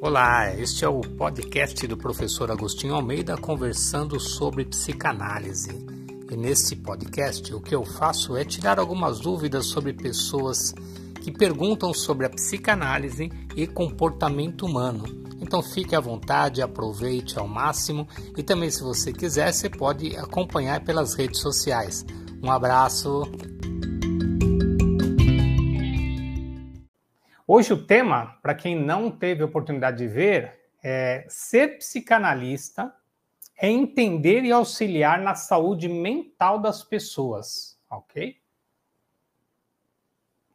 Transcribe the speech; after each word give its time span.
Olá, 0.00 0.54
este 0.54 0.84
é 0.84 0.88
o 0.88 1.00
podcast 1.00 1.84
do 1.88 1.96
professor 1.96 2.52
Agostinho 2.52 2.94
Almeida 2.94 3.36
conversando 3.36 4.20
sobre 4.20 4.64
psicanálise. 4.64 5.70
E 6.30 6.36
neste 6.36 6.76
podcast 6.76 7.52
o 7.52 7.60
que 7.60 7.74
eu 7.74 7.84
faço 7.84 8.36
é 8.36 8.44
tirar 8.44 8.78
algumas 8.78 9.18
dúvidas 9.18 9.66
sobre 9.66 9.92
pessoas 9.92 10.72
que 11.20 11.32
perguntam 11.32 11.92
sobre 11.92 12.26
a 12.26 12.30
psicanálise 12.30 13.28
e 13.56 13.66
comportamento 13.66 14.64
humano. 14.64 15.04
Então 15.40 15.60
fique 15.60 15.96
à 15.96 16.00
vontade, 16.00 16.62
aproveite 16.62 17.36
ao 17.36 17.48
máximo 17.48 18.06
e 18.36 18.42
também 18.42 18.70
se 18.70 18.84
você 18.84 19.12
quiser 19.12 19.52
você 19.52 19.68
pode 19.68 20.16
acompanhar 20.16 20.84
pelas 20.84 21.14
redes 21.14 21.40
sociais. 21.40 22.06
Um 22.40 22.52
abraço. 22.52 23.22
Hoje 27.58 27.72
o 27.72 27.84
tema, 27.84 28.38
para 28.40 28.54
quem 28.54 28.76
não 28.76 29.10
teve 29.10 29.42
oportunidade 29.42 29.96
de 29.98 30.06
ver, 30.06 30.70
é 30.80 31.26
ser 31.28 31.78
psicanalista 31.78 32.94
é 33.56 33.68
entender 33.68 34.44
e 34.44 34.52
auxiliar 34.52 35.20
na 35.20 35.34
saúde 35.34 35.88
mental 35.88 36.60
das 36.60 36.84
pessoas, 36.84 37.76
ok? 37.90 38.40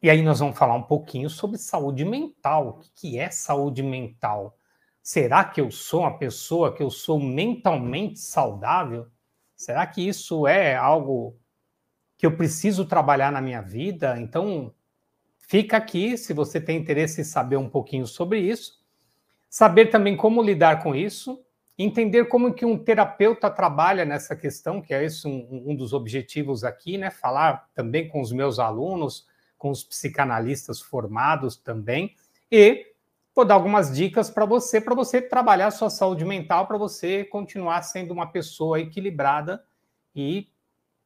E 0.01 0.09
aí 0.09 0.21
nós 0.21 0.39
vamos 0.39 0.57
falar 0.57 0.75
um 0.75 0.83
pouquinho 0.83 1.29
sobre 1.29 1.57
saúde 1.57 2.05
mental. 2.05 2.69
O 2.69 2.79
que 2.95 3.19
é 3.19 3.29
saúde 3.29 3.83
mental? 3.83 4.57
Será 5.01 5.43
que 5.43 5.59
eu 5.59 5.69
sou 5.71 6.03
uma 6.03 6.17
pessoa 6.17 6.73
que 6.73 6.81
eu 6.81 6.89
sou 6.89 7.19
mentalmente 7.19 8.17
saudável? 8.17 9.11
Será 9.57 9.85
que 9.85 10.07
isso 10.07 10.47
é 10.47 10.73
algo 10.73 11.37
que 12.17 12.25
eu 12.25 12.37
preciso 12.37 12.85
trabalhar 12.85 13.29
na 13.29 13.41
minha 13.41 13.61
vida? 13.61 14.17
Então, 14.17 14.73
Fica 15.47 15.77
aqui 15.77 16.17
se 16.17 16.33
você 16.33 16.59
tem 16.59 16.77
interesse 16.77 17.21
em 17.21 17.23
saber 17.23 17.57
um 17.57 17.69
pouquinho 17.69 18.07
sobre 18.07 18.39
isso, 18.39 18.81
saber 19.49 19.87
também 19.87 20.15
como 20.15 20.41
lidar 20.41 20.81
com 20.81 20.95
isso, 20.95 21.43
entender 21.77 22.25
como 22.25 22.53
que 22.53 22.65
um 22.65 22.77
terapeuta 22.77 23.49
trabalha 23.49 24.05
nessa 24.05 24.35
questão, 24.35 24.81
que 24.81 24.93
é 24.93 25.03
esse 25.03 25.27
um, 25.27 25.63
um 25.67 25.75
dos 25.75 25.93
objetivos 25.93 26.63
aqui, 26.63 26.97
né? 26.97 27.11
Falar 27.11 27.69
também 27.73 28.07
com 28.07 28.21
os 28.21 28.31
meus 28.31 28.57
alunos, 28.57 29.27
com 29.57 29.69
os 29.69 29.83
psicanalistas 29.83 30.81
formados 30.81 31.55
também, 31.55 32.15
e 32.51 32.87
vou 33.35 33.45
dar 33.45 33.55
algumas 33.55 33.95
dicas 33.95 34.29
para 34.29 34.45
você, 34.45 34.79
para 34.79 34.95
você 34.95 35.21
trabalhar 35.21 35.67
a 35.67 35.71
sua 35.71 35.89
saúde 35.89 36.23
mental, 36.25 36.67
para 36.67 36.77
você 36.77 37.23
continuar 37.25 37.81
sendo 37.81 38.11
uma 38.11 38.27
pessoa 38.27 38.79
equilibrada 38.79 39.63
e 40.15 40.47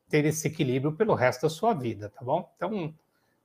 ter 0.10 0.26
esse 0.26 0.48
equilíbrio 0.48 0.94
pelo 0.94 1.14
resto 1.14 1.44
da 1.44 1.50
sua 1.50 1.74
vida, 1.74 2.10
tá 2.10 2.24
bom? 2.24 2.52
Então, 2.56 2.94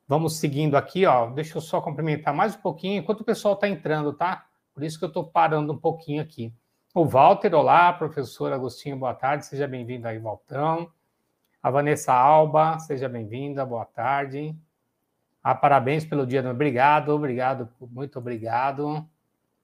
Vamos 0.06 0.39
seguindo 0.39 0.77
aqui, 0.77 1.06
ó. 1.06 1.31
Deixa 1.31 1.56
eu 1.56 1.62
só 1.62 1.81
cumprimentar 1.81 2.34
mais 2.34 2.55
um 2.55 2.61
pouquinho 2.61 3.00
enquanto 3.00 3.20
o 3.20 3.25
pessoal 3.25 3.55
está 3.55 3.69
entrando, 3.69 4.12
tá? 4.12 4.47
Por 4.75 4.83
isso 4.83 4.98
que 4.98 5.05
eu 5.05 5.08
estou 5.08 5.25
parando 5.25 5.72
um 5.72 5.78
pouquinho 5.78 6.22
aqui. 6.22 6.53
O 6.95 7.05
Walter, 7.05 7.55
olá, 7.55 7.92
professor 7.92 8.53
Agostinho, 8.53 8.97
boa 8.97 9.14
tarde, 9.14 9.47
seja 9.47 9.67
bem-vindo 9.67 10.06
aí, 10.06 10.19
Valtão. 10.19 10.91
A 11.62 11.70
Vanessa 11.70 12.12
Alba, 12.12 12.78
seja 12.78 13.08
bem-vinda, 13.08 13.64
boa 13.64 13.84
tarde. 13.84 14.55
Ah, 15.42 15.55
parabéns 15.55 16.05
pelo 16.05 16.27
dia, 16.27 16.48
obrigado, 16.50 17.11
obrigado, 17.11 17.69
muito 17.80 18.19
obrigado. 18.19 19.08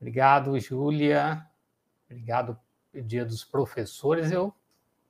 Obrigado, 0.01 0.59
Júlia. 0.61 1.45
Obrigado 2.09 2.59
dia 2.95 3.25
dos 3.25 3.45
professores. 3.45 4.31
Eu 4.31 4.55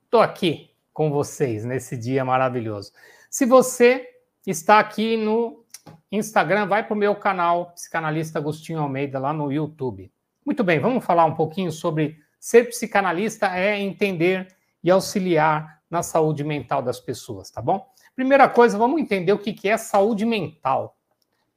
estou 0.05 0.21
aqui 0.21 0.71
com 0.93 1.11
vocês 1.11 1.65
nesse 1.65 1.97
dia 1.97 2.25
maravilhoso. 2.25 2.93
Se 3.31 3.47
você 3.47 4.18
está 4.51 4.79
aqui 4.79 5.17
no 5.17 5.65
Instagram, 6.11 6.67
vai 6.67 6.83
para 6.83 6.95
o 6.95 6.97
meu 6.97 7.15
canal, 7.15 7.73
Psicanalista 7.73 8.39
Agostinho 8.39 8.81
Almeida, 8.81 9.19
lá 9.19 9.33
no 9.33 9.53
YouTube. 9.53 10.11
Muito 10.45 10.65
bem, 10.65 10.81
vamos 10.81 11.05
falar 11.05 11.27
um 11.27 11.35
pouquinho 11.35 11.71
sobre 11.71 12.19
ser 12.41 12.69
psicanalista 12.69 13.55
é 13.55 13.79
entender 13.79 14.49
e 14.83 14.91
auxiliar 14.91 15.83
na 15.91 16.03
saúde 16.03 16.45
mental 16.45 16.81
das 16.81 16.99
pessoas, 16.99 17.51
tá 17.51 17.61
bom? 17.61 17.87
Primeira 18.15 18.49
coisa, 18.49 18.79
vamos 18.79 19.01
entender 19.01 19.33
o 19.33 19.39
que 19.39 19.69
é 19.69 19.77
saúde 19.77 20.25
mental. 20.25 20.97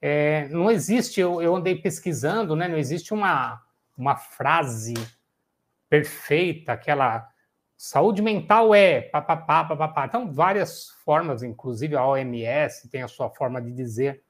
É, 0.01 0.47
não 0.49 0.69
existe, 0.69 1.21
eu, 1.21 1.41
eu, 1.41 1.55
andei 1.55 1.75
pesquisando, 1.75 2.55
né? 2.55 2.67
Não 2.67 2.77
existe 2.77 3.13
uma, 3.13 3.61
uma 3.97 4.15
frase 4.15 4.95
perfeita, 5.87 6.73
aquela 6.73 7.30
Saúde 7.83 8.21
mental 8.21 8.75
é 8.75 9.01
papapá, 9.01 9.63
papapá. 9.63 10.05
Então, 10.05 10.31
várias 10.31 10.89
formas, 11.03 11.41
inclusive 11.41 11.95
a 11.95 12.05
OMS 12.05 12.87
tem 12.89 13.01
a 13.01 13.07
sua 13.07 13.27
forma 13.31 13.59
de 13.59 13.71
dizer 13.71 14.21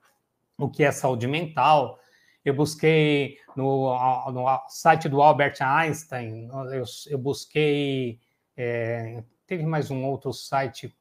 o 0.57 0.69
que 0.69 0.85
é 0.85 0.89
saúde 0.89 1.27
mental. 1.27 1.99
Eu 2.45 2.53
busquei 2.53 3.39
no, 3.53 3.93
no 4.31 4.45
site 4.69 5.09
do 5.09 5.21
Albert 5.21 5.57
Einstein, 5.59 6.47
eu, 6.71 6.85
eu 7.09 7.17
busquei. 7.17 8.21
É, 8.55 9.21
teve 9.45 9.65
mais 9.65 9.91
um 9.91 10.05
outro 10.05 10.31
site, 10.31 10.97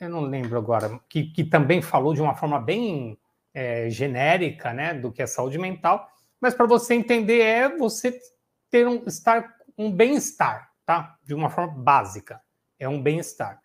eu 0.00 0.08
não 0.08 0.22
lembro 0.22 0.58
agora, 0.58 0.98
que, 1.08 1.30
que 1.30 1.44
também 1.44 1.80
falou 1.80 2.12
de 2.12 2.20
uma 2.20 2.34
forma 2.34 2.58
bem 2.58 3.16
é, 3.54 3.88
genérica 3.88 4.72
né, 4.72 4.94
do 4.94 5.12
que 5.12 5.22
é 5.22 5.28
saúde 5.28 5.58
mental. 5.58 6.10
Mas 6.40 6.54
para 6.54 6.66
você 6.66 6.94
entender, 6.94 7.40
é 7.40 7.68
você 7.68 8.20
ter 8.68 8.88
um, 8.88 9.04
estar 9.06 9.48
um 9.78 9.92
bem-estar 9.92 10.69
tá? 10.90 11.16
De 11.22 11.32
uma 11.34 11.48
forma 11.48 11.72
básica, 11.72 12.40
é 12.76 12.88
um 12.88 13.00
bem-estar. 13.00 13.60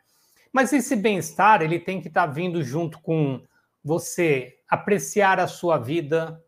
Mas 0.53 0.71
esse 0.71 0.95
bem-estar, 0.95 1.63
ele 1.63 1.79
tem 1.79 1.99
que 1.99 2.07
estar 2.07 2.27
tá 2.27 2.31
vindo 2.31 2.63
junto 2.63 3.01
com 3.01 3.41
você 3.83 4.59
apreciar 4.69 5.39
a 5.39 5.47
sua 5.47 5.79
vida, 5.79 6.39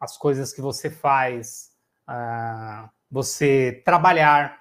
as 0.00 0.16
coisas 0.16 0.52
que 0.52 0.60
você 0.60 0.90
faz, 0.90 1.70
uh, 2.08 2.90
você 3.08 3.82
trabalhar, 3.84 4.58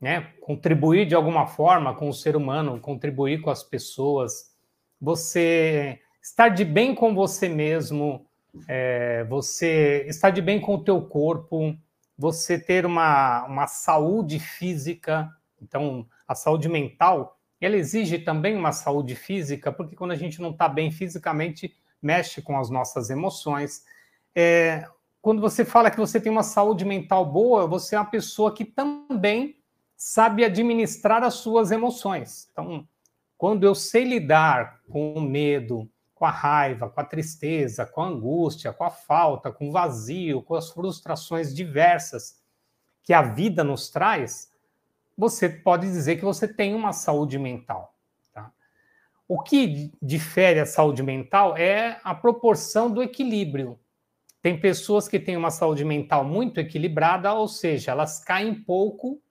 né? 0.00 0.32
contribuir 0.40 1.06
de 1.06 1.14
alguma 1.14 1.46
forma 1.46 1.94
com 1.94 2.08
o 2.08 2.14
ser 2.14 2.34
humano, 2.34 2.80
contribuir 2.80 3.42
com 3.42 3.50
as 3.50 3.62
pessoas, 3.62 4.56
você 4.98 6.00
estar 6.22 6.48
de 6.48 6.64
bem 6.64 6.94
com 6.94 7.14
você 7.14 7.50
mesmo, 7.50 8.26
é, 8.66 9.24
você 9.24 10.06
estar 10.08 10.30
de 10.30 10.40
bem 10.40 10.58
com 10.58 10.76
o 10.76 10.82
teu 10.82 11.02
corpo, 11.02 11.76
você 12.20 12.58
ter 12.58 12.84
uma, 12.84 13.46
uma 13.46 13.66
saúde 13.66 14.38
física, 14.38 15.34
então 15.58 16.06
a 16.28 16.34
saúde 16.34 16.68
mental, 16.68 17.40
ela 17.58 17.76
exige 17.76 18.18
também 18.18 18.54
uma 18.54 18.72
saúde 18.72 19.14
física, 19.14 19.72
porque 19.72 19.96
quando 19.96 20.10
a 20.10 20.16
gente 20.16 20.38
não 20.38 20.50
está 20.50 20.68
bem 20.68 20.90
fisicamente, 20.90 21.74
mexe 22.00 22.42
com 22.42 22.58
as 22.58 22.68
nossas 22.68 23.08
emoções. 23.08 23.86
É, 24.36 24.86
quando 25.22 25.40
você 25.40 25.64
fala 25.64 25.90
que 25.90 25.96
você 25.96 26.20
tem 26.20 26.30
uma 26.30 26.42
saúde 26.42 26.84
mental 26.84 27.24
boa, 27.24 27.66
você 27.66 27.96
é 27.96 27.98
uma 27.98 28.10
pessoa 28.10 28.52
que 28.52 28.66
também 28.66 29.56
sabe 29.96 30.44
administrar 30.44 31.24
as 31.24 31.34
suas 31.36 31.70
emoções. 31.70 32.50
Então, 32.52 32.86
quando 33.38 33.64
eu 33.64 33.74
sei 33.74 34.04
lidar 34.04 34.82
com 34.90 35.14
o 35.14 35.22
medo, 35.22 35.89
com 36.20 36.26
a 36.26 36.30
raiva, 36.30 36.90
com 36.90 37.00
a 37.00 37.04
tristeza, 37.04 37.86
com 37.86 38.02
a 38.02 38.06
angústia, 38.06 38.74
com 38.74 38.84
a 38.84 38.90
falta, 38.90 39.50
com 39.50 39.70
o 39.70 39.72
vazio, 39.72 40.42
com 40.42 40.54
as 40.54 40.70
frustrações 40.70 41.54
diversas 41.54 42.42
que 43.02 43.14
a 43.14 43.22
vida 43.22 43.64
nos 43.64 43.88
traz, 43.88 44.52
você 45.16 45.48
pode 45.48 45.86
dizer 45.86 46.16
que 46.16 46.24
você 46.24 46.46
tem 46.46 46.74
uma 46.74 46.92
saúde 46.92 47.38
mental. 47.38 47.94
Tá? 48.34 48.52
O 49.26 49.42
que 49.42 49.90
difere 50.02 50.60
a 50.60 50.66
saúde 50.66 51.02
mental 51.02 51.56
é 51.56 51.98
a 52.04 52.14
proporção 52.14 52.90
do 52.90 53.02
equilíbrio. 53.02 53.80
Tem 54.42 54.60
pessoas 54.60 55.08
que 55.08 55.18
têm 55.18 55.38
uma 55.38 55.50
saúde 55.50 55.86
mental 55.86 56.22
muito 56.22 56.60
equilibrada, 56.60 57.32
ou 57.32 57.48
seja, 57.48 57.92
elas 57.92 58.22
caem 58.22 58.54
pouco 58.62 59.22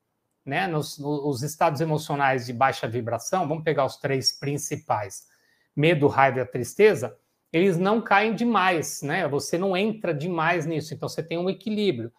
né, 0.43 0.65
nos, 0.65 0.97
nos 0.97 1.43
estados 1.43 1.81
emocionais 1.81 2.47
de 2.47 2.53
baixa 2.53 2.87
vibração. 2.87 3.47
Vamos 3.47 3.63
pegar 3.63 3.85
os 3.85 3.97
três 3.97 4.31
principais 4.31 5.29
medo, 5.75 6.07
raiva 6.07 6.41
e 6.41 6.45
tristeza, 6.45 7.17
eles 7.51 7.77
não 7.77 8.01
caem 8.01 8.35
demais, 8.35 9.01
né? 9.01 9.27
Você 9.27 9.57
não 9.57 9.75
entra 9.75 10.13
demais 10.13 10.65
nisso, 10.65 10.93
então 10.93 11.09
você 11.09 11.23
tem 11.23 11.37
um 11.37 11.49
equilíbrio. 11.49 12.11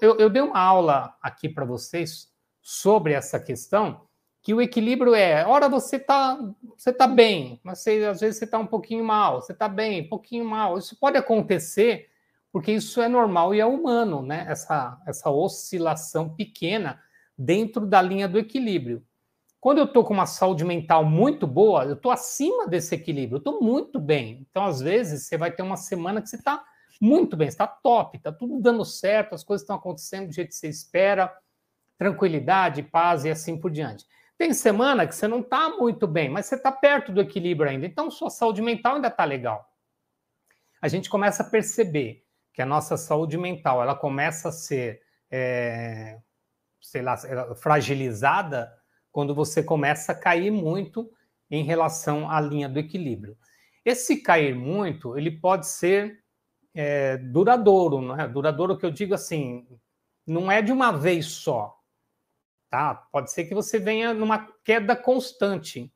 Eu, 0.00 0.16
eu 0.18 0.30
dei 0.30 0.42
uma 0.42 0.58
aula 0.58 1.16
aqui 1.22 1.48
para 1.48 1.64
vocês 1.64 2.28
sobre 2.60 3.12
essa 3.12 3.40
questão, 3.40 4.02
que 4.42 4.54
o 4.54 4.60
equilíbrio 4.60 5.14
é, 5.14 5.46
ora 5.46 5.68
você 5.68 5.98
tá, 5.98 6.38
você 6.76 6.92
tá 6.92 7.06
bem, 7.06 7.60
mas 7.62 7.80
você, 7.80 8.04
às 8.04 8.20
vezes 8.20 8.38
você 8.38 8.44
está 8.44 8.58
um 8.58 8.66
pouquinho 8.66 9.04
mal, 9.04 9.40
você 9.40 9.52
está 9.52 9.68
bem, 9.68 10.02
um 10.02 10.08
pouquinho 10.08 10.44
mal. 10.44 10.78
Isso 10.78 10.96
pode 10.98 11.16
acontecer 11.16 12.08
porque 12.52 12.72
isso 12.72 13.00
é 13.00 13.08
normal 13.08 13.54
e 13.54 13.60
é 13.60 13.66
humano, 13.66 14.22
né? 14.22 14.46
Essa, 14.48 15.00
essa 15.06 15.30
oscilação 15.30 16.34
pequena 16.34 17.00
dentro 17.36 17.86
da 17.86 18.00
linha 18.00 18.28
do 18.28 18.38
equilíbrio. 18.38 19.04
Quando 19.60 19.78
eu 19.78 19.84
estou 19.84 20.04
com 20.04 20.14
uma 20.14 20.26
saúde 20.26 20.64
mental 20.64 21.04
muito 21.04 21.46
boa, 21.46 21.84
eu 21.84 21.94
estou 21.94 22.12
acima 22.12 22.68
desse 22.68 22.94
equilíbrio, 22.94 23.36
eu 23.36 23.38
estou 23.38 23.60
muito 23.60 23.98
bem. 23.98 24.46
Então, 24.48 24.64
às 24.64 24.80
vezes, 24.80 25.24
você 25.24 25.36
vai 25.36 25.50
ter 25.50 25.62
uma 25.62 25.76
semana 25.76 26.22
que 26.22 26.28
você 26.28 26.36
está 26.36 26.64
muito 27.00 27.36
bem, 27.36 27.48
está 27.48 27.66
top, 27.66 28.16
está 28.16 28.32
tudo 28.32 28.60
dando 28.60 28.84
certo, 28.84 29.34
as 29.34 29.42
coisas 29.42 29.62
estão 29.62 29.76
acontecendo 29.76 30.28
do 30.28 30.32
jeito 30.32 30.48
que 30.48 30.54
você 30.54 30.68
espera, 30.68 31.32
tranquilidade, 31.96 32.82
paz 32.82 33.24
e 33.24 33.30
assim 33.30 33.58
por 33.58 33.70
diante. 33.70 34.06
Tem 34.36 34.52
semana 34.52 35.06
que 35.06 35.14
você 35.14 35.26
não 35.26 35.40
está 35.40 35.70
muito 35.70 36.06
bem, 36.06 36.28
mas 36.30 36.46
você 36.46 36.54
está 36.54 36.70
perto 36.70 37.10
do 37.10 37.20
equilíbrio 37.20 37.68
ainda, 37.68 37.86
então 37.86 38.10
sua 38.10 38.30
saúde 38.30 38.62
mental 38.62 38.96
ainda 38.96 39.08
está 39.08 39.24
legal. 39.24 39.68
A 40.80 40.86
gente 40.86 41.10
começa 41.10 41.42
a 41.42 41.46
perceber 41.46 42.24
que 42.52 42.62
a 42.62 42.66
nossa 42.66 42.96
saúde 42.96 43.36
mental 43.36 43.82
ela 43.82 43.96
começa 43.96 44.50
a 44.50 44.52
ser, 44.52 45.02
é, 45.28 46.20
sei 46.80 47.02
lá, 47.02 47.16
fragilizada 47.56 48.72
quando 49.12 49.34
você 49.34 49.62
começa 49.62 50.12
a 50.12 50.14
cair 50.14 50.50
muito 50.50 51.10
em 51.50 51.62
relação 51.62 52.30
à 52.30 52.40
linha 52.40 52.68
do 52.68 52.78
equilíbrio. 52.78 53.36
Esse 53.84 54.22
cair 54.22 54.54
muito, 54.54 55.16
ele 55.16 55.30
pode 55.30 55.66
ser 55.66 56.22
é, 56.74 57.16
duradouro, 57.16 58.00
não 58.00 58.20
é? 58.20 58.28
Duradouro 58.28 58.76
que 58.76 58.84
eu 58.84 58.90
digo 58.90 59.14
assim, 59.14 59.66
não 60.26 60.50
é 60.50 60.60
de 60.60 60.70
uma 60.70 60.92
vez 60.92 61.26
só, 61.26 61.76
tá? 62.68 62.94
Pode 62.94 63.32
ser 63.32 63.44
que 63.46 63.54
você 63.54 63.78
venha 63.78 64.12
numa 64.12 64.46
queda 64.62 64.94
constante. 64.94 65.92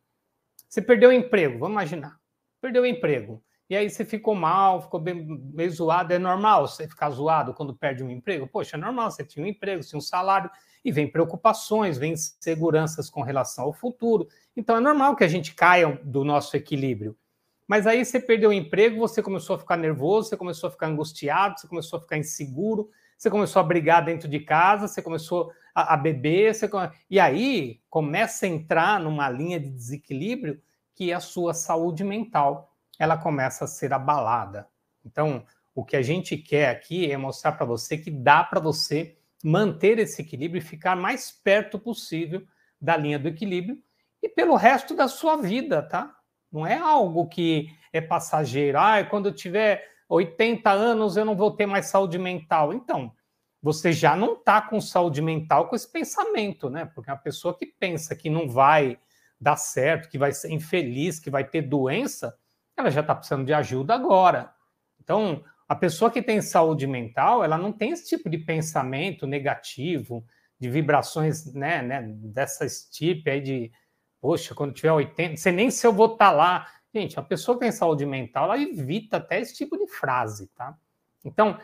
Você 0.69 0.81
perdeu 0.81 1.11
o 1.11 1.13
emprego, 1.13 1.59
vamos 1.59 1.75
imaginar. 1.75 2.19
Perdeu 2.61 2.83
o 2.83 2.87
emprego. 2.87 3.45
E 3.69 3.77
aí 3.77 3.89
você 3.89 4.05
ficou 4.05 4.35
mal, 4.35 4.83
ficou 4.83 5.01
bem, 5.01 5.25
meio 5.53 5.71
zoado. 5.71 6.13
É 6.13 6.19
normal 6.19 6.67
você 6.67 6.89
ficar 6.89 7.11
zoado 7.11 7.55
quando 7.55 7.77
perde 7.77 8.03
um 8.03 8.11
emprego? 8.11 8.47
Poxa, 8.47 8.77
é 8.77 8.81
normal, 8.81 9.11
você 9.11 9.25
tinha 9.25 9.45
um 9.45 9.49
emprego, 9.49 9.83
tinha 9.83 9.99
um 9.99 10.03
salário, 10.03 10.51
e 10.85 10.91
vem 10.91 11.11
preocupações, 11.11 11.99
vem 11.99 12.17
seguranças 12.17 13.09
com 13.09 13.23
relação 13.23 13.65
ao 13.65 13.73
futuro. 13.73 14.29
Então 14.57 14.77
é 14.77 14.81
normal 14.81 15.17
que 15.17 15.25
a 15.25 15.29
gente 15.29 15.55
caia 15.55 16.01
do 16.03 16.25
nosso 16.25 16.57
equilíbrio. 16.57 17.17
Mas 17.67 17.87
aí 17.87 18.05
você 18.05 18.21
perdeu 18.21 18.51
o 18.51 18.53
emprego, 18.53 18.99
você 18.99 19.23
começou 19.23 19.57
a 19.57 19.59
ficar 19.59 19.77
nervoso, 19.77 20.29
você 20.29 20.37
começou 20.37 20.69
a 20.69 20.71
ficar 20.71 20.89
angustiado, 20.89 21.59
você 21.59 21.69
começou 21.69 21.99
a 21.99 22.03
ficar 22.03 22.19
inseguro, 22.19 22.91
você 23.17 23.31
começou 23.31 23.61
a 23.61 23.63
brigar 23.63 24.05
dentro 24.05 24.29
de 24.29 24.41
casa, 24.41 24.89
você 24.89 25.01
começou 25.01 25.53
a, 25.75 25.95
a 25.95 25.97
beber, 25.97 26.55
você, 26.55 26.69
e 27.09 27.21
aí 27.21 27.81
começa 27.89 28.47
a 28.47 28.49
entrar 28.49 29.01
numa 29.01 29.31
linha 29.31 29.61
de 29.61 29.71
desequilíbrio 29.71 30.61
que 30.95 31.13
a 31.13 31.21
sua 31.21 31.55
saúde 31.55 32.05
mental 32.05 32.73
ela 32.99 33.17
começa 33.17 33.65
a 33.65 33.69
ser 33.69 33.93
abalada. 33.93 34.69
Então, 35.05 35.45
o 35.75 35.85
que 35.85 35.97
a 35.97 36.03
gente 36.03 36.37
quer 36.37 36.69
aqui 36.69 37.11
é 37.11 37.17
mostrar 37.17 37.53
para 37.53 37.65
você 37.65 37.97
que 37.97 38.11
dá 38.11 38.45
para 38.45 38.61
você 38.61 39.17
manter 39.43 39.99
esse 39.99 40.23
equilíbrio 40.23 40.59
e 40.59 40.65
ficar 40.65 40.97
mais 40.97 41.31
perto 41.31 41.79
possível 41.79 42.43
da 42.81 42.97
linha 42.97 43.19
do 43.19 43.29
equilíbrio 43.29 43.79
e 44.23 44.29
pelo 44.29 44.55
resto 44.55 44.95
da 44.95 45.09
sua 45.09 45.37
vida, 45.37 45.83
tá? 45.83 46.15
Não 46.51 46.67
é 46.67 46.77
algo 46.79 47.29
que 47.29 47.69
é 47.93 48.01
passageiro. 48.01 48.79
Ah, 48.79 49.03
quando 49.05 49.27
eu 49.27 49.35
tiver 49.35 49.85
80 50.09 50.71
anos 50.71 51.17
eu 51.17 51.25
não 51.25 51.35
vou 51.35 51.51
ter 51.51 51.67
mais 51.67 51.87
saúde 51.87 52.19
mental. 52.19 52.73
Então, 52.73 53.13
você 53.61 53.93
já 53.93 54.17
não 54.17 54.35
está 54.35 54.61
com 54.61 54.81
saúde 54.81 55.23
mental 55.23 55.69
com 55.69 55.77
esse 55.77 55.91
pensamento, 55.91 56.69
né? 56.69 56.85
Porque 56.85 57.11
a 57.11 57.17
pessoa 57.17 57.57
que 57.57 57.67
pensa 57.67 58.15
que 58.15 58.29
não 58.29 58.49
vai 58.49 58.99
dar 59.41 59.57
certo, 59.57 60.09
que 60.09 60.19
vai 60.19 60.33
ser 60.33 60.53
infeliz, 60.53 61.19
que 61.19 61.31
vai 61.31 61.45
ter 61.45 61.63
doença, 61.63 62.37
ela 62.77 62.91
já 62.91 63.01
está 63.01 63.15
precisando 63.15 63.47
de 63.47 63.53
ajuda 63.53 63.95
agora. 63.95 64.53
Então, 65.01 65.45
a 65.73 65.75
pessoa 65.75 66.11
que 66.11 66.21
tem 66.21 66.43
saúde 66.43 66.87
mental, 66.87 67.43
ela 67.43 67.57
não 67.57 67.73
tem 67.73 67.93
esse 67.93 68.07
tipo 68.07 68.29
de 68.29 68.37
pensamento 68.37 69.27
negativo, 69.27 70.23
de 70.61 70.69
vibrações, 70.69 71.51
né, 71.55 71.81
né 71.81 72.03
dessa 72.15 72.67
tipo 72.91 73.31
aí 73.31 73.41
de, 73.41 73.73
poxa, 74.21 74.55
quando 74.55 74.75
tiver 74.75 74.93
80, 74.93 75.39
sei 75.39 75.51
nem 75.51 75.71
se 75.71 75.87
eu 75.87 75.91
vou 75.91 76.13
estar 76.13 76.27
tá 76.27 76.31
lá. 76.31 76.69
Gente, 76.95 77.19
a 77.19 77.23
pessoa 77.23 77.57
que 77.57 77.65
tem 77.65 77.73
saúde 77.73 78.05
mental, 78.05 78.45
ela 78.45 78.61
evita 78.61 79.17
até 79.17 79.41
esse 79.41 79.57
tipo 79.57 79.79
de 79.79 79.87
frase, 79.87 80.49
tá? 80.49 80.77
Então, 81.25 81.59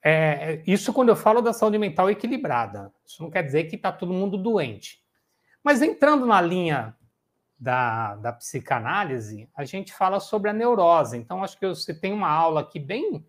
é, 0.00 0.62
isso 0.64 0.92
quando 0.92 1.08
eu 1.08 1.16
falo 1.16 1.42
da 1.42 1.52
saúde 1.52 1.78
mental 1.78 2.08
equilibrada. 2.08 2.92
Isso 3.04 3.24
não 3.24 3.28
quer 3.28 3.42
dizer 3.42 3.64
que 3.64 3.74
está 3.74 3.90
todo 3.90 4.12
mundo 4.12 4.38
doente. 4.38 5.02
Mas 5.64 5.82
entrando 5.82 6.26
na 6.26 6.40
linha 6.40 6.96
da, 7.58 8.14
da 8.14 8.32
psicanálise, 8.32 9.50
a 9.52 9.64
gente 9.64 9.92
fala 9.92 10.20
sobre 10.20 10.48
a 10.48 10.52
neurose. 10.52 11.18
Então, 11.18 11.42
acho 11.42 11.58
que 11.58 11.66
você 11.66 11.92
tem 11.92 12.12
uma 12.12 12.30
aula 12.30 12.60
aqui 12.60 12.78
bem 12.78 13.26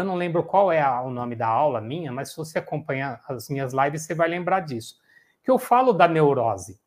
eu 0.00 0.04
não 0.04 0.16
lembro 0.16 0.42
qual 0.42 0.72
é 0.72 0.80
a, 0.80 1.00
o 1.02 1.10
nome 1.10 1.36
da 1.36 1.46
aula 1.46 1.80
minha, 1.80 2.12
mas 2.12 2.30
se 2.30 2.36
você 2.36 2.58
acompanhar 2.58 3.22
as 3.28 3.48
minhas 3.48 3.72
lives, 3.72 4.02
você 4.02 4.14
vai 4.14 4.28
lembrar 4.28 4.60
disso. 4.60 4.96
Que 5.42 5.50
eu 5.50 5.58
falo 5.58 5.92
da 5.92 6.08
neurose. 6.08 6.80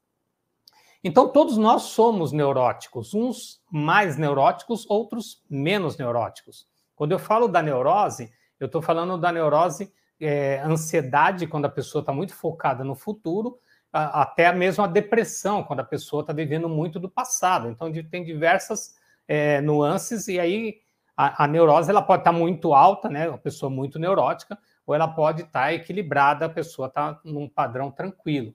Então, 1.04 1.28
todos 1.28 1.58
nós 1.58 1.84
somos 1.84 2.32
neuróticos, 2.32 3.14
uns 3.14 3.62
mais 3.70 4.16
neuróticos, 4.16 4.90
outros 4.90 5.44
menos 5.50 5.98
neuróticos. 5.98 6.66
Quando 6.96 7.12
eu 7.12 7.20
falo 7.20 7.48
da 7.48 7.62
neurose, 7.62 8.32
eu 8.58 8.68
estou 8.68 8.82
falando 8.82 9.18
da 9.18 9.32
neurose, 9.32 9.92
é, 10.20 10.60
ansiedade, 10.60 11.46
quando 11.46 11.66
a 11.66 11.70
pessoa 11.70 12.02
está 12.02 12.14
muito 12.14 12.34
focada 12.34 12.86
no 12.86 12.96
futuro, 12.96 13.60
a, 13.92 14.22
até 14.22 14.54
mesmo 14.54 14.82
a 14.82 14.88
depressão, 14.88 15.62
quando 15.64 15.82
a 15.82 15.86
pessoa 15.86 16.22
está 16.22 16.32
vivendo 16.32 16.70
muito 16.70 17.00
do 17.00 17.10
passado. 17.10 17.68
Então, 17.68 17.92
tem 18.10 18.24
diversas 18.24 18.96
é, 19.28 19.60
nuances, 19.60 20.30
e 20.30 20.40
aí 20.40 20.83
a, 21.16 21.44
a 21.44 21.48
neurose 21.48 21.90
ela 21.90 22.02
pode 22.02 22.22
estar 22.22 22.32
tá 22.32 22.38
muito 22.38 22.74
alta, 22.74 23.10
né? 23.10 23.30
Uma 23.30 23.38
pessoa 23.38 23.70
muito 23.70 24.00
neurótica, 24.00 24.58
ou 24.86 24.94
ela 24.94 25.08
pode 25.08 25.44
estar 25.44 25.64
tá 25.64 25.74
equilibrada, 25.74 26.46
a 26.46 26.50
pessoa 26.50 26.88
está 26.88 27.20
num 27.24 27.48
padrão 27.48 27.92
tranquilo. 27.92 28.54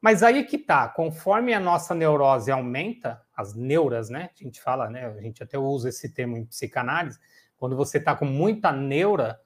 Mas 0.00 0.22
aí 0.22 0.44
que 0.44 0.58
tá, 0.58 0.88
conforme 0.88 1.52
a 1.52 1.60
nossa 1.60 1.94
neurose 1.94 2.50
aumenta, 2.50 3.20
as 3.36 3.54
neuras, 3.54 4.08
né? 4.08 4.30
A 4.38 4.42
gente 4.44 4.60
fala, 4.60 4.88
né? 4.88 5.06
A 5.06 5.20
gente 5.20 5.42
até 5.42 5.58
usa 5.58 5.88
esse 5.88 6.12
termo 6.12 6.36
em 6.36 6.44
psicanálise. 6.44 7.18
Quando 7.56 7.74
você 7.74 7.98
está 7.98 8.14
com 8.14 8.26
muita 8.26 8.70
neura, 8.70 9.40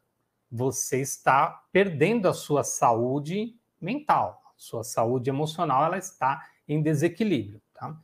você 0.50 1.00
está 1.00 1.62
perdendo 1.72 2.28
a 2.28 2.34
sua 2.34 2.64
saúde 2.64 3.56
mental, 3.80 4.42
sua 4.56 4.84
saúde 4.84 5.30
emocional, 5.30 5.84
ela 5.84 5.96
está 5.96 6.44
em 6.68 6.82
desequilíbrio, 6.82 7.62
tá? 7.72 7.96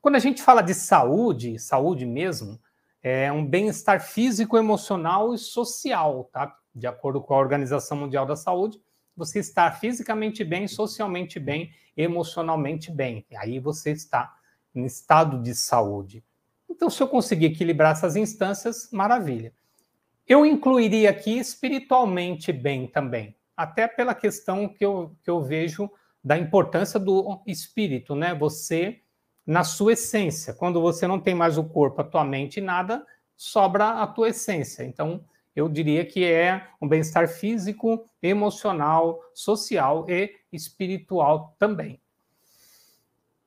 Quando 0.00 0.14
a 0.14 0.20
gente 0.20 0.40
fala 0.42 0.62
de 0.62 0.72
saúde, 0.72 1.58
saúde 1.58 2.06
mesmo, 2.06 2.60
é 3.08 3.30
um 3.30 3.46
bem-estar 3.46 4.00
físico, 4.00 4.58
emocional 4.58 5.32
e 5.32 5.38
social, 5.38 6.28
tá? 6.32 6.58
De 6.74 6.88
acordo 6.88 7.20
com 7.20 7.34
a 7.34 7.38
Organização 7.38 7.96
Mundial 7.96 8.26
da 8.26 8.34
Saúde, 8.34 8.80
você 9.16 9.38
está 9.38 9.70
fisicamente 9.70 10.42
bem, 10.42 10.66
socialmente 10.66 11.38
bem, 11.38 11.70
emocionalmente 11.96 12.90
bem. 12.90 13.24
E 13.30 13.36
aí 13.36 13.60
você 13.60 13.92
está 13.92 14.34
em 14.74 14.84
estado 14.84 15.40
de 15.40 15.54
saúde. 15.54 16.24
Então, 16.68 16.90
se 16.90 17.00
eu 17.00 17.06
conseguir 17.06 17.46
equilibrar 17.46 17.92
essas 17.92 18.16
instâncias, 18.16 18.90
maravilha. 18.90 19.54
Eu 20.26 20.44
incluiria 20.44 21.10
aqui 21.10 21.38
espiritualmente 21.38 22.52
bem 22.52 22.88
também, 22.88 23.36
até 23.56 23.86
pela 23.86 24.16
questão 24.16 24.68
que 24.68 24.84
eu, 24.84 25.16
que 25.22 25.30
eu 25.30 25.40
vejo 25.40 25.88
da 26.24 26.36
importância 26.36 26.98
do 26.98 27.40
espírito, 27.46 28.16
né? 28.16 28.34
Você 28.34 29.00
na 29.46 29.62
sua 29.62 29.92
essência. 29.92 30.52
Quando 30.52 30.80
você 30.80 31.06
não 31.06 31.20
tem 31.20 31.34
mais 31.34 31.56
o 31.56 31.64
corpo, 31.64 32.00
a 32.00 32.04
tua 32.04 32.24
mente 32.24 32.60
nada, 32.60 33.06
sobra 33.36 34.02
a 34.02 34.06
tua 34.06 34.30
essência. 34.30 34.82
Então, 34.82 35.24
eu 35.54 35.68
diria 35.68 36.04
que 36.04 36.24
é 36.24 36.68
um 36.80 36.88
bem-estar 36.88 37.28
físico, 37.28 38.04
emocional, 38.22 39.22
social 39.32 40.04
e 40.08 40.34
espiritual 40.52 41.54
também. 41.58 42.00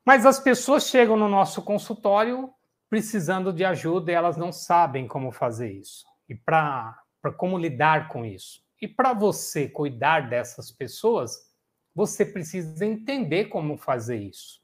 Mas 0.06 0.26
as 0.26 0.40
pessoas 0.40 0.88
chegam 0.88 1.16
no 1.16 1.28
nosso 1.28 1.62
consultório 1.62 2.50
precisando 2.90 3.54
de 3.54 3.64
ajuda 3.64 4.12
e 4.12 4.16
elas 4.16 4.38
não 4.38 4.52
sabem 4.52 5.08
como 5.08 5.32
fazer 5.32 5.72
isso. 5.72 6.06
E 6.28 6.34
para 6.34 6.98
como 7.38 7.58
lidar 7.58 8.08
com 8.08 8.26
isso. 8.26 8.64
E 8.82 8.88
para 8.88 9.14
você 9.14 9.68
cuidar 9.68 10.30
dessas 10.30 10.72
pessoas, 10.72 11.52
você 11.94 12.26
precisa 12.26 12.84
entender 12.86 13.46
como 13.46 13.78
fazer 13.78 14.18
isso. 14.18 14.59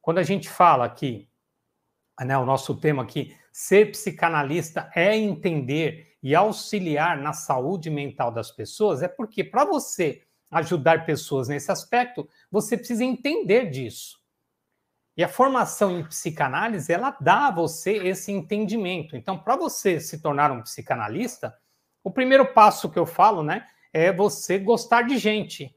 Quando 0.00 0.18
a 0.18 0.22
gente 0.22 0.48
fala 0.48 0.84
aqui, 0.84 1.28
né, 2.20 2.36
o 2.36 2.44
nosso 2.44 2.74
tema 2.74 3.02
aqui, 3.02 3.36
ser 3.52 3.90
psicanalista 3.90 4.90
é 4.94 5.16
entender 5.16 6.16
e 6.22 6.34
auxiliar 6.34 7.16
na 7.18 7.32
saúde 7.32 7.90
mental 7.90 8.30
das 8.30 8.50
pessoas, 8.50 9.02
é 9.02 9.08
porque 9.08 9.44
para 9.44 9.64
você 9.64 10.22
ajudar 10.50 11.04
pessoas 11.04 11.48
nesse 11.48 11.70
aspecto, 11.70 12.28
você 12.50 12.76
precisa 12.76 13.04
entender 13.04 13.70
disso. 13.70 14.18
E 15.16 15.24
a 15.24 15.28
formação 15.28 15.98
em 15.98 16.04
psicanálise, 16.04 16.92
ela 16.92 17.16
dá 17.20 17.48
a 17.48 17.50
você 17.50 17.96
esse 17.96 18.30
entendimento. 18.30 19.16
Então, 19.16 19.36
para 19.38 19.56
você 19.56 20.00
se 20.00 20.22
tornar 20.22 20.52
um 20.52 20.62
psicanalista, 20.62 21.56
o 22.04 22.10
primeiro 22.10 22.52
passo 22.54 22.88
que 22.88 22.98
eu 22.98 23.04
falo, 23.04 23.42
né, 23.42 23.66
é 23.92 24.12
você 24.12 24.58
gostar 24.58 25.02
de 25.02 25.18
gente 25.18 25.74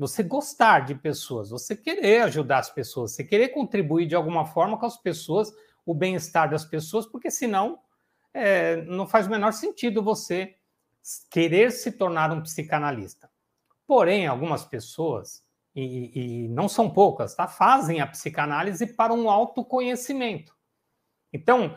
você 0.00 0.22
gostar 0.22 0.86
de 0.86 0.94
pessoas, 0.94 1.50
você 1.50 1.76
querer 1.76 2.22
ajudar 2.22 2.60
as 2.60 2.70
pessoas, 2.70 3.12
você 3.12 3.22
querer 3.22 3.50
contribuir 3.50 4.06
de 4.06 4.14
alguma 4.14 4.46
forma 4.46 4.78
com 4.78 4.86
as 4.86 4.96
pessoas, 4.96 5.52
o 5.84 5.92
bem-estar 5.92 6.48
das 6.48 6.64
pessoas, 6.64 7.04
porque 7.04 7.30
senão 7.30 7.78
é, 8.32 8.76
não 8.84 9.06
faz 9.06 9.26
o 9.26 9.30
menor 9.30 9.52
sentido 9.52 10.02
você 10.02 10.56
querer 11.30 11.70
se 11.70 11.92
tornar 11.92 12.32
um 12.32 12.40
psicanalista. 12.40 13.30
Porém, 13.86 14.26
algumas 14.26 14.64
pessoas, 14.64 15.44
e, 15.74 16.44
e 16.44 16.48
não 16.48 16.66
são 16.66 16.88
poucas, 16.88 17.34
tá, 17.34 17.46
fazem 17.46 18.00
a 18.00 18.06
psicanálise 18.06 18.86
para 18.86 19.12
um 19.12 19.28
autoconhecimento. 19.28 20.56
Então, 21.30 21.76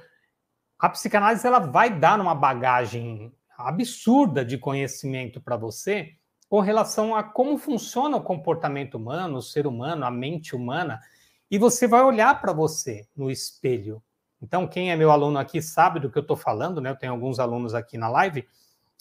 a 0.80 0.88
psicanálise 0.88 1.46
ela 1.46 1.60
vai 1.60 2.00
dar 2.00 2.22
uma 2.22 2.34
bagagem 2.34 3.36
absurda 3.58 4.46
de 4.46 4.58
conhecimento 4.58 5.42
para 5.42 5.58
você 5.58 6.16
com 6.54 6.60
relação 6.60 7.16
a 7.16 7.24
como 7.24 7.58
funciona 7.58 8.16
o 8.16 8.22
comportamento 8.22 8.94
humano, 8.94 9.40
o 9.40 9.42
ser 9.42 9.66
humano, 9.66 10.06
a 10.06 10.12
mente 10.12 10.56
humana, 10.56 11.02
e 11.50 11.58
você 11.58 11.88
vai 11.88 12.04
olhar 12.04 12.40
para 12.40 12.54
você 12.54 13.08
no 13.18 13.32
espelho. 13.32 14.04
Então, 14.40 14.68
quem 14.68 14.92
é 14.92 14.96
meu 14.96 15.10
aluno 15.10 15.40
aqui 15.40 15.64
sabe 15.64 16.00
do 16.00 16.12
que 16.12 16.18
eu 16.20 16.22
estou 16.22 16.38
falando, 16.38 16.80
né? 16.80 16.92
Eu 16.92 16.96
tenho 16.96 17.12
alguns 17.12 17.40
alunos 17.40 17.74
aqui 17.74 17.98
na 17.98 18.08
live. 18.08 18.48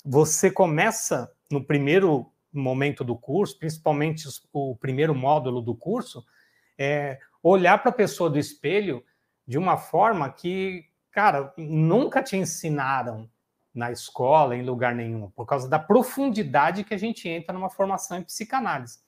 você 0.03 0.51
começa 0.51 1.31
no 1.51 1.63
primeiro 1.63 2.33
momento 2.51 3.05
do 3.05 3.15
curso, 3.15 3.59
principalmente 3.59 4.27
o 4.51 4.75
primeiro 4.75 5.15
módulo 5.15 5.61
do 5.61 5.75
curso, 5.75 6.25
é 6.79 7.19
olhar 7.43 7.77
para 7.83 7.91
a 7.91 7.95
pessoa 7.95 8.31
do 8.31 8.39
espelho 8.39 9.05
de 9.47 9.59
uma 9.59 9.77
forma 9.77 10.27
que, 10.31 10.87
cara, 11.11 11.53
nunca 11.59 12.23
te 12.23 12.35
ensinaram 12.35 13.29
na 13.75 13.91
escola, 13.91 14.57
em 14.57 14.63
lugar 14.63 14.95
nenhum, 14.95 15.31
por 15.31 15.47
causa 15.47 15.69
da 15.69 15.79
profundidade 15.79 16.85
que 16.85 16.95
a 16.95 16.99
gente 16.99 17.29
entra 17.29 17.53
numa 17.53 17.71
formação 17.71 18.19
em 18.19 18.23
psicanálise. 18.23 18.99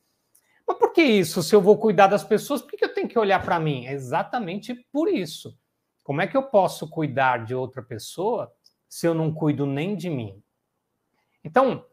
Mas 0.66 0.78
por 0.78 0.92
que 0.92 1.02
isso? 1.02 1.42
Se 1.42 1.54
eu 1.54 1.60
vou 1.60 1.76
cuidar 1.78 2.06
das 2.06 2.24
pessoas, 2.24 2.62
por 2.62 2.70
que 2.70 2.84
eu 2.84 2.94
tenho 2.94 3.08
que 3.08 3.18
olhar 3.18 3.42
para 3.42 3.60
mim? 3.60 3.86
É 3.86 3.92
exatamente 3.92 4.74
por 4.92 5.08
isso. 5.08 5.58
Como 6.02 6.20
é 6.20 6.26
que 6.26 6.36
eu 6.36 6.42
posso 6.42 6.88
cuidar 6.88 7.44
de 7.44 7.54
outra 7.54 7.82
pessoa 7.82 8.52
se 8.88 9.06
eu 9.06 9.14
não 9.14 9.32
cuido 9.32 9.66
nem 9.66 9.94
de 9.94 10.08
mim? 10.08 10.42
Então, 11.42 11.84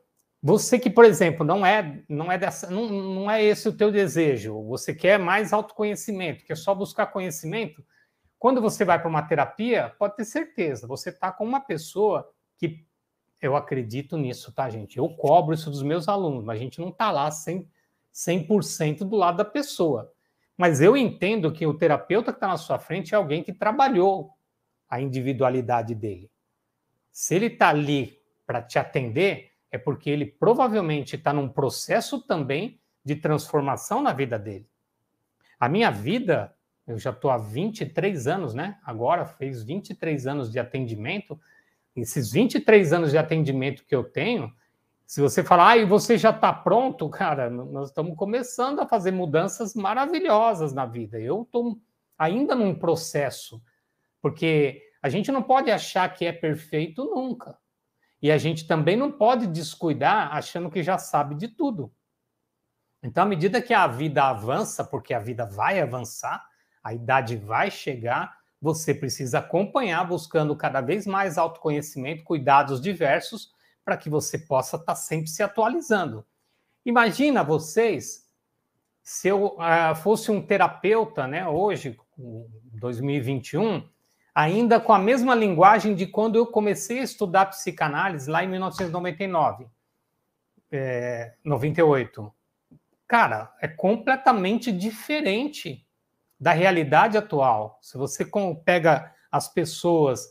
você 0.42 0.80
que, 0.80 0.90
por 0.90 1.06
exemplo, 1.06 1.46
não 1.46 1.66
é 1.66 2.04
não 2.10 2.32
é 2.32 2.38
dessa, 2.38 2.70
não, 2.72 2.88
não 2.88 3.30
é 3.30 3.44
esse 3.44 3.68
o 3.70 3.76
teu 3.76 3.92
desejo, 3.92 4.64
você 4.64 4.94
quer 4.94 5.20
mais 5.20 5.54
autoconhecimento, 5.54 6.46
quer 6.46 6.58
só 6.58 6.74
buscar 6.74 7.08
conhecimento, 7.08 7.86
quando 8.40 8.60
você 8.60 8.84
vai 8.84 9.00
para 9.00 9.08
uma 9.10 9.22
terapia, 9.22 9.94
pode 10.00 10.16
ter 10.16 10.26
certeza, 10.26 10.88
você 10.88 11.10
está 11.10 11.32
com 11.32 11.46
uma 11.46 11.60
pessoa 11.60 12.28
que 12.62 12.86
eu 13.42 13.56
acredito 13.56 14.18
nisso, 14.18 14.54
tá, 14.54 14.70
gente? 14.70 15.00
Eu 15.00 15.10
cobro 15.10 15.56
isso 15.56 15.72
dos 15.72 15.82
meus 15.82 16.08
alunos, 16.08 16.44
mas 16.44 16.60
a 16.60 16.62
gente 16.62 16.80
não 16.80 16.90
está 16.90 17.10
lá 17.10 17.28
100%, 17.28 17.66
100 18.62 18.94
do 18.98 19.16
lado 19.16 19.38
da 19.38 19.46
pessoa. 19.46 20.14
Mas 20.56 20.80
eu 20.80 20.96
entendo 20.96 21.52
que 21.52 21.66
o 21.66 21.74
terapeuta 21.74 22.32
que 22.32 22.38
está 22.38 22.48
na 22.48 22.58
sua 22.58 22.78
frente 22.78 23.16
é 23.16 23.18
alguém 23.18 23.42
que 23.42 23.52
trabalhou 23.52 24.32
a 24.88 25.02
individualidade 25.02 25.96
dele. 25.96 26.30
Se 27.12 27.34
ele 27.34 27.48
está 27.48 27.70
ali 27.70 28.20
para 28.46 28.62
te 28.62 28.78
atender, 28.78 29.54
é 29.72 29.78
porque 29.78 30.10
ele 30.10 30.26
provavelmente 30.26 31.16
está 31.16 31.34
num 31.34 31.50
processo 31.50 32.22
também 32.22 32.80
de 33.04 33.16
transformação 33.16 34.04
na 34.04 34.14
vida 34.14 34.38
dele. 34.38 34.70
A 35.60 35.68
minha 35.68 35.90
vida, 35.90 36.54
eu 36.86 37.00
já 37.00 37.10
estou 37.10 37.32
há 37.32 37.38
23 37.38 38.28
anos, 38.28 38.54
né? 38.54 38.78
Agora 38.84 39.26
fez 39.26 39.64
23 39.64 40.28
anos 40.28 40.52
de 40.52 40.60
atendimento. 40.60 41.40
Esses 41.96 42.32
23 42.32 42.94
anos 42.94 43.12
de 43.12 43.18
atendimento 43.18 43.86
que 43.86 43.96
eu 43.96 44.04
tenho, 44.04 44.54
se 45.06 45.20
você 45.20 45.44
falar, 45.44 45.72
ah, 45.72 45.78
e 45.78 45.84
você 45.84 46.18
já 46.18 46.30
está 46.30 46.54
pronto, 46.54 47.10
cara, 47.10 47.50
nós 47.50 47.90
estamos 47.90 48.16
começando 48.16 48.80
a 48.80 48.88
fazer 48.88 49.12
mudanças 49.12 49.76
maravilhosas 49.76 50.74
na 50.74 50.86
vida. 50.86 51.20
Eu 51.20 51.42
estou 51.42 51.78
ainda 52.18 52.56
num 52.56 52.74
processo, 52.74 53.62
porque 54.22 54.82
a 55.02 55.10
gente 55.10 55.30
não 55.30 55.44
pode 55.44 55.70
achar 55.70 56.08
que 56.14 56.26
é 56.26 56.32
perfeito 56.32 57.04
nunca. 57.04 57.58
E 58.22 58.32
a 58.32 58.38
gente 58.38 58.68
também 58.68 58.96
não 58.96 59.12
pode 59.12 59.48
descuidar 59.48 60.34
achando 60.34 60.70
que 60.70 60.84
já 60.84 60.98
sabe 60.98 61.36
de 61.36 61.50
tudo. 61.50 61.92
Então, 63.04 63.24
à 63.24 63.28
medida 63.28 63.62
que 63.62 63.74
a 63.74 63.88
vida 63.88 64.24
avança, 64.24 64.84
porque 64.84 65.14
a 65.14 65.20
vida 65.20 65.46
vai 65.46 65.82
avançar, 65.82 66.42
a 66.84 66.94
idade 66.94 67.36
vai 67.36 67.72
chegar, 67.72 68.38
você 68.62 68.94
precisa 68.94 69.40
acompanhar, 69.40 70.08
buscando 70.08 70.56
cada 70.56 70.82
vez 70.82 71.08
mais 71.08 71.38
autoconhecimento, 71.38 72.24
cuidados 72.24 72.80
diversos, 72.80 73.52
para 73.84 73.98
que 73.98 74.10
você 74.10 74.38
possa 74.38 74.76
estar 74.76 74.94
tá 74.94 74.96
sempre 74.96 75.28
se 75.28 75.42
atualizando. 75.42 76.24
Imagina 76.86 77.44
vocês 77.44 78.30
se 79.02 79.28
eu 79.28 79.58
uh, 79.58 79.96
fosse 79.96 80.30
um 80.30 80.42
terapeuta, 80.42 81.28
né, 81.28 81.48
hoje, 81.48 81.98
2021, 82.18 83.88
ainda 84.34 84.80
com 84.80 84.94
a 84.94 85.00
mesma 85.00 85.34
linguagem 85.34 85.96
de 85.96 86.06
quando 86.06 86.36
eu 86.36 86.46
comecei 86.46 87.00
a 87.00 87.04
estudar 87.04 87.48
psicanálise 87.48 88.30
lá 88.30 88.44
em 88.44 88.48
1999, 88.48 89.68
é, 90.72 91.34
98. 91.44 92.32
Cara, 93.08 93.54
é 93.60 93.68
completamente 93.68 94.72
diferente 94.72 95.86
da 96.42 96.54
realidade 96.54 97.20
atual. 97.20 97.78
Se 97.84 98.00
você 98.00 98.28
pega 98.66 99.14
as 99.32 99.48
pessoas 99.48 100.28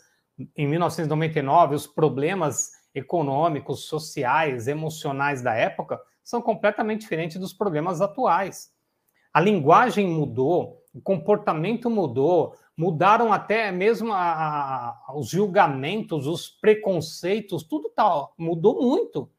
em 0.56 0.66
1999, 0.66 1.76
os 1.76 1.86
problemas 1.86 2.72
econômicos, 2.92 3.84
sociais, 3.84 4.66
emocionais 4.66 5.40
da 5.40 5.54
época 5.54 6.00
são 6.20 6.42
completamente 6.42 7.02
diferentes 7.02 7.38
dos 7.38 7.52
problemas 7.52 8.00
atuais. 8.00 8.72
A 9.32 9.40
linguagem 9.40 10.08
mudou, 10.08 10.82
o 10.92 11.00
comportamento 11.00 11.88
mudou, 11.88 12.56
mudaram 12.76 13.32
até 13.32 13.70
mesmo 13.70 14.12
a, 14.12 14.96
a, 15.06 15.14
os 15.14 15.28
julgamentos, 15.28 16.26
os 16.26 16.48
preconceitos, 16.48 17.62
tudo 17.62 17.88
tal, 17.94 18.34
mudou 18.36 18.82
muito. 18.82 19.30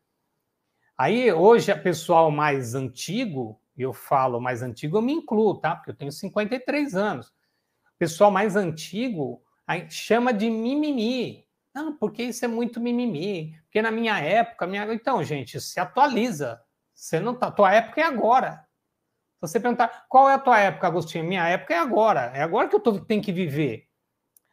Aí 0.98 1.34
hoje, 1.34 1.70
a 1.70 1.78
pessoal 1.78 2.32
mais 2.32 2.76
antigo, 2.76 3.61
eu 3.82 3.94
falo 3.94 4.40
mais 4.40 4.62
antigo, 4.62 4.98
eu 4.98 5.02
me 5.02 5.14
incluo, 5.14 5.60
tá? 5.60 5.76
Porque 5.76 5.92
eu 5.92 5.96
tenho 5.96 6.12
53 6.12 6.96
anos. 6.96 7.28
O 7.28 7.98
pessoal 7.98 8.32
mais 8.32 8.56
antigo 8.56 9.42
chama 9.90 10.34
de 10.34 10.50
mimimi. 10.50 11.46
Não, 11.74 11.96
porque 11.96 12.24
isso 12.24 12.44
é 12.44 12.48
muito 12.48 12.80
mimimi. 12.80 13.56
Porque 13.64 13.82
na 13.82 13.92
minha 13.92 14.20
época, 14.20 14.68
minha... 14.68 14.92
então, 14.94 15.24
gente, 15.24 15.60
se 15.62 15.80
atualiza. 15.80 16.62
Você 16.94 17.20
não 17.20 17.34
tá, 17.34 17.50
tua 17.50 17.74
época 17.74 18.02
é 18.02 18.04
agora 18.04 18.68
você 19.42 19.60
perguntar 19.60 20.06
qual 20.08 20.30
é 20.30 20.36
a 20.36 20.40
tua 20.40 20.60
época, 20.60 20.86
Agostinho, 20.86 21.26
minha 21.26 21.48
época 21.48 21.74
é 21.74 21.78
agora. 21.78 22.32
É 22.36 22.44
agora 22.44 22.68
que 22.70 22.76
eu 22.76 22.80
tô, 22.80 23.00
tenho 23.00 23.24
que 23.24 23.32
viver. 23.32 23.88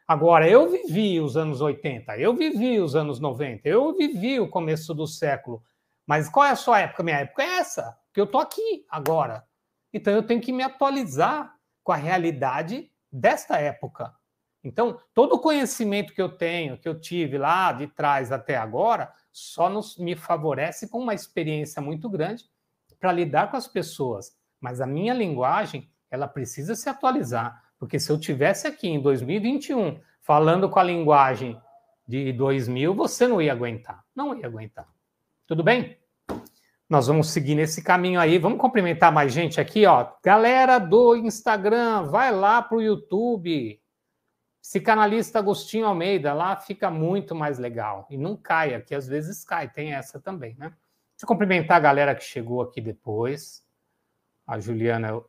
Agora, 0.07 0.49
eu 0.49 0.71
vivi 0.71 1.21
os 1.21 1.37
anos 1.37 1.61
80, 1.61 2.17
eu 2.17 2.35
vivi 2.35 2.81
os 2.81 2.97
anos 2.97 3.21
90, 3.21 3.69
eu 3.69 3.95
vivi 3.95 4.41
o 4.41 4.49
começo 4.49 4.95
do 4.95 5.07
século. 5.07 5.63
Mas 6.07 6.31
qual 6.31 6.47
é 6.47 6.51
a 6.51 6.57
sua 6.57 6.81
época? 6.81 7.03
Minha 7.03 7.19
época 7.19 7.43
é 7.43 7.59
essa, 7.59 7.95
que 8.19 8.21
eu 8.21 8.27
tô 8.27 8.39
aqui 8.41 8.85
agora. 8.91 9.47
Então 9.93 10.13
eu 10.13 10.25
tenho 10.25 10.41
que 10.41 10.51
me 10.51 10.65
atualizar 10.65 11.55
com 11.85 11.93
a 11.93 11.97
realidade 11.97 12.91
desta 13.13 13.59
época. 13.59 14.13
Então, 14.65 15.01
todo 15.15 15.37
o 15.37 15.39
conhecimento 15.39 16.13
que 16.13 16.21
eu 16.21 16.29
tenho, 16.29 16.77
que 16.77 16.89
eu 16.89 17.01
tive 17.01 17.39
lá 17.39 17.71
de 17.71 17.87
trás 17.87 18.33
até 18.33 18.57
agora, 18.57 19.15
só 19.31 19.71
nos, 19.71 19.97
me 19.99 20.17
favorece 20.17 20.89
com 20.89 20.99
uma 20.99 21.15
experiência 21.15 21.81
muito 21.81 22.11
grande 22.11 22.45
para 22.99 23.13
lidar 23.13 23.53
com 23.53 23.57
as 23.57 23.69
pessoas. 23.69 24.37
Mas 24.61 24.81
a 24.81 24.87
minha 24.87 25.15
linguagem, 25.15 25.89
ela 26.11 26.27
precisa 26.27 26.75
se 26.75 26.89
atualizar, 26.89 27.63
porque 27.79 28.01
se 28.01 28.11
eu 28.11 28.19
tivesse 28.19 28.67
aqui 28.67 28.89
em 28.89 29.01
2021 29.01 30.01
falando 30.23 30.69
com 30.69 30.81
a 30.81 30.83
linguagem 30.83 31.57
de 32.05 32.33
2000, 32.33 32.93
você 32.95 33.29
não 33.29 33.41
ia 33.41 33.53
aguentar, 33.53 34.05
não 34.13 34.37
ia 34.37 34.47
aguentar. 34.47 34.89
Tudo 35.47 35.63
bem? 35.63 35.97
Nós 36.89 37.07
vamos 37.07 37.29
seguir 37.29 37.55
nesse 37.55 37.83
caminho 37.83 38.19
aí. 38.19 38.39
Vamos 38.39 38.59
cumprimentar 38.59 39.13
mais 39.13 39.31
gente 39.31 39.61
aqui, 39.61 39.85
ó. 39.85 40.11
Galera 40.25 40.79
do 40.79 41.15
Instagram, 41.17 42.05
vai 42.05 42.33
lá 42.33 42.63
para 42.63 42.79
o 42.79 42.83
YouTube. 42.83 43.79
Psicanalista 44.63 45.39
Agostinho 45.39 45.87
Almeida, 45.87 46.33
lá 46.33 46.57
fica 46.57 46.91
muito 46.91 47.35
mais 47.35 47.59
legal. 47.59 48.07
E 48.09 48.17
não 48.17 48.35
caia, 48.37 48.81
que 48.81 48.95
às 48.95 49.07
vezes 49.07 49.45
cai, 49.45 49.69
tem 49.69 49.93
essa 49.93 50.19
também, 50.19 50.55
né? 50.59 50.69
Deixa 50.69 51.25
eu 51.25 51.29
cumprimentar 51.29 51.77
a 51.77 51.81
galera 51.81 52.15
que 52.15 52.25
chegou 52.25 52.63
aqui 52.63 52.81
depois. 52.81 53.63
A 54.47 54.59
Juliana, 54.59 55.09
eu, 55.09 55.29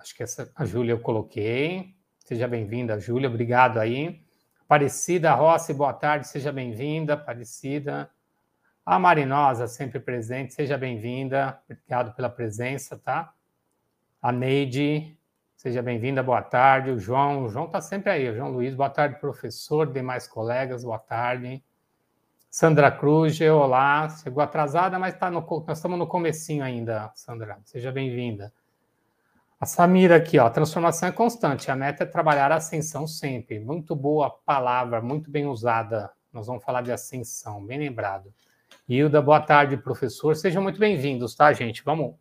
acho 0.00 0.12
que 0.12 0.24
essa, 0.24 0.50
a 0.56 0.64
Júlia 0.64 0.92
eu 0.92 1.00
coloquei. 1.00 1.94
Seja 2.24 2.48
bem-vinda, 2.48 2.98
Júlia, 2.98 3.28
obrigado 3.28 3.78
aí. 3.78 4.20
Aparecida 4.64 5.32
Rossi, 5.34 5.72
boa 5.72 5.92
tarde, 5.92 6.26
seja 6.26 6.50
bem-vinda, 6.50 7.14
Aparecida. 7.14 8.10
A 8.86 9.00
Marinosa, 9.00 9.66
sempre 9.66 9.98
presente, 9.98 10.54
seja 10.54 10.78
bem-vinda, 10.78 11.60
obrigado 11.68 12.14
pela 12.14 12.30
presença, 12.30 12.96
tá? 12.96 13.32
A 14.22 14.30
Neide, 14.30 15.18
seja 15.56 15.82
bem-vinda, 15.82 16.22
boa 16.22 16.40
tarde. 16.40 16.92
O 16.92 16.98
João, 17.00 17.46
o 17.46 17.48
João 17.48 17.64
está 17.64 17.80
sempre 17.80 18.12
aí, 18.12 18.30
o 18.30 18.36
João 18.36 18.52
Luiz, 18.52 18.76
boa 18.76 18.88
tarde, 18.88 19.18
professor, 19.18 19.92
demais 19.92 20.28
colegas, 20.28 20.84
boa 20.84 21.00
tarde. 21.00 21.60
Sandra 22.48 22.92
Cruz, 22.92 23.40
olá, 23.40 24.08
chegou 24.08 24.40
atrasada, 24.40 25.00
mas 25.00 25.18
tá 25.18 25.32
no, 25.32 25.44
nós 25.66 25.78
estamos 25.78 25.98
no 25.98 26.06
comecinho 26.06 26.62
ainda, 26.62 27.10
Sandra, 27.16 27.58
seja 27.64 27.90
bem-vinda. 27.90 28.52
A 29.58 29.66
Samira 29.66 30.14
aqui, 30.14 30.38
ó, 30.38 30.48
transformação 30.48 31.08
é 31.08 31.12
constante, 31.12 31.72
a 31.72 31.74
meta 31.74 32.04
é 32.04 32.06
trabalhar 32.06 32.52
a 32.52 32.56
ascensão 32.58 33.04
sempre. 33.08 33.58
Muito 33.58 33.96
boa 33.96 34.30
palavra, 34.30 35.02
muito 35.02 35.28
bem 35.28 35.44
usada. 35.44 36.12
Nós 36.32 36.46
vamos 36.46 36.62
falar 36.62 36.82
de 36.82 36.92
ascensão, 36.92 37.66
bem 37.66 37.80
lembrado. 37.80 38.32
Hilda, 38.88 39.20
boa 39.20 39.40
tarde, 39.40 39.76
professor. 39.76 40.36
Sejam 40.36 40.62
muito 40.62 40.78
bem-vindos, 40.78 41.34
tá, 41.34 41.52
gente? 41.52 41.82
Vamos, 41.82 42.14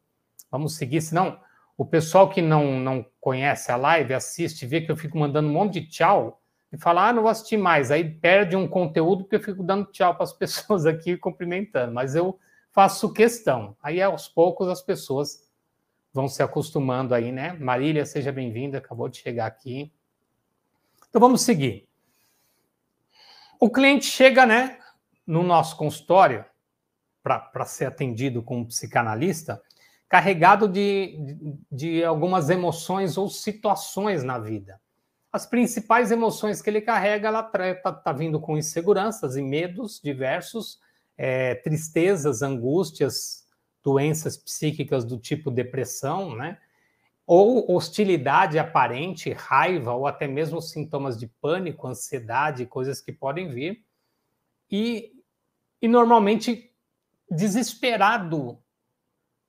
vamos 0.50 0.76
seguir, 0.76 1.00
senão 1.00 1.40
o 1.78 1.86
pessoal 1.86 2.28
que 2.28 2.42
não, 2.42 2.80
não 2.80 3.06
conhece 3.22 3.72
a 3.72 3.76
live, 3.76 4.16
assiste, 4.16 4.66
vê 4.66 4.82
que 4.82 4.92
eu 4.92 4.98
fico 4.98 5.16
mandando 5.16 5.48
um 5.48 5.52
monte 5.52 5.80
de 5.80 5.88
tchau 5.88 6.42
e 6.74 6.78
falar, 6.80 7.10
ah, 7.10 7.14
não 7.14 7.22
vou 7.22 7.30
assistir 7.30 7.56
mais. 7.56 7.92
Aí 7.92 8.04
perde 8.04 8.56
um 8.56 8.68
conteúdo 8.68 9.26
porque 9.26 9.36
eu 9.36 9.44
fico 9.44 9.62
dando 9.62 9.92
tchau 9.92 10.16
para 10.16 10.24
as 10.24 10.34
pessoas 10.36 10.88
aqui 10.88 11.16
cumprimentando. 11.16 11.94
Mas 11.94 12.16
eu 12.16 12.40
faço 12.72 13.14
questão. 13.14 13.78
Aí 13.80 14.02
aos 14.02 14.28
poucos 14.28 14.68
as 14.68 14.82
pessoas 14.82 15.48
vão 16.12 16.28
se 16.28 16.42
acostumando 16.42 17.14
aí, 17.14 17.32
né? 17.32 17.54
Marília, 17.60 18.08
seja 18.08 18.32
bem-vinda, 18.32 18.80
acabou 18.80 19.08
de 19.08 19.20
chegar 19.20 19.46
aqui. 19.46 19.94
Então 21.08 21.22
vamos 21.22 21.42
seguir. 21.44 21.88
O 23.60 23.70
cliente 23.70 24.06
chega, 24.06 24.48
né, 24.48 24.80
no 25.28 25.44
nosso 25.44 25.78
consultório 25.78 26.44
para 27.25 27.65
ser 27.65 27.86
atendido 27.86 28.44
com 28.44 28.60
um 28.60 28.65
psicanalista 28.65 29.60
carregado 30.08 30.67
de, 30.67 31.17
de, 31.72 32.03
algumas 32.03 32.51
emoções 32.51 33.17
ou 33.17 33.27
situações 33.27 34.24
na 34.24 34.38
vida. 34.38 34.79
As 35.34 35.48
principais 35.48 36.12
emoções 36.12 36.62
que 36.62 36.70
ele 36.70 36.82
carrega, 36.82 37.27
ela 37.27 37.51
está 37.51 37.91
tá 37.91 38.13
vindo 38.13 38.39
com 38.39 38.55
inseguranças 38.55 39.36
e 39.36 39.41
medos 39.41 40.00
diversos, 40.01 40.79
é, 41.17 41.55
tristezas, 41.55 42.44
angústias, 42.44 43.48
doenças 43.84 44.38
psíquicas 44.38 45.03
do 45.03 45.17
tipo 45.17 45.50
depressão, 45.50 46.36
né? 46.36 46.60
Ou 47.25 47.75
hostilidade 47.75 48.60
aparente, 48.60 49.34
raiva, 49.34 49.94
ou 49.94 50.05
até 50.05 50.27
mesmo 50.27 50.62
sintomas 50.62 51.17
de 51.17 51.25
pânico, 51.25 51.88
ansiedade, 51.88 52.67
coisas 52.67 53.01
que 53.01 53.12
podem 53.12 53.50
vir. 53.50 53.84
E, 54.70 55.12
e 55.82 55.88
normalmente 55.88 56.75
desesperado 57.29 58.60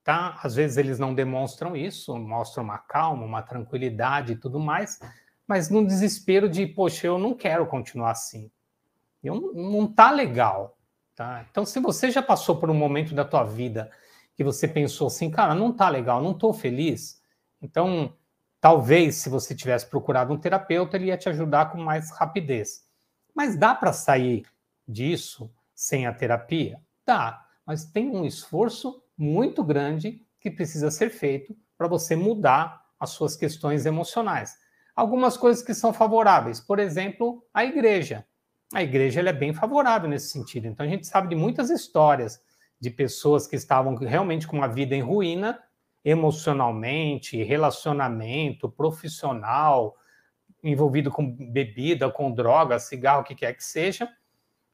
tá? 0.07 0.39
Às 0.41 0.55
vezes 0.55 0.77
eles 0.77 0.97
não 0.97 1.13
demonstram 1.13 1.75
isso, 1.75 2.17
mostram 2.17 2.63
uma 2.63 2.77
calma, 2.77 3.25
uma 3.25 3.41
tranquilidade 3.41 4.31
e 4.31 4.35
tudo 4.37 4.57
mais, 4.57 5.01
mas 5.45 5.69
no 5.69 5.85
desespero 5.85 6.47
de, 6.47 6.65
poxa, 6.65 7.07
eu 7.07 7.19
não 7.19 7.33
quero 7.33 7.67
continuar 7.67 8.11
assim. 8.11 8.49
Eu, 9.21 9.51
não 9.53 9.85
tá 9.85 10.09
legal, 10.09 10.77
tá? 11.13 11.45
Então, 11.51 11.65
se 11.65 11.81
você 11.81 12.09
já 12.09 12.21
passou 12.21 12.55
por 12.57 12.69
um 12.69 12.73
momento 12.73 13.13
da 13.13 13.25
tua 13.25 13.43
vida 13.43 13.91
que 14.33 14.45
você 14.45 14.65
pensou 14.65 15.07
assim, 15.07 15.29
cara, 15.29 15.53
não 15.53 15.73
tá 15.73 15.89
legal, 15.89 16.23
não 16.23 16.33
tô 16.33 16.53
feliz, 16.53 17.21
então 17.61 18.15
talvez 18.61 19.17
se 19.17 19.27
você 19.27 19.53
tivesse 19.53 19.87
procurado 19.87 20.33
um 20.33 20.39
terapeuta, 20.39 20.95
ele 20.95 21.07
ia 21.07 21.17
te 21.17 21.27
ajudar 21.27 21.69
com 21.69 21.79
mais 21.79 22.11
rapidez. 22.11 22.87
Mas 23.35 23.57
dá 23.57 23.75
para 23.75 23.91
sair 23.91 24.45
disso 24.87 25.51
sem 25.75 26.07
a 26.07 26.13
terapia? 26.13 26.79
Dá, 27.05 27.45
mas 27.67 27.83
tem 27.83 28.09
um 28.09 28.23
esforço 28.23 29.03
muito 29.17 29.61
grande 29.61 30.25
que 30.39 30.49
precisa 30.49 30.89
ser 30.89 31.09
feito 31.09 31.53
para 31.77 31.89
você 31.89 32.15
mudar 32.15 32.81
as 32.97 33.09
suas 33.09 33.35
questões 33.35 33.85
emocionais. 33.85 34.55
Algumas 34.95 35.35
coisas 35.35 35.61
que 35.61 35.73
são 35.73 35.91
favoráveis, 35.91 36.61
por 36.61 36.79
exemplo, 36.79 37.45
a 37.53 37.65
igreja. 37.65 38.25
A 38.73 38.81
igreja 38.81 39.19
é 39.19 39.33
bem 39.33 39.53
favorável 39.53 40.09
nesse 40.09 40.29
sentido. 40.29 40.65
Então 40.65 40.85
a 40.85 40.89
gente 40.89 41.05
sabe 41.05 41.27
de 41.27 41.35
muitas 41.35 41.69
histórias 41.69 42.41
de 42.79 42.89
pessoas 42.89 43.45
que 43.45 43.55
estavam 43.57 43.95
realmente 43.95 44.47
com 44.47 44.55
uma 44.55 44.67
vida 44.67 44.95
em 44.95 45.01
ruína, 45.01 45.59
emocionalmente, 46.05 47.43
relacionamento, 47.43 48.69
profissional, 48.69 49.97
envolvido 50.63 51.11
com 51.11 51.29
bebida, 51.29 52.09
com 52.09 52.31
droga, 52.31 52.79
cigarro, 52.79 53.21
o 53.21 53.23
que 53.25 53.35
quer 53.35 53.53
que 53.53 53.63
seja, 53.63 54.09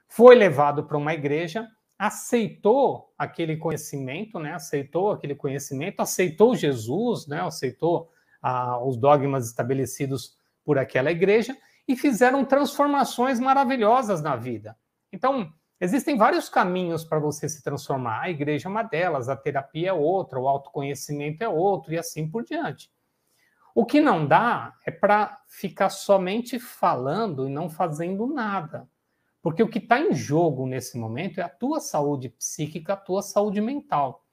foi 0.08 0.36
levado 0.36 0.84
para 0.84 0.98
uma 0.98 1.14
igreja 1.14 1.68
aceitou 1.98 3.14
aquele 3.18 3.58
conhecimento, 3.58 4.40
né? 4.40 4.54
Aceitou 4.54 5.12
aquele 5.12 5.36
conhecimento, 5.36 6.02
aceitou 6.02 6.56
Jesus, 6.56 7.28
né? 7.28 7.42
Aceitou 7.42 8.12
ah, 8.42 8.84
os 8.84 8.98
dogmas 8.98 9.48
estabelecidos 9.48 10.38
por 10.66 10.78
aquela 10.78 11.12
igreja 11.12 11.58
e 11.88 11.96
fizeram 11.96 12.46
transformações 12.46 13.40
maravilhosas 13.40 14.22
na 14.22 14.36
vida. 14.36 14.78
Então, 15.12 15.52
existem 15.80 16.18
vários 16.18 16.50
caminhos 16.50 17.04
para 17.04 17.20
você 17.20 17.48
se 17.48 17.64
transformar. 17.64 18.22
A 18.22 18.30
igreja 18.30 18.68
é 18.68 18.72
uma 18.72 18.84
delas, 18.84 19.30
a 19.30 19.36
terapia 19.36 19.90
é 19.90 19.94
outra, 19.94 20.40
o 20.40 20.48
autoconhecimento 20.48 21.44
é 21.44 21.50
outro 21.50 21.94
e 21.94 21.98
assim 21.98 22.30
por 22.30 22.44
diante. 22.44 22.92
O 23.76 23.86
que 23.86 24.00
não 24.00 24.26
dá 24.28 24.76
é 24.86 24.92
para 24.92 25.42
ficar 25.48 25.90
somente 25.90 26.60
falando 26.60 27.48
e 27.48 27.52
não 27.52 27.70
fazendo 27.70 28.28
nada. 28.28 28.88
Porque 29.44 29.62
o 29.62 29.68
que 29.68 29.78
está 29.78 30.00
em 30.00 30.14
jogo 30.14 30.66
nesse 30.66 30.98
momento 30.98 31.42
é 31.42 31.44
a 31.44 31.50
tua 31.50 31.82
saúde 31.82 32.30
psíquica, 32.30 32.94
a 32.94 32.98
tua 32.98 33.22
saúde 33.22 33.60
mental. 33.60 34.26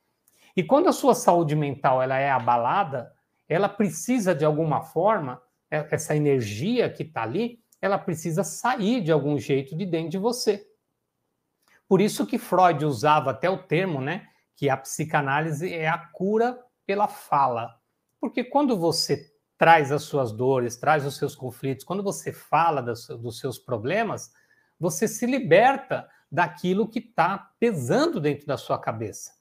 E 0.56 0.62
quando 0.62 0.88
a 0.88 0.92
sua 0.92 1.16
saúde 1.16 1.56
mental 1.56 2.00
ela 2.00 2.16
é 2.16 2.30
abalada, 2.30 3.12
ela 3.48 3.68
precisa 3.68 4.32
de 4.32 4.44
alguma 4.44 4.82
forma, 4.82 5.42
é, 5.68 5.84
essa 5.90 6.14
energia 6.14 6.88
que 6.88 7.02
está 7.02 7.24
ali, 7.24 7.60
ela 7.82 7.98
precisa 7.98 8.44
sair 8.44 9.00
de 9.00 9.10
algum 9.10 9.36
jeito 9.36 9.76
de 9.76 9.84
dentro 9.84 10.10
de 10.10 10.18
você. 10.18 10.64
Por 11.88 12.00
isso 12.00 12.24
que 12.24 12.38
Freud 12.38 12.84
usava 12.84 13.32
até 13.32 13.50
o 13.50 13.58
termo, 13.58 14.00
né, 14.00 14.28
que 14.54 14.70
a 14.70 14.76
psicanálise 14.76 15.74
é 15.74 15.88
a 15.88 15.98
cura 15.98 16.56
pela 16.86 17.08
fala. 17.08 17.74
Porque 18.20 18.44
quando 18.44 18.78
você 18.78 19.32
traz 19.58 19.90
as 19.90 20.04
suas 20.04 20.30
dores, 20.30 20.76
traz 20.76 21.04
os 21.04 21.16
seus 21.16 21.34
conflitos, 21.34 21.84
quando 21.84 22.02
você 22.02 22.32
fala 22.32 22.80
dos, 22.80 23.08
dos 23.08 23.40
seus 23.40 23.58
problemas, 23.58 24.30
você 24.80 25.06
se 25.06 25.26
liberta 25.26 26.08
daquilo 26.32 26.88
que 26.88 26.98
está 26.98 27.52
pesando 27.60 28.18
dentro 28.18 28.46
da 28.46 28.56
sua 28.56 28.78
cabeça. 28.78 29.32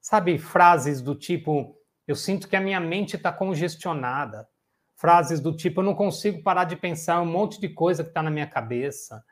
Sabe, 0.00 0.38
frases 0.38 1.00
do 1.00 1.14
tipo: 1.14 1.78
eu 2.06 2.16
sinto 2.16 2.48
que 2.48 2.56
a 2.56 2.60
minha 2.60 2.80
mente 2.80 3.14
está 3.14 3.32
congestionada. 3.32 4.48
Frases 4.96 5.40
do 5.40 5.56
tipo: 5.56 5.80
eu 5.80 5.84
não 5.84 5.94
consigo 5.94 6.42
parar 6.42 6.64
de 6.64 6.74
pensar 6.74 7.20
um 7.20 7.26
monte 7.26 7.60
de 7.60 7.68
coisa 7.68 8.02
que 8.02 8.10
está 8.10 8.22
na 8.22 8.30
minha 8.30 8.46
cabeça. 8.46 9.24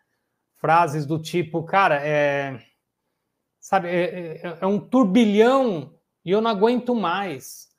Frases 0.56 1.04
do 1.04 1.18
tipo: 1.18 1.64
cara, 1.64 2.00
é. 2.00 2.62
Sabe, 3.58 3.88
é, 3.88 4.36
é, 4.42 4.58
é 4.60 4.66
um 4.66 4.78
turbilhão 4.78 5.98
e 6.22 6.30
eu 6.30 6.40
não 6.40 6.50
aguento 6.50 6.94
mais. 6.94 7.70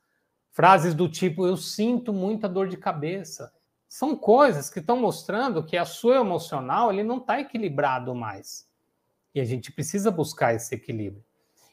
Frases 0.51 0.93
do 0.93 1.07
tipo: 1.07 1.45
eu 1.45 1.55
sinto 1.55 2.11
muita 2.11 2.49
dor 2.49 2.67
de 2.67 2.75
cabeça 2.75 3.54
são 3.95 4.13
coisas 4.13 4.69
que 4.69 4.79
estão 4.79 4.97
mostrando 4.97 5.63
que 5.63 5.77
a 5.77 5.85
sua 5.85 6.17
emocional 6.17 6.91
ele 6.91 7.01
não 7.01 7.15
está 7.15 7.39
equilibrado 7.39 8.13
mais. 8.13 8.67
E 9.33 9.39
a 9.39 9.45
gente 9.45 9.71
precisa 9.71 10.11
buscar 10.11 10.53
esse 10.53 10.75
equilíbrio. 10.75 11.23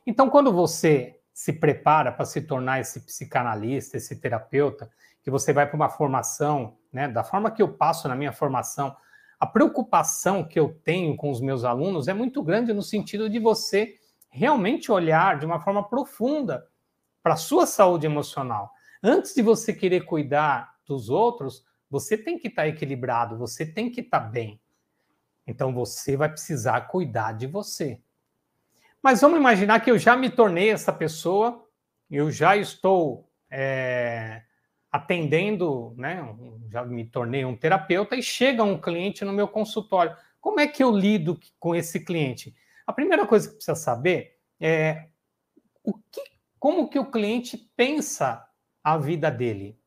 Então, 0.06 0.30
quando 0.30 0.52
você 0.52 1.18
se 1.35 1.52
prepara 1.52 2.12
para 2.12 2.24
se 2.24 2.42
tornar 2.42 2.78
esse 2.78 3.00
psicanalista, 3.00 3.96
esse 3.96 4.14
terapeuta, 4.20 4.88
que 5.20 5.32
você 5.32 5.52
vai 5.52 5.66
para 5.66 5.74
uma 5.74 5.88
formação, 5.88 6.76
né, 6.92 7.08
da 7.08 7.24
forma 7.24 7.50
que 7.50 7.61
eu 7.61 7.72
passo 7.72 8.06
na 8.06 8.14
minha 8.14 8.32
formação, 8.32 8.96
a 9.40 9.44
preocupação 9.44 10.44
que 10.44 10.61
eu 10.61 10.80
tenho 10.85 11.16
com 11.16 11.28
os 11.28 11.40
meus 11.40 11.64
alunos 11.64 12.06
é 12.06 12.14
muito 12.14 12.40
grande 12.40 12.72
no 12.72 12.82
sentido 12.82 13.28
de 13.28 13.40
você 13.40 13.96
realmente 14.30 14.92
olhar 14.92 15.40
de 15.40 15.44
uma 15.44 15.58
forma 15.58 15.88
profunda 15.88 16.68
para 17.20 17.35
a 17.35 17.37
sua 17.37 17.66
saúde 17.66 18.06
emocional. 18.06 18.70
Antes 19.02 19.35
de 19.35 19.42
você 19.42 19.72
querer 19.72 20.04
cuidar 20.04 20.76
dos 20.87 21.11
outros, 21.11 21.64
você 21.92 22.16
tem 22.16 22.38
que 22.38 22.48
estar 22.48 22.62
tá 22.62 22.68
equilibrado, 22.68 23.37
você 23.37 23.66
tem 23.66 23.90
que 23.90 24.00
estar 24.00 24.20
tá 24.20 24.26
bem. 24.26 24.59
Então 25.46 25.74
você 25.74 26.16
vai 26.16 26.31
precisar 26.31 26.81
cuidar 26.88 27.33
de 27.33 27.46
você. 27.46 28.00
Mas 29.02 29.20
vamos 29.20 29.38
imaginar 29.38 29.78
que 29.81 29.90
eu 29.90 29.98
já 29.98 30.16
me 30.16 30.31
tornei 30.31 30.70
essa 30.70 30.90
pessoa, 30.90 31.68
eu 32.11 32.31
já 32.31 32.57
estou 32.57 33.31
é, 33.50 34.42
atendendo, 34.90 35.94
né? 35.98 36.35
Já 36.70 36.83
me 36.83 37.05
tornei 37.05 37.44
um 37.44 37.55
terapeuta 37.55 38.16
e 38.16 38.22
chega 38.22 38.64
um 38.64 38.81
cliente 38.81 39.22
no 39.22 39.33
meu 39.33 39.46
consultório. 39.46 40.16
Como 40.40 40.61
é 40.61 40.66
que 40.66 40.83
eu 40.83 40.90
lido 40.90 41.38
com 41.61 41.74
esse 41.74 42.00
cliente? 42.00 42.57
A 42.87 42.92
primeira 42.94 43.26
coisa 43.26 43.48
que 43.48 43.57
precisa 43.57 43.74
saber 43.74 44.38
é 44.59 45.09
o 45.85 45.92
que, 45.92 46.22
como 46.59 46.88
que 46.88 46.98
o 46.98 47.11
cliente 47.11 47.70
pensa 47.76 48.48
a 48.83 48.96
vida 48.96 49.31
dele. 49.31 49.78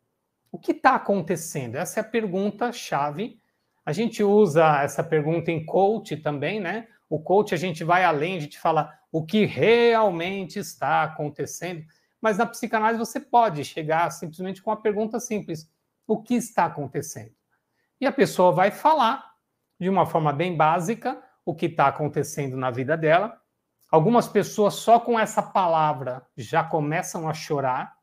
O 0.56 0.58
que 0.58 0.72
está 0.72 0.96
acontecendo? 0.96 1.76
Essa 1.76 2.00
é 2.00 2.02
a 2.02 2.08
pergunta 2.08 2.72
chave. 2.72 3.42
A 3.86 3.92
gente 3.92 4.24
usa 4.24 4.82
essa 4.82 5.04
pergunta 5.04 5.52
em 5.52 5.66
coach 5.66 6.16
também, 6.16 6.62
né? 6.62 6.88
O 7.10 7.20
coach 7.20 7.54
a 7.54 7.58
gente 7.58 7.84
vai 7.84 8.06
além, 8.06 8.38
a 8.38 8.40
gente 8.40 8.58
fala 8.58 8.98
o 9.12 9.26
que 9.26 9.44
realmente 9.44 10.58
está 10.58 11.04
acontecendo, 11.04 11.84
mas 12.22 12.38
na 12.38 12.46
psicanálise 12.46 12.98
você 12.98 13.20
pode 13.20 13.66
chegar 13.66 14.10
simplesmente 14.12 14.62
com 14.62 14.70
uma 14.70 14.82
pergunta 14.82 15.20
simples: 15.20 15.70
o 16.08 16.24
que 16.24 16.36
está 16.36 16.64
acontecendo? 16.64 17.36
E 18.00 18.06
a 18.06 18.12
pessoa 18.14 18.54
vai 18.54 18.72
falar 18.72 19.34
de 19.78 19.90
uma 19.90 20.06
forma 20.06 20.32
bem 20.32 20.56
básica 20.56 21.22
o 21.44 21.54
que 21.54 21.66
está 21.66 21.88
acontecendo 21.88 22.56
na 22.56 22.72
vida 22.72 22.96
dela. 22.96 23.38
Algumas 23.92 24.30
pessoas 24.30 24.76
só 24.76 25.02
com 25.02 25.20
essa 25.20 25.44
palavra 25.44 26.26
já 26.38 26.64
começam 26.64 27.28
a 27.28 27.34
chorar, 27.34 27.98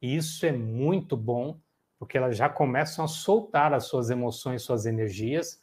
e 0.00 0.16
isso 0.16 0.46
é 0.46 0.52
muito 0.52 1.14
bom 1.14 1.60
porque 1.98 2.16
elas 2.16 2.36
já 2.36 2.48
começam 2.48 3.04
a 3.04 3.08
soltar 3.08 3.74
as 3.74 3.84
suas 3.84 4.10
emoções, 4.10 4.62
suas 4.62 4.86
energias. 4.86 5.60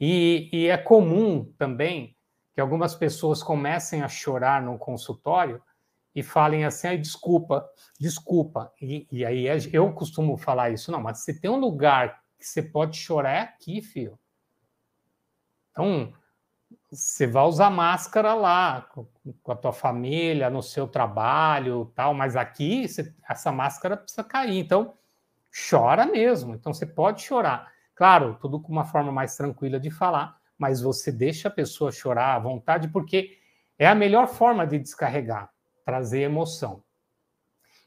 E, 0.00 0.48
e 0.52 0.66
é 0.66 0.76
comum 0.76 1.44
também 1.56 2.16
que 2.52 2.60
algumas 2.60 2.94
pessoas 2.94 3.42
comecem 3.42 4.02
a 4.02 4.08
chorar 4.08 4.60
no 4.62 4.76
consultório 4.78 5.62
e 6.14 6.22
falem 6.22 6.64
assim, 6.64 7.00
desculpa, 7.00 7.68
desculpa. 7.98 8.72
E, 8.80 9.06
e, 9.12 9.24
aí 9.24 9.46
eu 9.72 9.92
costumo 9.92 10.36
falar 10.36 10.70
isso, 10.70 10.90
não, 10.90 11.00
mas 11.00 11.18
se 11.18 11.40
tem 11.40 11.50
um 11.50 11.60
lugar 11.60 12.20
que 12.36 12.44
você 12.44 12.62
pode 12.62 12.96
chorar 12.96 13.30
é 13.30 13.40
aqui, 13.40 13.80
filho. 13.80 14.18
Então, 15.70 16.12
você 16.90 17.26
vai 17.26 17.44
usar 17.44 17.70
máscara 17.70 18.34
lá, 18.34 18.82
com, 18.92 19.06
com 19.42 19.52
a 19.52 19.56
tua 19.56 19.72
família, 19.72 20.50
no 20.50 20.62
seu 20.62 20.88
trabalho, 20.88 21.92
tal, 21.94 22.14
mas 22.14 22.34
aqui 22.34 22.88
você, 22.88 23.14
essa 23.28 23.52
máscara 23.52 23.96
precisa 23.96 24.24
cair. 24.24 24.58
Então, 24.58 24.94
chora 25.68 26.06
mesmo. 26.06 26.54
Então 26.54 26.72
você 26.72 26.86
pode 26.86 27.22
chorar. 27.22 27.72
Claro, 27.94 28.38
tudo 28.40 28.60
com 28.60 28.70
uma 28.70 28.84
forma 28.84 29.10
mais 29.10 29.36
tranquila 29.36 29.80
de 29.80 29.90
falar, 29.90 30.38
mas 30.56 30.80
você 30.80 31.10
deixa 31.10 31.48
a 31.48 31.50
pessoa 31.50 31.90
chorar 31.90 32.34
à 32.34 32.38
vontade, 32.38 32.88
porque 32.88 33.38
é 33.78 33.86
a 33.86 33.94
melhor 33.94 34.28
forma 34.28 34.66
de 34.66 34.78
descarregar, 34.78 35.50
trazer 35.84 36.20
emoção. 36.20 36.82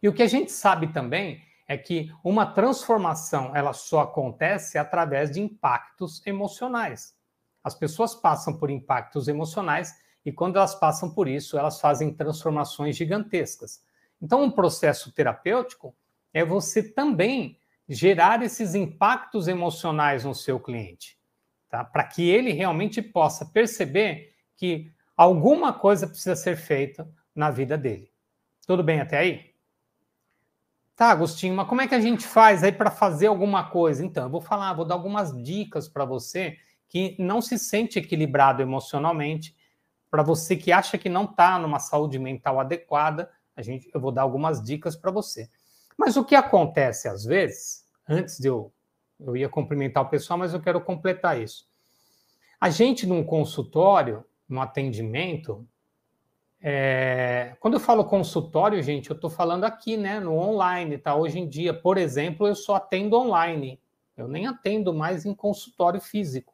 E 0.02 0.10
o 0.10 0.14
que 0.14 0.24
a 0.24 0.28
gente 0.28 0.52
sabe 0.52 0.88
também 0.88 1.42
é 1.68 1.78
que 1.78 2.12
uma 2.24 2.46
transformação 2.46 3.56
ela 3.56 3.72
só 3.72 4.02
acontece 4.02 4.78
através 4.78 5.32
de 5.32 5.40
impactos 5.40 6.26
emocionais. 6.26 7.16
As 7.64 7.76
pessoas 7.76 8.16
passam 8.16 8.58
por 8.58 8.70
impactos 8.70 9.28
emocionais 9.28 9.96
e 10.26 10.32
quando 10.32 10.58
elas 10.58 10.76
passam 10.76 11.14
por 11.14 11.28
isso, 11.28 11.58
elas 11.58 11.80
fazem 11.80 12.14
transformações 12.14 12.96
gigantescas. 12.96 13.82
Então, 14.22 14.44
um 14.44 14.52
processo 14.52 15.12
terapêutico 15.12 15.96
é 16.34 16.44
você 16.44 16.84
também 16.84 17.58
gerar 17.94 18.42
esses 18.42 18.74
impactos 18.74 19.50
emocionais 19.50 20.24
no 20.24 20.34
seu 20.34 20.58
cliente, 20.58 21.20
tá? 21.70 21.84
Para 21.84 22.06
que 22.06 22.30
ele 22.30 22.54
realmente 22.54 23.02
possa 23.02 23.46
perceber 23.46 24.34
que 24.56 24.90
alguma 25.16 25.74
coisa 25.74 26.08
precisa 26.08 26.38
ser 26.38 26.56
feita 26.56 27.06
na 27.36 27.52
vida 27.52 27.78
dele. 27.78 28.10
Tudo 28.66 28.82
bem 28.82 29.02
até 29.02 29.18
aí? 29.18 29.52
Tá, 30.96 31.10
Agostinho, 31.10 31.54
mas 31.54 31.68
como 31.68 31.82
é 31.82 31.88
que 31.88 31.96
a 31.96 32.00
gente 32.00 32.26
faz 32.26 32.64
aí 32.64 32.72
para 32.72 32.90
fazer 32.90 33.28
alguma 33.28 33.70
coisa? 33.70 34.06
Então, 34.06 34.24
eu 34.24 34.30
vou 34.30 34.40
falar, 34.40 34.72
vou 34.74 34.86
dar 34.86 34.96
algumas 34.96 35.36
dicas 35.44 35.90
para 35.90 36.06
você 36.06 36.58
que 36.88 37.18
não 37.20 37.42
se 37.42 37.60
sente 37.60 38.00
equilibrado 38.00 38.62
emocionalmente, 38.62 39.54
para 40.10 40.24
você 40.24 40.56
que 40.56 40.72
acha 40.72 40.98
que 40.98 41.10
não 41.10 41.26
está 41.26 41.60
numa 41.60 41.80
saúde 41.80 42.18
mental 42.18 42.58
adequada, 42.58 43.30
a 43.54 43.62
gente, 43.62 43.90
eu 43.94 44.00
vou 44.00 44.14
dar 44.14 44.22
algumas 44.22 44.64
dicas 44.64 44.96
para 44.96 45.12
você. 45.12 45.50
Mas 46.02 46.18
o 46.18 46.26
que 46.26 46.34
acontece 46.34 47.08
às 47.08 47.24
vezes, 47.24 47.86
antes 48.10 48.40
de 48.40 48.48
eu, 48.48 48.74
eu 49.20 49.38
ia 49.38 49.48
cumprimentar 49.48 50.02
o 50.02 50.10
pessoal, 50.10 50.40
mas 50.40 50.52
eu 50.52 50.60
quero 50.60 50.82
completar 50.82 51.40
isso. 51.40 51.68
A 52.60 52.72
gente 52.72 53.06
num 53.06 53.24
consultório, 53.24 54.26
no 54.50 54.60
atendimento, 54.60 55.64
é, 56.60 57.56
quando 57.60 57.76
eu 57.76 57.80
falo 57.80 58.04
consultório, 58.04 58.82
gente, 58.82 59.12
eu 59.12 59.16
estou 59.16 59.30
falando 59.30 59.64
aqui, 59.64 59.96
né, 59.96 60.20
no 60.20 60.34
online, 60.34 60.98
tá? 60.98 61.14
Hoje 61.14 61.38
em 61.38 61.48
dia, 61.48 61.72
por 61.72 62.00
exemplo, 62.00 62.48
eu 62.48 62.56
só 62.56 62.76
atendo 62.76 63.16
online. 63.16 63.80
Eu 64.18 64.28
nem 64.28 64.48
atendo 64.48 64.92
mais 64.92 65.24
em 65.24 65.36
consultório 65.36 66.02
físico. 66.02 66.52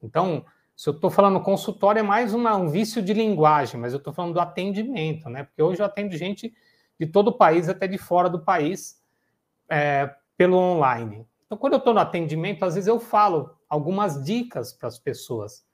Então, 0.00 0.44
se 0.76 0.88
eu 0.88 0.94
estou 0.94 1.10
falando 1.10 1.40
consultório, 1.40 1.98
é 1.98 2.04
mais 2.04 2.32
uma, 2.32 2.54
um 2.54 2.68
vício 2.68 3.02
de 3.02 3.12
linguagem, 3.12 3.80
mas 3.80 3.92
eu 3.92 3.98
estou 3.98 4.12
falando 4.12 4.34
do 4.34 4.40
atendimento, 4.40 5.28
né? 5.28 5.42
Porque 5.42 5.60
hoje 5.60 5.82
eu 5.82 5.86
atendo 5.86 6.16
gente 6.16 6.54
de 6.98 7.06
todo 7.06 7.28
o 7.28 7.36
país, 7.36 7.68
até 7.68 7.86
de 7.86 7.98
fora 7.98 8.28
do 8.28 8.40
país, 8.40 9.02
é, 9.68 10.14
pelo 10.36 10.56
online. 10.56 11.26
Então, 11.46 11.58
quando 11.58 11.74
eu 11.74 11.78
estou 11.78 11.94
no 11.94 12.00
atendimento, 12.00 12.64
às 12.64 12.74
vezes 12.74 12.88
eu 12.88 12.98
falo 12.98 13.56
algumas 13.68 14.24
dicas 14.24 14.72
para 14.72 14.88
as 14.88 14.98
pessoas. 14.98 15.64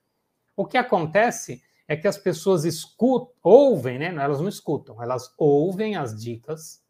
O 0.57 0.67
que 0.67 0.77
acontece 0.77 1.63
é 1.87 1.97
que 1.97 2.07
as 2.07 2.19
pessoas 2.19 2.65
escutam, 2.65 3.33
ouvem, 3.43 3.99
né? 3.99 4.07
Elas 4.07 4.41
não 4.41 4.49
escutam, 4.49 5.03
elas 5.03 5.35
ouvem 5.37 5.97
as 5.97 6.21
dicas, 6.21 6.83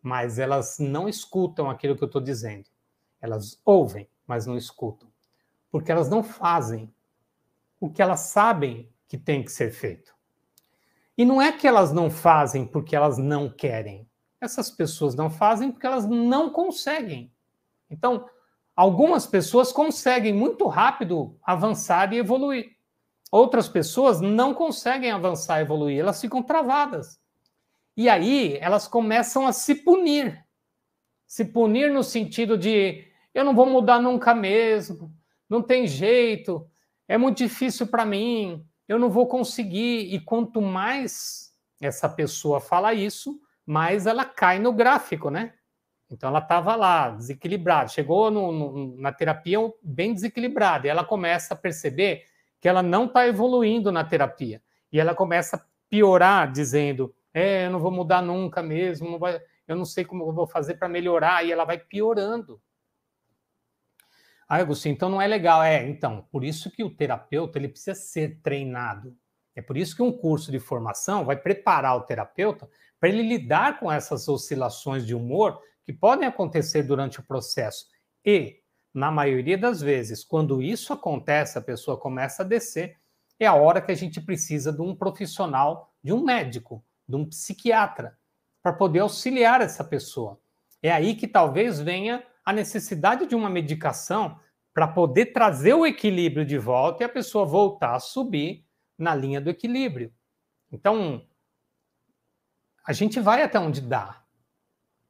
mas 0.00 0.38
elas 0.38 0.78
não 0.78 1.08
escutam 1.08 1.68
aquilo 1.68 1.96
que 1.96 2.04
eu 2.04 2.06
estou 2.06 2.20
dizendo. 2.20 2.68
Elas 3.20 3.60
ouvem, 3.64 4.08
mas 4.26 4.46
não 4.46 4.56
escutam. 4.56 5.08
Porque 5.70 5.90
elas 5.90 6.08
não 6.08 6.22
fazem 6.22 6.92
o 7.80 7.90
que 7.90 8.00
elas 8.00 8.20
sabem 8.20 8.88
que 9.06 9.18
tem 9.18 9.42
que 9.42 9.50
ser 9.50 9.70
feito. 9.70 10.14
E 11.18 11.24
não 11.24 11.42
é 11.42 11.50
que 11.50 11.66
elas 11.66 11.92
não 11.92 12.08
fazem 12.08 12.64
porque 12.64 12.94
elas 12.94 13.18
não 13.18 13.50
querem. 13.50 14.08
Essas 14.40 14.70
pessoas 14.70 15.16
não 15.16 15.28
fazem 15.28 15.72
porque 15.72 15.86
elas 15.86 16.06
não 16.06 16.48
conseguem. 16.48 17.32
Então, 17.90 18.24
algumas 18.76 19.26
pessoas 19.26 19.72
conseguem 19.72 20.32
muito 20.32 20.68
rápido 20.68 21.36
avançar 21.42 22.12
e 22.12 22.18
evoluir. 22.18 22.76
Outras 23.32 23.68
pessoas 23.68 24.20
não 24.20 24.54
conseguem 24.54 25.10
avançar 25.10 25.58
e 25.58 25.62
evoluir, 25.62 25.98
elas 25.98 26.20
ficam 26.20 26.40
travadas. 26.40 27.20
E 27.96 28.08
aí 28.08 28.56
elas 28.60 28.86
começam 28.86 29.44
a 29.44 29.52
se 29.52 29.74
punir. 29.74 30.46
Se 31.26 31.44
punir 31.44 31.90
no 31.90 32.04
sentido 32.04 32.56
de 32.56 33.04
eu 33.34 33.44
não 33.44 33.56
vou 33.56 33.66
mudar 33.66 34.00
nunca 34.00 34.34
mesmo, 34.34 35.12
não 35.50 35.62
tem 35.62 35.84
jeito, 35.84 36.64
é 37.08 37.18
muito 37.18 37.38
difícil 37.38 37.88
para 37.88 38.06
mim, 38.06 38.64
eu 38.88 38.98
não 38.98 39.10
vou 39.10 39.26
conseguir. 39.26 40.12
E 40.12 40.18
quanto 40.18 40.60
mais 40.62 41.52
essa 41.80 42.08
pessoa 42.08 42.60
fala 42.60 42.94
isso, 42.94 43.40
mais 43.64 44.06
ela 44.06 44.24
cai 44.24 44.58
no 44.58 44.72
gráfico, 44.72 45.30
né? 45.30 45.52
Então 46.10 46.30
ela 46.30 46.38
estava 46.38 46.74
lá, 46.74 47.10
desequilibrada, 47.10 47.88
chegou 47.88 48.30
no, 48.30 48.50
no, 48.50 48.96
na 48.96 49.12
terapia 49.12 49.58
bem 49.82 50.14
desequilibrada, 50.14 50.86
e 50.86 50.90
ela 50.90 51.04
começa 51.04 51.52
a 51.52 51.56
perceber 51.56 52.24
que 52.60 52.68
ela 52.68 52.82
não 52.82 53.04
está 53.04 53.26
evoluindo 53.26 53.92
na 53.92 54.02
terapia. 54.02 54.62
E 54.90 54.98
ela 54.98 55.14
começa 55.14 55.56
a 55.56 55.60
piorar, 55.88 56.50
dizendo: 56.50 57.14
É, 57.32 57.66
eu 57.66 57.70
não 57.70 57.78
vou 57.78 57.90
mudar 57.90 58.22
nunca 58.22 58.62
mesmo, 58.62 59.10
não 59.10 59.18
vai, 59.18 59.38
eu 59.66 59.76
não 59.76 59.84
sei 59.84 60.04
como 60.04 60.24
eu 60.24 60.32
vou 60.32 60.46
fazer 60.46 60.74
para 60.74 60.88
melhorar, 60.88 61.44
e 61.44 61.52
ela 61.52 61.64
vai 61.66 61.78
piorando. 61.78 62.60
Ah, 64.48 64.56
Agostinho, 64.56 64.94
então 64.94 65.08
não 65.08 65.20
é 65.20 65.26
legal. 65.26 65.62
É, 65.62 65.86
então, 65.86 66.26
por 66.32 66.42
isso 66.42 66.70
que 66.70 66.82
o 66.82 66.90
terapeuta 66.90 67.58
ele 67.58 67.68
precisa 67.68 67.94
ser 67.94 68.40
treinado. 68.42 69.16
É 69.54 69.60
por 69.60 69.76
isso 69.76 69.94
que 69.94 70.02
um 70.02 70.12
curso 70.12 70.50
de 70.50 70.58
formação 70.58 71.24
vai 71.24 71.36
preparar 71.36 71.96
o 71.96 72.02
terapeuta 72.02 72.68
para 72.98 73.08
ele 73.08 73.22
lidar 73.22 73.78
com 73.78 73.90
essas 73.92 74.28
oscilações 74.28 75.06
de 75.06 75.14
humor 75.14 75.60
que 75.84 75.92
podem 75.92 76.26
acontecer 76.26 76.82
durante 76.82 77.20
o 77.20 77.22
processo 77.22 77.86
e 78.24 78.60
na 78.92 79.10
maioria 79.10 79.56
das 79.56 79.80
vezes, 79.80 80.24
quando 80.24 80.60
isso 80.60 80.92
acontece, 80.92 81.56
a 81.56 81.62
pessoa 81.62 81.96
começa 81.96 82.42
a 82.42 82.46
descer, 82.46 82.96
é 83.38 83.46
a 83.46 83.54
hora 83.54 83.80
que 83.80 83.92
a 83.92 83.94
gente 83.94 84.20
precisa 84.20 84.72
de 84.72 84.82
um 84.82 84.94
profissional, 84.94 85.94
de 86.02 86.12
um 86.12 86.24
médico, 86.24 86.84
de 87.08 87.16
um 87.16 87.24
psiquiatra, 87.24 88.18
para 88.62 88.72
poder 88.72 89.00
auxiliar 89.00 89.60
essa 89.60 89.84
pessoa. 89.84 90.40
É 90.82 90.90
aí 90.90 91.14
que 91.14 91.28
talvez 91.28 91.78
venha 91.80 92.24
a 92.48 92.52
necessidade 92.52 93.26
de 93.26 93.34
uma 93.34 93.50
medicação 93.50 94.40
para 94.72 94.88
poder 94.88 95.34
trazer 95.34 95.74
o 95.74 95.84
equilíbrio 95.84 96.46
de 96.46 96.56
volta 96.56 97.02
e 97.02 97.04
a 97.04 97.08
pessoa 97.08 97.44
voltar 97.44 97.94
a 97.94 98.00
subir 98.00 98.64
na 98.96 99.14
linha 99.14 99.38
do 99.38 99.50
equilíbrio. 99.50 100.10
Então, 100.72 101.28
a 102.86 102.94
gente 102.94 103.20
vai 103.20 103.42
até 103.42 103.60
onde 103.60 103.82
dá. 103.82 104.24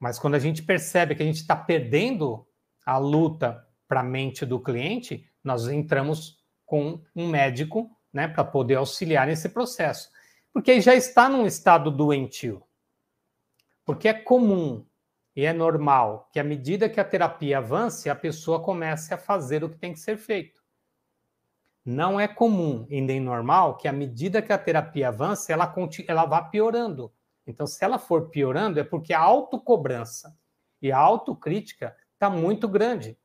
Mas 0.01 0.18
quando 0.18 0.35
a 0.35 0.40
gente 0.40 0.64
percebe 0.64 1.14
que 1.14 1.22
a 1.22 1.27
gente 1.27 1.37
está 1.37 1.55
perdendo 1.55 2.44
a 2.85 2.98
luta 2.98 3.64
para 3.87 4.01
a 4.01 4.03
mente 4.03 4.44
do 4.44 4.59
cliente, 4.59 5.24
nós 5.44 5.68
entramos 5.68 6.44
com 6.66 7.01
um 7.14 7.29
médico 7.29 7.88
né, 8.12 8.27
para 8.27 8.42
poder 8.42 8.74
auxiliar 8.74 9.29
nesse 9.29 9.48
processo. 9.48 10.11
Porque 10.53 10.81
já 10.81 10.96
está 10.96 11.29
num 11.29 11.46
estado 11.46 11.88
doentio. 11.88 12.64
Porque 13.85 14.09
é 14.09 14.12
comum 14.12 14.85
e 15.38 15.44
é 15.44 15.53
normal 15.53 16.29
que, 16.33 16.40
à 16.40 16.42
medida 16.42 16.88
que 16.88 16.98
a 16.98 17.05
terapia 17.05 17.59
avance, 17.59 18.11
a 18.11 18.16
pessoa 18.16 18.61
comece 18.61 19.14
a 19.14 19.16
fazer 19.16 19.62
o 19.62 19.70
que 19.70 19.79
tem 19.79 19.92
que 19.92 20.01
ser 20.01 20.16
feito. 20.16 20.61
Não 21.85 22.18
é 22.18 22.27
comum 22.27 22.88
e 22.90 23.01
nem 23.01 23.20
normal 23.20 23.77
que, 23.77 23.87
à 23.87 23.92
medida 23.92 24.42
que 24.42 24.53
a 24.53 24.59
terapia 24.59 25.11
avance, 25.11 25.53
ela, 25.53 25.72
ela 26.09 26.27
vá 26.27 26.42
piorando. 26.42 27.12
Então, 27.46 27.68
se 27.68 27.85
ela 27.85 28.01
for 28.01 28.31
piorando, 28.31 28.81
é 28.81 28.83
porque 28.83 29.14
a 29.14 29.20
autocobrança 29.20 30.37
e 30.83 30.90
a 30.90 30.98
autocrítica 30.98 31.96
está 32.14 32.29
muito 32.29 32.66
grande. 32.66 33.16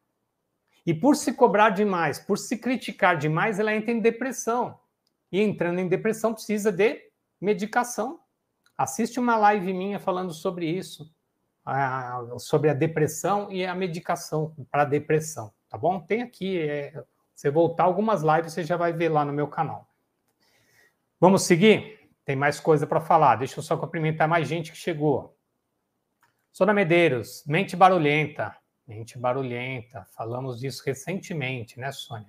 E 0.85 0.93
por 0.93 1.15
se 1.15 1.33
cobrar 1.33 1.71
demais, 1.71 2.19
por 2.19 2.37
se 2.37 2.59
criticar 2.59 3.17
demais, 3.17 3.59
ela 3.59 3.73
entra 3.73 3.91
em 3.91 3.99
depressão. 3.99 4.79
E 5.31 5.41
entrando 5.41 5.79
em 5.79 5.87
depressão 5.87 6.31
precisa 6.31 6.71
de 6.71 7.09
medicação. 7.41 8.19
Assiste 8.77 9.19
uma 9.19 9.35
live 9.35 9.73
minha 9.73 9.99
falando 9.99 10.31
sobre 10.31 10.67
isso, 10.67 11.11
sobre 12.39 12.69
a 12.69 12.73
depressão 12.73 13.51
e 13.51 13.65
a 13.65 13.73
medicação 13.73 14.53
para 14.69 14.81
a 14.81 14.85
depressão, 14.85 15.51
tá 15.69 15.77
bom? 15.77 15.99
Tem 15.99 16.21
aqui, 16.21 16.59
é, 16.59 17.03
você 17.33 17.49
voltar 17.49 17.83
algumas 17.83 18.21
lives, 18.21 18.53
você 18.53 18.63
já 18.63 18.77
vai 18.77 18.93
ver 18.93 19.09
lá 19.09 19.23
no 19.23 19.33
meu 19.33 19.47
canal. 19.47 19.87
Vamos 21.19 21.43
seguir? 21.43 22.09
Tem 22.25 22.35
mais 22.35 22.59
coisa 22.59 22.85
para 22.85 22.99
falar. 22.99 23.37
Deixa 23.37 23.59
eu 23.59 23.63
só 23.63 23.77
cumprimentar 23.77 24.27
mais 24.27 24.47
gente 24.47 24.71
que 24.71 24.77
chegou. 24.77 25.37
Sônia 26.51 26.73
Medeiros, 26.73 27.43
mente 27.47 27.75
barulhenta. 27.75 28.55
Mente 28.85 29.17
barulhenta. 29.17 30.05
Falamos 30.11 30.59
disso 30.59 30.83
recentemente, 30.85 31.79
né, 31.79 31.91
Sônia? 31.91 32.27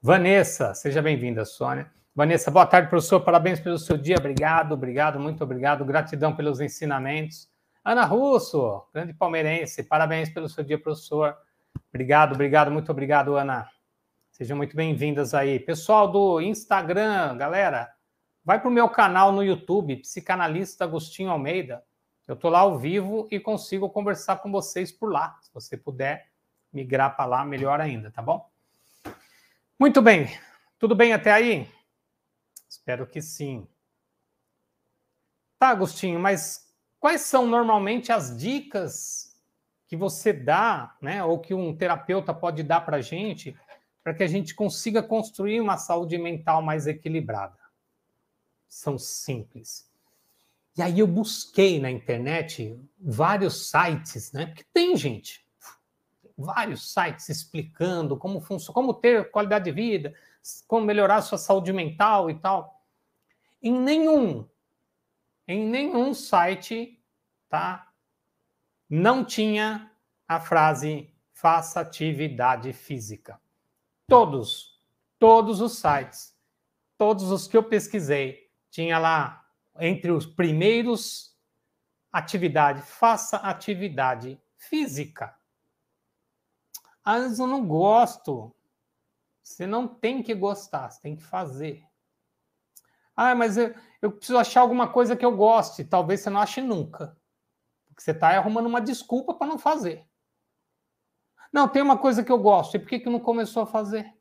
Vanessa, 0.00 0.74
seja 0.74 1.02
bem-vinda, 1.02 1.44
Sônia. 1.44 1.90
Vanessa, 2.14 2.50
boa 2.50 2.66
tarde, 2.66 2.88
professor. 2.88 3.20
Parabéns 3.20 3.60
pelo 3.60 3.78
seu 3.78 3.96
dia. 3.96 4.16
Obrigado, 4.18 4.72
obrigado, 4.72 5.20
muito 5.20 5.44
obrigado. 5.44 5.84
Gratidão 5.84 6.34
pelos 6.34 6.60
ensinamentos. 6.60 7.48
Ana 7.88 8.04
Russo, 8.04 8.86
grande 8.92 9.14
palmeirense, 9.14 9.82
parabéns 9.82 10.28
pelo 10.28 10.46
seu 10.46 10.62
dia, 10.62 10.78
professor. 10.78 11.34
Obrigado, 11.88 12.34
obrigado, 12.34 12.70
muito 12.70 12.92
obrigado, 12.92 13.34
Ana. 13.34 13.66
Sejam 14.30 14.58
muito 14.58 14.76
bem-vindas 14.76 15.32
aí. 15.32 15.58
Pessoal 15.58 16.06
do 16.06 16.38
Instagram, 16.38 17.38
galera, 17.38 17.90
vai 18.44 18.60
para 18.60 18.68
o 18.68 18.70
meu 18.70 18.90
canal 18.90 19.32
no 19.32 19.42
YouTube, 19.42 19.96
Psicanalista 20.02 20.84
Agostinho 20.84 21.30
Almeida. 21.30 21.82
Eu 22.26 22.34
estou 22.34 22.50
lá 22.50 22.58
ao 22.58 22.78
vivo 22.78 23.26
e 23.30 23.40
consigo 23.40 23.88
conversar 23.88 24.36
com 24.42 24.52
vocês 24.52 24.92
por 24.92 25.10
lá. 25.10 25.38
Se 25.40 25.50
você 25.50 25.74
puder 25.74 26.28
migrar 26.70 27.16
para 27.16 27.24
lá, 27.24 27.42
melhor 27.42 27.80
ainda, 27.80 28.10
tá 28.10 28.20
bom? 28.20 28.50
Muito 29.78 30.02
bem. 30.02 30.28
Tudo 30.78 30.94
bem 30.94 31.14
até 31.14 31.32
aí? 31.32 31.66
Espero 32.68 33.06
que 33.06 33.22
sim. 33.22 33.66
Tá, 35.58 35.70
Agostinho, 35.70 36.20
mas 36.20 36.67
quais 36.98 37.22
são 37.22 37.46
normalmente 37.46 38.12
as 38.12 38.36
dicas 38.36 39.36
que 39.86 39.96
você 39.96 40.32
dá, 40.32 40.96
né, 41.00 41.24
ou 41.24 41.38
que 41.38 41.54
um 41.54 41.74
terapeuta 41.74 42.34
pode 42.34 42.62
dar 42.62 42.82
para 42.82 42.98
a 42.98 43.00
gente, 43.00 43.56
para 44.04 44.14
que 44.14 44.22
a 44.22 44.26
gente 44.26 44.54
consiga 44.54 45.02
construir 45.02 45.60
uma 45.60 45.76
saúde 45.76 46.18
mental 46.18 46.62
mais 46.62 46.86
equilibrada? 46.86 47.56
São 48.68 48.98
simples. 48.98 49.88
E 50.76 50.82
aí 50.82 51.00
eu 51.00 51.06
busquei 51.06 51.80
na 51.80 51.90
internet 51.90 52.78
vários 53.00 53.68
sites, 53.68 54.30
né? 54.32 54.46
Porque 54.46 54.64
tem 54.72 54.96
gente, 54.96 55.44
vários 56.36 56.92
sites 56.92 57.28
explicando 57.28 58.16
como 58.16 58.40
funciona, 58.40 58.74
como 58.74 58.94
ter 58.94 59.30
qualidade 59.30 59.64
de 59.64 59.72
vida, 59.72 60.14
como 60.68 60.86
melhorar 60.86 61.22
sua 61.22 61.36
saúde 61.36 61.72
mental 61.72 62.30
e 62.30 62.34
tal. 62.34 62.80
Em 63.60 63.72
nenhum, 63.72 64.46
em 65.48 65.66
nenhum 65.66 66.12
site, 66.12 67.02
tá? 67.48 67.90
Não 68.88 69.24
tinha 69.24 69.90
a 70.28 70.38
frase 70.38 71.10
faça 71.32 71.80
atividade 71.80 72.72
física. 72.72 73.40
Todos, 74.06 74.78
todos 75.18 75.60
os 75.60 75.78
sites, 75.78 76.36
todos 76.98 77.30
os 77.30 77.48
que 77.48 77.56
eu 77.56 77.62
pesquisei, 77.62 78.50
tinha 78.70 78.98
lá 78.98 79.48
entre 79.78 80.10
os 80.10 80.26
primeiros 80.26 81.34
atividade, 82.12 82.82
faça 82.82 83.38
atividade 83.38 84.40
física. 84.56 85.34
Vezes 87.06 87.38
eu 87.38 87.46
não 87.46 87.66
gosto. 87.66 88.54
Você 89.42 89.66
não 89.66 89.88
tem 89.88 90.22
que 90.22 90.34
gostar, 90.34 90.90
você 90.90 91.00
tem 91.00 91.16
que 91.16 91.22
fazer. 91.22 91.87
Ah, 93.20 93.34
mas 93.34 93.56
eu, 93.56 93.74
eu 94.00 94.12
preciso 94.12 94.38
achar 94.38 94.60
alguma 94.60 94.92
coisa 94.92 95.16
que 95.16 95.26
eu 95.26 95.36
goste. 95.36 95.84
Talvez 95.84 96.20
você 96.20 96.30
não 96.30 96.40
ache 96.40 96.60
nunca. 96.60 97.18
Porque 97.88 98.00
você 98.00 98.12
está 98.12 98.28
arrumando 98.28 98.66
uma 98.66 98.80
desculpa 98.80 99.34
para 99.34 99.48
não 99.48 99.58
fazer. 99.58 100.06
Não, 101.52 101.68
tem 101.68 101.82
uma 101.82 101.98
coisa 101.98 102.22
que 102.22 102.30
eu 102.30 102.38
gosto. 102.38 102.76
E 102.76 102.78
por 102.78 102.88
que, 102.88 103.00
que 103.00 103.10
não 103.10 103.18
começou 103.18 103.64
a 103.64 103.66
fazer? 103.66 104.16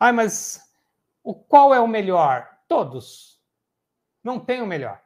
Ah, 0.00 0.12
mas 0.12 0.60
o 1.22 1.36
qual 1.36 1.72
é 1.72 1.78
o 1.78 1.86
melhor? 1.86 2.50
Todos. 2.66 3.40
Não 4.24 4.40
tem 4.40 4.60
o 4.60 4.66
melhor. 4.66 5.00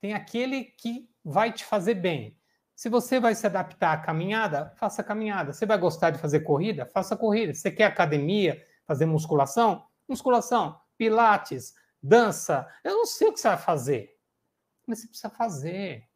Tem 0.00 0.14
aquele 0.14 0.64
que 0.64 1.06
vai 1.22 1.52
te 1.52 1.66
fazer 1.66 1.96
bem. 1.96 2.40
Se 2.74 2.88
você 2.88 3.20
vai 3.20 3.34
se 3.34 3.46
adaptar 3.46 3.92
à 3.92 4.00
caminhada, 4.00 4.72
faça 4.78 5.04
caminhada. 5.04 5.52
Você 5.52 5.66
vai 5.66 5.76
gostar 5.76 6.08
de 6.08 6.18
fazer 6.18 6.40
corrida? 6.40 6.86
Faça 6.86 7.14
corrida. 7.14 7.52
Você 7.52 7.70
quer 7.70 7.84
academia, 7.84 8.64
fazer 8.86 9.04
musculação? 9.04 9.86
Musculação, 10.08 10.80
pilates, 10.96 11.74
dança. 12.02 12.68
Eu 12.82 12.96
não 12.96 13.06
sei 13.06 13.28
o 13.28 13.32
que 13.32 13.40
você 13.40 13.48
vai 13.48 13.58
fazer, 13.58 14.16
mas 14.86 15.00
você 15.00 15.08
precisa 15.08 15.30
fazer. 15.30 16.08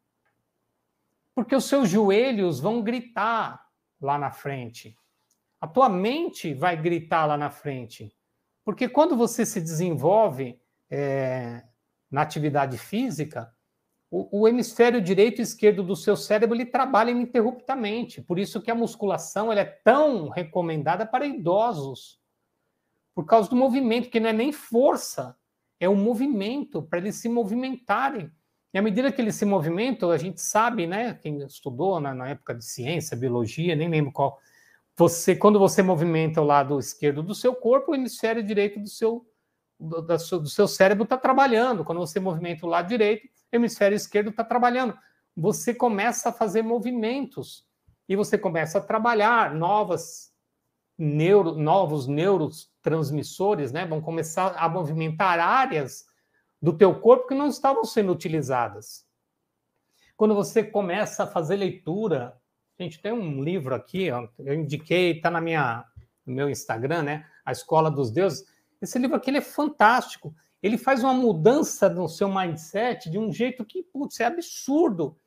Porque 1.33 1.55
os 1.55 1.65
seus 1.65 1.89
joelhos 1.89 2.59
vão 2.59 2.81
gritar 2.81 3.65
lá 4.01 4.17
na 4.17 4.31
frente. 4.31 4.95
A 5.59 5.67
tua 5.67 5.89
mente 5.89 6.53
vai 6.53 6.75
gritar 6.75 7.25
lá 7.25 7.37
na 7.37 7.49
frente. 7.49 8.15
Porque 8.63 8.87
quando 8.87 9.15
você 9.15 9.45
se 9.45 9.59
desenvolve 9.59 10.61
é, 10.89 11.63
na 12.09 12.21
atividade 12.21 12.77
física, 12.77 13.53
o, 14.11 14.41
o, 14.41 14.47
hemisfério 14.47 15.01
direito 15.01 15.39
e 15.39 15.43
esquerdo 15.43 15.83
do 15.83 15.95
seu 15.95 16.15
cérebro 16.15 16.55
ele 16.55 16.65
trabalha 16.65 17.11
ininterruptamente. 17.11 18.21
Por 18.21 18.39
isso 18.39 18.61
que 18.61 18.71
a 18.71 18.75
musculação 18.75 19.51
ela 19.51 19.61
é 19.61 19.65
tão 19.65 20.29
recomendada 20.29 21.05
para 21.05 21.25
idosos. 21.25 22.18
Por 23.13 23.25
causa 23.25 23.49
do 23.49 23.55
movimento, 23.55 24.09
que 24.09 24.19
não 24.19 24.29
é 24.29 24.33
nem 24.33 24.51
força, 24.51 25.35
é 25.79 25.87
o 25.87 25.95
movimento, 25.95 26.81
para 26.81 26.99
eles 26.99 27.15
se 27.15 27.29
movimentarem. 27.29 28.31
E 28.73 28.77
à 28.77 28.81
medida 28.81 29.11
que 29.11 29.21
eles 29.21 29.35
se 29.35 29.45
movimentam, 29.45 30.11
a 30.11 30.17
gente 30.17 30.41
sabe, 30.41 30.85
né? 30.85 31.15
Quem 31.15 31.39
estudou 31.39 31.99
na, 31.99 32.13
na 32.13 32.29
época 32.29 32.53
de 32.53 32.63
ciência, 32.63 33.17
biologia, 33.17 33.75
nem 33.75 33.89
lembro 33.89 34.11
qual. 34.11 34.37
Você, 34.95 35.35
quando 35.35 35.57
você 35.57 35.81
movimenta 35.81 36.41
o 36.41 36.45
lado 36.45 36.77
esquerdo 36.77 37.23
do 37.23 37.33
seu 37.33 37.55
corpo, 37.55 37.91
o 37.91 37.95
hemisfério 37.95 38.43
direito 38.43 38.79
do 38.79 38.89
seu 38.89 39.25
do, 39.79 40.01
do 40.01 40.49
seu 40.49 40.67
cérebro 40.67 41.05
está 41.05 41.17
trabalhando. 41.17 41.85
Quando 41.85 41.99
você 41.99 42.19
movimenta 42.19 42.65
o 42.65 42.69
lado 42.69 42.89
direito, 42.89 43.27
o 43.51 43.55
hemisfério 43.55 43.95
esquerdo 43.95 44.29
está 44.29 44.43
trabalhando. 44.43 44.97
Você 45.35 45.73
começa 45.73 46.29
a 46.29 46.33
fazer 46.33 46.61
movimentos 46.61 47.65
e 48.07 48.15
você 48.15 48.37
começa 48.37 48.79
a 48.79 48.81
trabalhar 48.81 49.55
novas 49.55 50.33
neuro, 50.97 51.55
novos 51.55 52.07
neurotransmissores, 52.83 53.71
né? 53.71 53.85
Vão 53.85 54.01
começar 54.01 54.55
a 54.57 54.67
movimentar 54.67 55.39
áreas 55.39 56.05
do 56.61 56.73
teu 56.73 56.99
corpo 56.99 57.27
que 57.27 57.35
não 57.35 57.47
estavam 57.47 57.83
sendo 57.85 58.11
utilizadas. 58.11 59.05
Quando 60.17 60.35
você 60.35 60.63
começa 60.63 61.23
a 61.23 61.27
fazer 61.27 61.55
leitura, 61.55 62.37
gente, 62.77 63.01
tem 63.01 63.13
um 63.13 63.41
livro 63.41 63.73
aqui, 63.73 64.11
ó, 64.11 64.27
eu 64.39 64.53
indiquei, 64.53 65.11
está 65.11 65.29
na 65.29 65.39
minha 65.39 65.85
no 66.25 66.35
meu 66.35 66.49
Instagram, 66.49 67.03
né? 67.03 67.25
A 67.45 67.51
Escola 67.51 67.89
dos 67.89 68.11
Deuses 68.11 68.45
esse 68.81 68.97
livro 68.97 69.17
aqui 69.17 69.29
é 69.31 69.41
fantástico. 69.41 70.33
Ele 70.61 70.77
faz 70.77 71.03
uma 71.03 71.13
mudança 71.13 71.89
no 71.89 72.07
seu 72.07 72.29
mindset 72.29 73.09
de 73.09 73.17
um 73.17 73.31
jeito 73.31 73.65
que, 73.65 73.83
putz, 73.83 74.19
é 74.19 74.25
absurdo. 74.25 75.17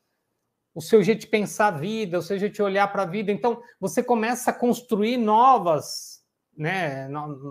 O 0.74 0.80
seu 0.80 1.02
jeito 1.02 1.20
de 1.20 1.26
pensar 1.26 1.68
a 1.68 1.78
vida, 1.78 2.18
o 2.18 2.22
seu 2.22 2.38
jeito 2.38 2.54
de 2.54 2.62
olhar 2.62 2.90
para 2.90 3.02
a 3.02 3.06
vida. 3.06 3.30
Então, 3.30 3.62
você 3.78 4.02
começa 4.02 4.50
a 4.50 4.54
construir 4.54 5.18
novas, 5.18 6.21
né, 6.56 7.08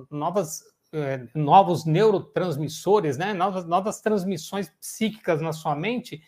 novas, 0.09 0.63
é, 0.93 1.27
novos 1.33 1.85
neurotransmissores, 1.85 3.17
né, 3.17 3.33
novas, 3.33 3.65
novas 3.65 4.01
transmissões 4.01 4.69
psíquicas 4.79 5.41
na 5.41 5.53
sua 5.53 5.75
mente 5.75 6.21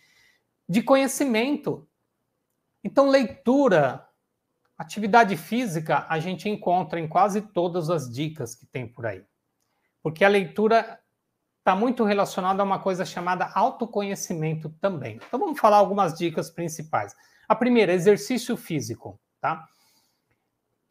de 0.68 0.82
conhecimento. 0.82 1.88
Então, 2.84 3.10
leitura, 3.10 4.08
atividade 4.78 5.38
física, 5.38 6.06
a 6.10 6.20
gente 6.20 6.50
encontra 6.50 7.00
em 7.00 7.08
quase 7.08 7.42
todas 7.42 7.90
as 7.90 8.12
dicas 8.12 8.56
que 8.56 8.66
tem 8.66 8.88
por 8.88 9.06
aí 9.06 9.24
porque 10.04 10.26
a 10.26 10.28
leitura 10.28 11.00
está 11.60 11.74
muito 11.74 12.04
relacionada 12.04 12.62
a 12.62 12.66
uma 12.66 12.78
coisa 12.78 13.06
chamada 13.06 13.50
autoconhecimento 13.56 14.70
também. 14.82 15.18
Então 15.26 15.40
vamos 15.40 15.58
falar 15.58 15.78
algumas 15.78 16.14
dicas 16.14 16.52
principais. 16.52 17.16
A 17.48 17.56
primeira, 17.56 17.94
exercício 17.94 18.58
físico, 18.58 19.18
tá? 19.40 19.66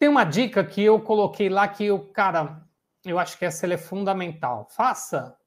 Tem 0.02 0.08
uma 0.08 0.24
dica 0.24 0.64
que 0.64 0.82
eu 0.82 1.00
coloquei 1.00 1.48
lá 1.48 1.68
que 1.68 1.84
eu, 1.84 2.08
cara, 2.08 2.66
eu 3.04 3.20
acho 3.20 3.38
que 3.38 3.44
essa 3.44 3.72
é 3.72 3.78
fundamental. 3.78 4.66
Faça 4.68 5.38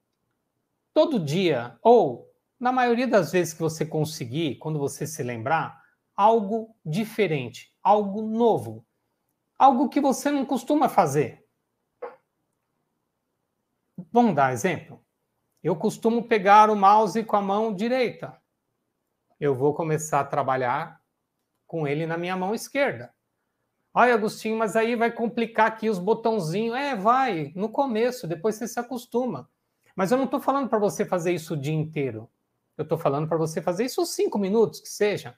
todo 0.93 1.19
dia 1.19 1.77
ou 1.81 2.33
na 2.57 2.71
maioria 2.71 3.05
das 3.05 3.33
vezes 3.33 3.53
que 3.53 3.59
você 3.59 3.85
conseguir, 3.85 4.55
quando 4.55 4.79
você 4.79 5.05
se 5.05 5.21
lembrar, 5.21 5.83
algo 6.15 6.73
diferente, 6.85 7.75
algo 7.83 8.21
novo, 8.21 8.87
algo 9.59 9.89
que 9.89 9.99
você 9.99 10.31
não 10.31 10.45
costuma 10.45 10.87
fazer. 10.87 11.45
Vamos 14.09 14.35
dar 14.35 14.53
exemplo? 14.53 15.03
Eu 15.61 15.75
costumo 15.75 16.29
pegar 16.29 16.69
o 16.69 16.77
mouse 16.77 17.21
com 17.25 17.35
a 17.35 17.41
mão 17.41 17.75
direita. 17.75 18.41
Eu 19.37 19.53
vou 19.53 19.73
começar 19.73 20.21
a 20.21 20.25
trabalhar 20.25 21.01
com 21.67 21.85
ele 21.85 22.05
na 22.05 22.17
minha 22.17 22.37
mão 22.37 22.55
esquerda. 22.55 23.13
Ai, 23.97 24.11
Agostinho, 24.11 24.57
mas 24.57 24.75
aí 24.75 24.93
vai 24.93 25.09
complicar 25.09 25.67
aqui 25.67 25.89
os 25.89 25.97
botãozinhos. 25.97 26.75
É, 26.75 26.93
vai, 26.97 27.53
no 27.55 27.69
começo, 27.69 28.27
depois 28.27 28.55
você 28.55 28.67
se 28.67 28.77
acostuma. 28.77 29.49
Mas 29.95 30.11
eu 30.11 30.17
não 30.17 30.25
estou 30.25 30.41
falando 30.41 30.67
para 30.67 30.77
você 30.77 31.05
fazer 31.05 31.31
isso 31.31 31.53
o 31.53 31.57
dia 31.57 31.73
inteiro. 31.73 32.29
Eu 32.77 32.83
estou 32.83 32.97
falando 32.97 33.25
para 33.25 33.37
você 33.37 33.61
fazer 33.61 33.85
isso 33.85 34.05
cinco 34.05 34.37
minutos, 34.37 34.81
que 34.81 34.89
seja. 34.89 35.37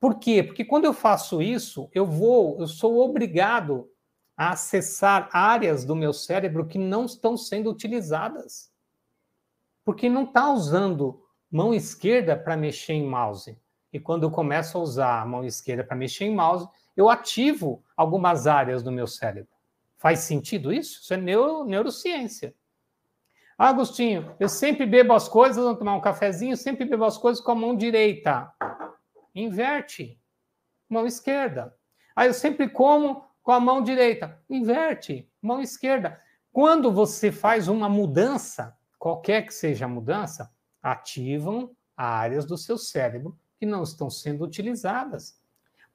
Por 0.00 0.18
quê? 0.18 0.42
Porque 0.42 0.64
quando 0.64 0.86
eu 0.86 0.92
faço 0.92 1.40
isso, 1.40 1.88
eu 1.94 2.04
vou, 2.04 2.58
eu 2.58 2.66
sou 2.66 2.98
obrigado 2.98 3.88
a 4.36 4.50
acessar 4.50 5.28
áreas 5.32 5.84
do 5.84 5.94
meu 5.94 6.12
cérebro 6.12 6.66
que 6.66 6.78
não 6.78 7.04
estão 7.04 7.36
sendo 7.36 7.70
utilizadas. 7.70 8.72
Porque 9.84 10.08
não 10.08 10.24
está 10.24 10.52
usando 10.52 11.22
mão 11.48 11.72
esquerda 11.72 12.36
para 12.36 12.56
mexer 12.56 12.94
em 12.94 13.06
mouse. 13.06 13.56
E 13.92 14.00
quando 14.00 14.24
eu 14.24 14.32
começo 14.32 14.76
a 14.76 14.80
usar 14.80 15.22
a 15.22 15.26
mão 15.26 15.44
esquerda 15.44 15.84
para 15.84 15.96
mexer 15.96 16.24
em 16.24 16.34
mouse, 16.34 16.66
eu 16.96 17.08
ativo 17.08 17.82
algumas 17.96 18.46
áreas 18.46 18.82
do 18.82 18.92
meu 18.92 19.06
cérebro. 19.06 19.52
Faz 19.98 20.20
sentido 20.20 20.72
isso? 20.72 21.00
Isso 21.00 21.14
é 21.14 21.16
neuro, 21.16 21.64
neurociência. 21.64 22.54
Ah, 23.56 23.68
Agostinho, 23.68 24.34
eu 24.40 24.48
sempre 24.48 24.84
bebo 24.84 25.12
as 25.12 25.28
coisas, 25.28 25.62
vou 25.62 25.76
tomar 25.76 25.94
um 25.94 26.00
cafezinho, 26.00 26.56
sempre 26.56 26.84
bebo 26.84 27.04
as 27.04 27.16
coisas 27.16 27.42
com 27.42 27.52
a 27.52 27.54
mão 27.54 27.76
direita. 27.76 28.52
Inverte. 29.34 30.20
Mão 30.88 31.06
esquerda. 31.06 31.76
Ah, 32.14 32.26
eu 32.26 32.34
sempre 32.34 32.68
como 32.68 33.24
com 33.42 33.52
a 33.52 33.60
mão 33.60 33.82
direita. 33.82 34.40
Inverte, 34.48 35.30
mão 35.40 35.60
esquerda. 35.60 36.20
Quando 36.52 36.92
você 36.92 37.32
faz 37.32 37.68
uma 37.68 37.88
mudança, 37.88 38.76
qualquer 38.98 39.46
que 39.46 39.54
seja 39.54 39.84
a 39.84 39.88
mudança, 39.88 40.52
ativam 40.82 41.74
áreas 41.96 42.44
do 42.44 42.58
seu 42.58 42.76
cérebro 42.76 43.38
que 43.58 43.64
não 43.64 43.82
estão 43.82 44.10
sendo 44.10 44.44
utilizadas. 44.44 45.40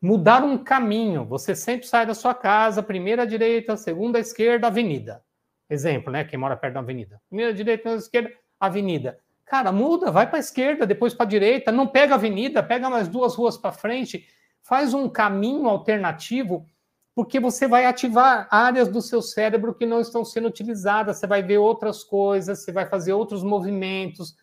Mudar 0.01 0.43
um 0.43 0.57
caminho. 0.57 1.25
Você 1.25 1.55
sempre 1.55 1.87
sai 1.87 2.05
da 2.05 2.13
sua 2.13 2.33
casa, 2.33 2.83
primeira 2.83 3.25
direita, 3.25 3.75
segunda 3.75 4.19
esquerda, 4.19 4.67
avenida. 4.67 5.23
Exemplo, 5.69 6.11
né? 6.11 6.23
Quem 6.23 6.39
mora 6.39 6.55
perto 6.55 6.75
da 6.75 6.79
avenida. 6.79 7.19
Primeira 7.27 7.53
direita, 7.53 7.83
segunda 7.83 8.03
esquerda, 8.03 8.31
avenida. 8.59 9.19
Cara, 9.45 9.71
muda, 9.71 10.11
vai 10.11 10.27
para 10.27 10.37
a 10.37 10.39
esquerda, 10.39 10.85
depois 10.85 11.13
para 11.13 11.25
a 11.25 11.29
direita, 11.29 11.71
não 11.71 11.87
pega 11.87 12.13
a 12.13 12.17
avenida, 12.17 12.61
pega 12.61 12.89
mais 12.89 13.07
duas 13.07 13.33
ruas 13.33 13.57
para 13.57 13.71
frente, 13.71 14.27
faz 14.61 14.93
um 14.93 15.07
caminho 15.07 15.67
alternativo, 15.67 16.67
porque 17.15 17.39
você 17.39 17.67
vai 17.67 17.85
ativar 17.85 18.47
áreas 18.51 18.89
do 18.89 19.01
seu 19.01 19.21
cérebro 19.21 19.73
que 19.73 19.85
não 19.85 20.01
estão 20.01 20.23
sendo 20.23 20.49
utilizadas, 20.49 21.17
você 21.17 21.25
vai 21.25 21.41
ver 21.41 21.57
outras 21.57 22.03
coisas, 22.03 22.59
você 22.59 22.71
vai 22.71 22.85
fazer 22.85 23.13
outros 23.13 23.41
movimentos. 23.41 24.35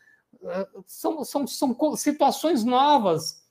Eh, 0.42 0.68
são, 0.86 1.22
são, 1.22 1.46
são 1.46 1.96
situações 1.96 2.64
novas 2.64 3.43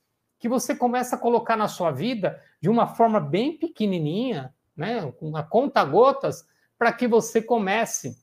que 0.43 0.49
você 0.49 0.75
começa 0.75 1.15
a 1.15 1.17
colocar 1.17 1.55
na 1.55 1.69
sua 1.69 1.89
vida 1.89 2.37
de 2.59 2.69
uma 2.69 2.85
forma 2.85 3.17
bem 3.17 3.57
pequenininha, 3.57 4.53
né, 4.75 5.09
com 5.13 5.37
a 5.37 5.41
conta 5.41 5.81
gotas, 5.85 6.45
para 6.77 6.91
que 6.91 7.07
você 7.07 7.41
comece 7.41 8.21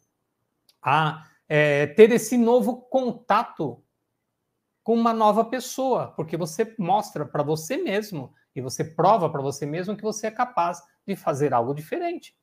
a 0.83 1.26
é, 1.48 1.87
ter 1.87 2.12
esse 2.12 2.37
novo 2.37 2.76
contato 2.76 3.83
com 4.83 4.92
uma 4.92 5.14
nova 5.14 5.46
pessoa, 5.46 6.09
porque 6.09 6.37
você 6.37 6.74
mostra 6.78 7.24
para 7.24 7.42
você 7.42 7.78
mesmo 7.78 8.35
e 8.54 8.61
você 8.61 8.85
prova 8.85 9.30
para 9.30 9.40
você 9.40 9.64
mesmo 9.64 9.96
que 9.96 10.02
você 10.02 10.26
é 10.26 10.30
capaz 10.30 10.83
de 11.06 11.16
fazer 11.16 11.54
algo 11.54 11.74
diferente. 11.74 12.37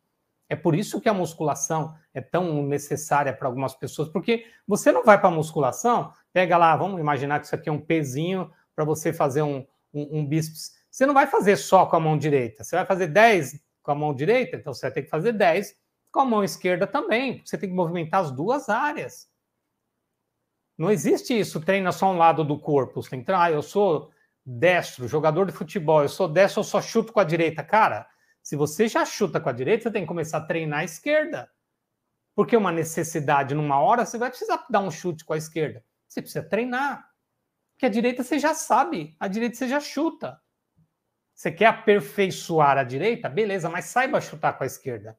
É 0.49 0.55
por 0.55 0.73
isso 0.73 0.99
que 0.99 1.07
a 1.07 1.13
musculação 1.13 1.95
é 2.15 2.21
tão 2.21 2.63
necessária 2.63 3.31
para 3.31 3.47
algumas 3.47 3.75
pessoas, 3.75 4.09
porque 4.09 4.43
você 4.67 4.91
não 4.91 5.03
vai 5.03 5.19
para 5.19 5.29
a 5.29 5.31
musculação, 5.31 6.11
pega 6.33 6.57
lá, 6.57 6.75
vamos 6.75 6.99
imaginar 6.99 7.39
que 7.39 7.45
isso 7.45 7.53
aqui 7.53 7.69
é 7.69 7.71
um 7.71 7.79
pezinho 7.79 8.51
para 8.77 8.85
você 8.85 9.11
fazer 9.11 9.41
um, 9.41 9.65
um, 9.91 10.19
um 10.19 10.25
bíceps. 10.25 10.71
Você 10.91 11.07
não 11.07 11.13
vai 11.15 11.25
fazer 11.25 11.57
só 11.57 11.87
com 11.87 11.95
a 11.95 11.99
mão 11.99 12.15
direita, 12.15 12.63
você 12.63 12.75
vai 12.75 12.85
fazer 12.85 13.07
10 13.07 13.59
com 13.81 13.91
a 13.91 13.95
mão 13.95 14.13
direita, 14.13 14.55
então 14.55 14.71
você 14.71 14.81
vai 14.81 14.91
ter 14.91 15.01
que 15.01 15.09
fazer 15.09 15.31
10 15.31 15.75
com 16.11 16.19
a 16.19 16.25
mão 16.25 16.43
esquerda 16.43 16.85
também. 16.85 17.41
Você 17.43 17.57
tem 17.57 17.69
que 17.69 17.75
movimentar 17.75 18.21
as 18.21 18.31
duas 18.31 18.69
áreas. 18.69 19.27
Não 20.77 20.91
existe 20.91 21.37
isso, 21.37 21.59
treina 21.59 21.91
só 21.91 22.11
um 22.11 22.17
lado 22.17 22.43
do 22.43 22.59
corpo. 22.59 23.01
Você 23.01 23.09
tem 23.09 23.23
que 23.23 23.31
ah, 23.31 23.49
eu 23.49 23.63
sou 23.63 24.11
destro, 24.45 25.07
jogador 25.07 25.47
de 25.47 25.53
futebol, 25.53 26.03
eu 26.03 26.09
sou 26.09 26.27
destro, 26.27 26.59
eu 26.59 26.63
só 26.63 26.79
chuto 26.79 27.11
com 27.11 27.19
a 27.19 27.23
direita. 27.23 27.63
Cara, 27.63 28.07
se 28.43 28.55
você 28.55 28.87
já 28.87 29.03
chuta 29.03 29.39
com 29.39 29.49
a 29.49 29.53
direita, 29.53 29.83
você 29.83 29.91
tem 29.91 30.03
que 30.03 30.07
começar 30.07 30.37
a 30.37 30.45
treinar 30.45 30.81
a 30.81 30.85
esquerda. 30.85 31.49
Porque 32.35 32.55
uma 32.55 32.71
necessidade, 32.71 33.55
numa 33.55 33.81
hora, 33.81 34.05
você 34.05 34.19
vai 34.19 34.29
precisar 34.29 34.67
dar 34.69 34.81
um 34.81 34.91
chute 34.91 35.25
com 35.25 35.33
a 35.33 35.37
esquerda. 35.37 35.83
Você 36.07 36.21
precisa 36.21 36.47
treinar. 36.47 37.16
Porque 37.77 37.85
a 37.85 37.89
direita 37.89 38.23
você 38.23 38.39
já 38.39 38.55
sabe, 38.55 39.15
a 39.19 39.27
direita 39.27 39.55
você 39.55 39.67
já 39.67 39.79
chuta. 39.79 40.41
Você 41.31 41.51
quer 41.51 41.67
aperfeiçoar 41.67 42.75
a 42.75 42.83
direita? 42.83 43.29
Beleza, 43.29 43.69
mas 43.69 43.85
saiba 43.85 44.19
chutar 44.19 44.57
com 44.57 44.63
a 44.63 44.67
esquerda. 44.67 45.15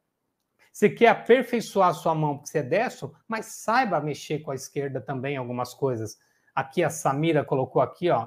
Você 0.73 0.91
quer 0.91 1.07
aperfeiçoar 1.07 1.91
a 1.91 1.95
sua 1.95 2.17
mão 2.17 2.37
porque 2.37 2.51
você 2.51 2.59
é 2.59 2.63
destro, 2.65 3.15
mas 3.29 3.47
saiba 3.47 4.01
mexer 4.01 4.41
com 4.41 4.51
a 4.51 4.57
esquerda 4.57 5.01
também 5.01 5.37
algumas 5.37 5.73
coisas. 5.73 6.19
Aqui 6.53 6.83
a 6.83 6.91
Samira 6.91 7.45
colocou 7.45 7.81
aqui, 7.81 8.11
ó. 8.11 8.27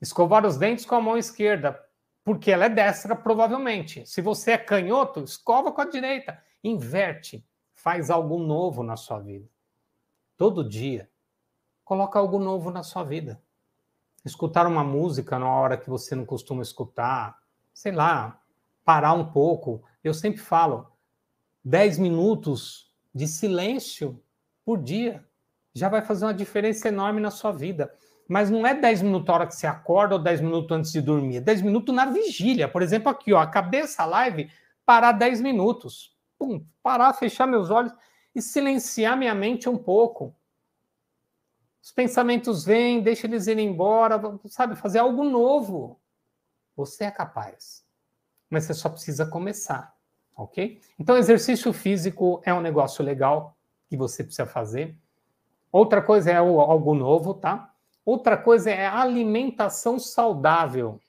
Escovar 0.00 0.46
os 0.46 0.56
dentes 0.56 0.86
com 0.86 0.94
a 0.94 1.00
mão 1.00 1.18
esquerda, 1.18 1.76
porque 2.22 2.52
ela 2.52 2.66
é 2.66 2.68
destra, 2.68 3.16
provavelmente. 3.16 4.06
Se 4.06 4.22
você 4.22 4.52
é 4.52 4.58
canhoto, 4.58 5.24
escova 5.24 5.72
com 5.72 5.80
a 5.80 5.90
direita. 5.90 6.40
Inverte. 6.62 7.44
Faz 7.74 8.08
algo 8.08 8.38
novo 8.38 8.84
na 8.84 8.96
sua 8.96 9.18
vida. 9.18 9.48
Todo 10.36 10.68
dia. 10.68 11.10
Coloca 11.86 12.18
algo 12.18 12.40
novo 12.40 12.72
na 12.72 12.82
sua 12.82 13.04
vida. 13.04 13.40
Escutar 14.24 14.66
uma 14.66 14.82
música 14.82 15.38
na 15.38 15.48
hora 15.48 15.76
que 15.76 15.88
você 15.88 16.16
não 16.16 16.26
costuma 16.26 16.60
escutar. 16.60 17.38
Sei 17.72 17.92
lá, 17.92 18.40
parar 18.84 19.12
um 19.12 19.30
pouco. 19.30 19.84
Eu 20.02 20.12
sempre 20.12 20.40
falo, 20.40 20.90
10 21.64 21.98
minutos 21.98 22.92
de 23.14 23.28
silêncio 23.28 24.20
por 24.64 24.82
dia 24.82 25.24
já 25.72 25.88
vai 25.88 26.02
fazer 26.02 26.24
uma 26.24 26.34
diferença 26.34 26.88
enorme 26.88 27.20
na 27.20 27.30
sua 27.30 27.52
vida. 27.52 27.94
Mas 28.26 28.50
não 28.50 28.66
é 28.66 28.74
10 28.74 29.02
minutos 29.02 29.28
na 29.28 29.34
hora 29.34 29.46
que 29.46 29.54
você 29.54 29.68
acorda 29.68 30.16
ou 30.16 30.20
10 30.20 30.40
minutos 30.40 30.76
antes 30.76 30.90
de 30.90 31.00
dormir, 31.00 31.36
é 31.36 31.40
10 31.40 31.62
minutos 31.62 31.94
na 31.94 32.06
vigília. 32.06 32.66
Por 32.66 32.82
exemplo, 32.82 33.10
aqui, 33.10 33.32
ó, 33.32 33.38
acabei 33.38 33.82
essa 33.82 34.04
live, 34.04 34.50
parar 34.84 35.12
10 35.12 35.40
minutos. 35.40 36.16
Pum, 36.36 36.66
parar, 36.82 37.12
fechar 37.12 37.46
meus 37.46 37.70
olhos 37.70 37.92
e 38.34 38.42
silenciar 38.42 39.16
minha 39.16 39.36
mente 39.36 39.68
um 39.68 39.78
pouco. 39.78 40.34
Os 41.86 41.92
pensamentos 41.92 42.64
vêm, 42.64 43.00
deixa 43.00 43.28
eles 43.28 43.46
irem 43.46 43.68
embora, 43.68 44.20
sabe? 44.46 44.74
Fazer 44.74 44.98
algo 44.98 45.22
novo. 45.22 46.00
Você 46.74 47.04
é 47.04 47.10
capaz 47.10 47.86
mas 48.50 48.64
você 48.64 48.74
só 48.74 48.88
precisa 48.88 49.26
começar, 49.26 49.94
ok? 50.36 50.80
Então, 50.98 51.16
exercício 51.16 51.72
físico 51.72 52.40
é 52.44 52.54
um 52.54 52.60
negócio 52.60 53.04
legal 53.04 53.56
que 53.88 53.96
você 53.96 54.22
precisa 54.22 54.46
fazer. 54.46 54.96
Outra 55.70 56.00
coisa 56.00 56.30
é 56.30 56.36
algo 56.36 56.94
novo, 56.94 57.34
tá? 57.34 57.72
Outra 58.04 58.36
coisa 58.36 58.70
é 58.70 58.86
alimentação 58.86 59.98
saudável. 59.98 61.00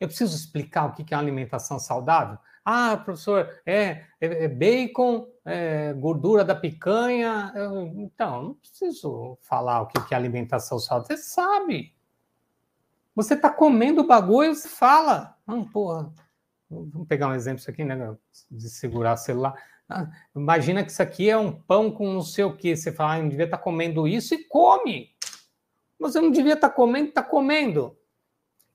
Eu 0.00 0.08
preciso 0.08 0.36
explicar 0.36 0.86
o 0.86 0.92
que 0.92 1.14
é 1.14 1.16
alimentação 1.16 1.78
saudável? 1.78 2.38
Ah, 2.70 2.98
professor, 2.98 3.48
é, 3.64 4.04
é, 4.20 4.44
é 4.44 4.46
bacon, 4.46 5.26
é 5.42 5.94
gordura 5.94 6.44
da 6.44 6.54
picanha. 6.54 7.50
Eu, 7.56 7.86
então, 7.96 8.42
não 8.42 8.54
preciso 8.56 9.38
falar 9.40 9.80
o 9.80 9.86
que 9.86 10.12
é 10.12 10.14
alimentação 10.14 10.78
saudável. 10.78 11.16
Você 11.16 11.22
sabe. 11.22 11.94
Você 13.16 13.32
está 13.32 13.48
comendo 13.48 14.02
o 14.02 14.06
bagulho 14.06 14.50
e 14.50 14.54
você 14.54 14.68
fala. 14.68 15.34
Ah, 15.46 15.64
porra, 15.72 16.12
vamos 16.68 17.08
pegar 17.08 17.28
um 17.28 17.34
exemplo 17.34 17.58
isso 17.58 17.70
aqui, 17.70 17.82
né? 17.84 18.14
De 18.50 18.68
segurar 18.68 19.16
celular. 19.16 19.54
Ah, 19.88 20.06
imagina 20.36 20.84
que 20.84 20.90
isso 20.90 21.02
aqui 21.02 21.30
é 21.30 21.38
um 21.38 21.50
pão 21.50 21.90
com 21.90 22.12
não 22.12 22.20
sei 22.20 22.44
o 22.44 22.54
que. 22.54 22.76
Você 22.76 22.92
fala, 22.92 23.14
ah, 23.14 23.22
não 23.22 23.30
devia 23.30 23.46
estar 23.46 23.56
tá 23.56 23.62
comendo 23.62 24.06
isso 24.06 24.34
e 24.34 24.44
come. 24.44 25.08
Você 25.98 26.20
não 26.20 26.30
devia 26.30 26.52
estar 26.52 26.68
tá 26.68 26.74
comendo, 26.74 27.08
está 27.08 27.22
comendo. 27.22 27.97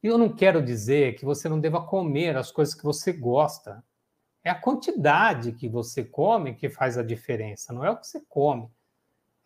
E 0.04 0.08
eu 0.08 0.18
não 0.18 0.30
quero 0.30 0.62
dizer 0.62 1.16
que 1.16 1.24
você 1.24 1.48
não 1.48 1.60
deva 1.60 1.82
comer 1.82 2.36
as 2.36 2.52
coisas 2.52 2.76
que 2.76 2.84
você 2.84 3.12
gosta. 3.14 3.84
É 4.44 4.50
a 4.50 4.60
quantidade 4.60 5.54
que 5.54 5.70
você 5.70 6.04
come 6.04 6.54
que 6.54 6.70
faz 6.70 6.98
a 6.98 7.04
diferença, 7.04 7.72
não 7.72 7.86
é 7.86 7.90
o 7.90 7.98
que 7.98 8.06
você 8.06 8.20
come. 8.28 8.70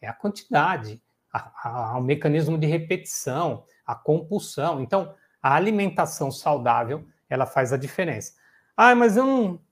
É 0.01 0.07
a 0.07 0.13
quantidade, 0.13 1.01
a, 1.31 1.93
a, 1.93 1.97
o 1.99 2.01
mecanismo 2.01 2.57
de 2.57 2.65
repetição 2.65 3.63
a 3.87 3.95
compulsão. 3.95 4.81
Então, 4.81 5.15
a 5.41 5.55
alimentação 5.55 6.29
saudável, 6.29 7.07
ela 7.29 7.45
faz 7.45 7.71
a 7.71 7.77
diferença. 7.77 8.33
Ah, 8.75 8.93
mas 8.93 9.15
eu 9.15 9.25
não, 9.25 9.65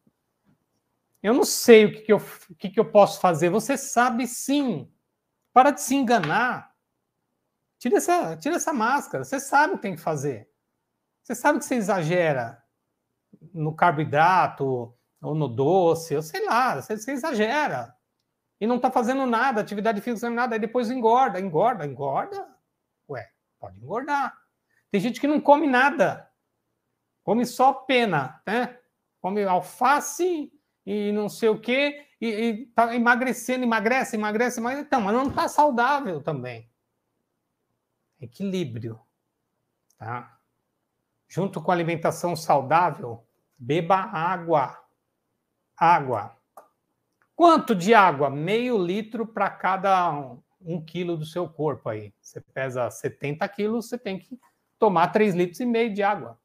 eu 1.22 1.34
não 1.34 1.44
sei 1.44 1.86
o 1.86 1.92
que, 1.92 2.02
que, 2.02 2.14
eu, 2.14 2.18
o 2.18 2.56
que, 2.56 2.70
que 2.70 2.80
eu 2.80 2.90
posso 2.90 3.20
fazer. 3.20 3.50
Você 3.50 3.78
sabe 3.78 4.26
sim. 4.26 4.90
Para 5.52 5.72
de 5.72 5.82
se 5.82 5.96
enganar. 5.96 6.74
Tira 7.78 7.98
essa, 7.98 8.38
tira 8.38 8.56
essa 8.56 8.72
máscara. 8.72 9.24
Você 9.24 9.40
sabe 9.40 9.74
o 9.74 9.76
que 9.78 9.82
tem 9.84 9.96
que 9.96 10.02
fazer. 10.02 10.50
Você 11.26 11.34
sabe 11.34 11.58
que 11.58 11.66
você 11.66 11.74
exagera 11.74 12.64
no 13.52 13.76
carboidrato 13.76 14.96
ou 15.20 15.34
no 15.34 15.48
doce, 15.48 16.14
eu 16.14 16.22
sei 16.22 16.46
lá, 16.46 16.80
você, 16.80 16.96
você 16.96 17.14
exagera. 17.14 17.98
E 18.62 18.68
não 18.68 18.76
está 18.76 18.92
fazendo 18.92 19.26
nada, 19.26 19.60
atividade 19.60 20.02
física, 20.02 20.30
nada, 20.30 20.54
aí 20.56 20.60
depois 20.60 20.92
engorda, 20.92 21.40
engorda, 21.40 21.84
engorda. 21.84 22.48
Ué, 23.10 23.28
pode 23.60 23.80
engordar. 23.80 24.38
Tem 24.92 25.02
gente 25.02 25.20
que 25.20 25.26
não 25.26 25.42
come 25.42 25.66
nada, 25.66 26.32
come 27.24 27.44
só 27.44 27.74
pena, 27.74 28.40
né? 28.46 28.80
Come 29.20 29.44
alface 29.44 30.54
e 30.86 31.12
não 31.12 31.28
sei 31.28 31.50
o 31.50 31.60
quê, 31.60 32.08
e, 32.22 32.28
e 32.28 32.66
tá 32.68 32.94
emagrecendo, 32.94 33.64
emagrece, 33.64 34.16
emagrece, 34.16 34.62
mas 34.62 34.78
então, 34.78 35.02
mas 35.02 35.16
não 35.16 35.28
está 35.30 35.48
saudável 35.48 36.22
também. 36.22 36.72
Equilíbrio, 38.22 39.02
tá? 39.98 40.35
Junto 41.36 41.62
com 41.62 41.70
alimentação 41.70 42.34
saudável, 42.34 43.22
beba 43.58 43.98
água. 43.98 44.82
Água. 45.76 46.34
Quanto 47.36 47.76
de 47.76 47.94
água? 47.94 48.30
Meio 48.30 48.78
litro 48.78 49.28
para 49.28 49.50
cada 49.50 50.14
um 50.62 50.80
quilo 50.80 51.18
do 51.18 51.26
seu 51.26 51.50
corpo 51.50 51.90
aí. 51.90 52.14
Você 52.22 52.40
pesa 52.40 52.90
70 52.90 53.46
quilos, 53.50 53.90
você 53.90 53.98
tem 53.98 54.18
que 54.18 54.40
tomar 54.80 55.10
3 55.10 55.36
litros 55.36 55.60
e 55.60 55.66
meio 55.66 55.94
de 55.94 56.02
água. 56.02 56.40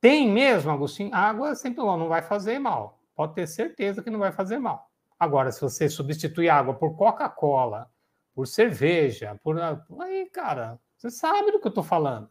Tem 0.00 0.26
mesmo, 0.26 0.70
Agostinho? 0.70 1.14
Água 1.14 1.54
sempre 1.54 1.84
não 1.84 2.08
vai 2.08 2.22
fazer 2.22 2.58
mal. 2.58 2.98
Pode 3.14 3.34
ter 3.34 3.46
certeza 3.46 4.02
que 4.02 4.08
não 4.08 4.20
vai 4.20 4.32
fazer 4.32 4.56
mal. 4.56 4.90
Agora, 5.20 5.52
se 5.52 5.60
você 5.60 5.86
substituir 5.86 6.48
água 6.48 6.72
por 6.72 6.96
Coca-Cola, 6.96 7.90
por 8.34 8.46
cerveja, 8.46 9.38
por. 9.42 9.60
Aí, 10.00 10.30
cara, 10.30 10.80
você 10.96 11.10
sabe 11.10 11.52
do 11.52 11.60
que 11.60 11.66
eu 11.66 11.70
estou 11.70 11.84
falando. 11.84 12.30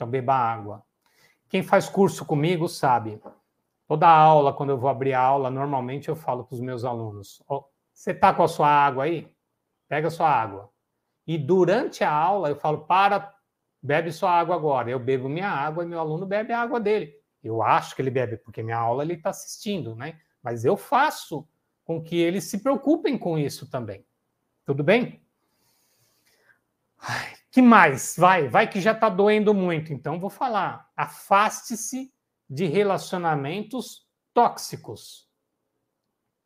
Então, 0.00 0.08
beba 0.08 0.34
água. 0.34 0.82
Quem 1.46 1.62
faz 1.62 1.86
curso 1.86 2.24
comigo 2.24 2.66
sabe. 2.66 3.20
Toda 3.86 4.08
aula, 4.08 4.50
quando 4.50 4.70
eu 4.70 4.78
vou 4.78 4.88
abrir 4.88 5.12
a 5.12 5.20
aula, 5.20 5.50
normalmente 5.50 6.08
eu 6.08 6.16
falo 6.16 6.42
para 6.42 6.54
os 6.54 6.60
meus 6.60 6.86
alunos: 6.86 7.42
oh, 7.46 7.64
você 7.92 8.12
está 8.12 8.32
com 8.32 8.42
a 8.42 8.48
sua 8.48 8.66
água 8.66 9.04
aí? 9.04 9.30
pega 9.86 10.08
sua 10.08 10.30
água. 10.30 10.70
E 11.26 11.36
durante 11.36 12.02
a 12.02 12.10
aula 12.10 12.48
eu 12.48 12.56
falo, 12.56 12.86
para, 12.86 13.34
bebe 13.82 14.10
sua 14.10 14.30
água 14.30 14.54
agora. 14.54 14.88
Eu 14.88 14.98
bebo 14.98 15.28
minha 15.28 15.50
água 15.50 15.84
e 15.84 15.86
meu 15.86 15.98
aluno 15.98 16.24
bebe 16.24 16.52
a 16.52 16.62
água 16.62 16.80
dele. 16.80 17.12
Eu 17.42 17.60
acho 17.60 17.94
que 17.94 18.00
ele 18.00 18.10
bebe, 18.10 18.38
porque 18.38 18.62
minha 18.62 18.78
aula 18.78 19.02
ele 19.02 19.14
está 19.14 19.30
assistindo, 19.30 19.94
né? 19.94 20.18
Mas 20.42 20.64
eu 20.64 20.78
faço 20.78 21.46
com 21.84 22.00
que 22.00 22.16
eles 22.16 22.44
se 22.44 22.62
preocupem 22.62 23.18
com 23.18 23.36
isso 23.36 23.68
também. 23.68 24.06
Tudo 24.64 24.82
bem? 24.82 25.20
Ai, 27.00 27.39
que 27.50 27.60
mais? 27.60 28.16
Vai, 28.16 28.48
vai 28.48 28.68
que 28.68 28.80
já 28.80 28.92
está 28.92 29.08
doendo 29.08 29.52
muito. 29.52 29.92
Então 29.92 30.18
vou 30.20 30.30
falar. 30.30 30.90
Afaste-se 30.96 32.12
de 32.48 32.66
relacionamentos 32.66 34.06
tóxicos. 34.32 35.28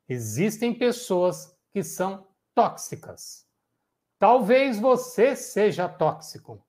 Existem 0.08 0.74
pessoas 0.74 1.56
que 1.72 1.82
são 1.82 2.26
tóxicas. 2.54 3.46
Talvez 4.18 4.78
você 4.78 5.34
seja 5.34 5.88
tóxico. 5.88 6.64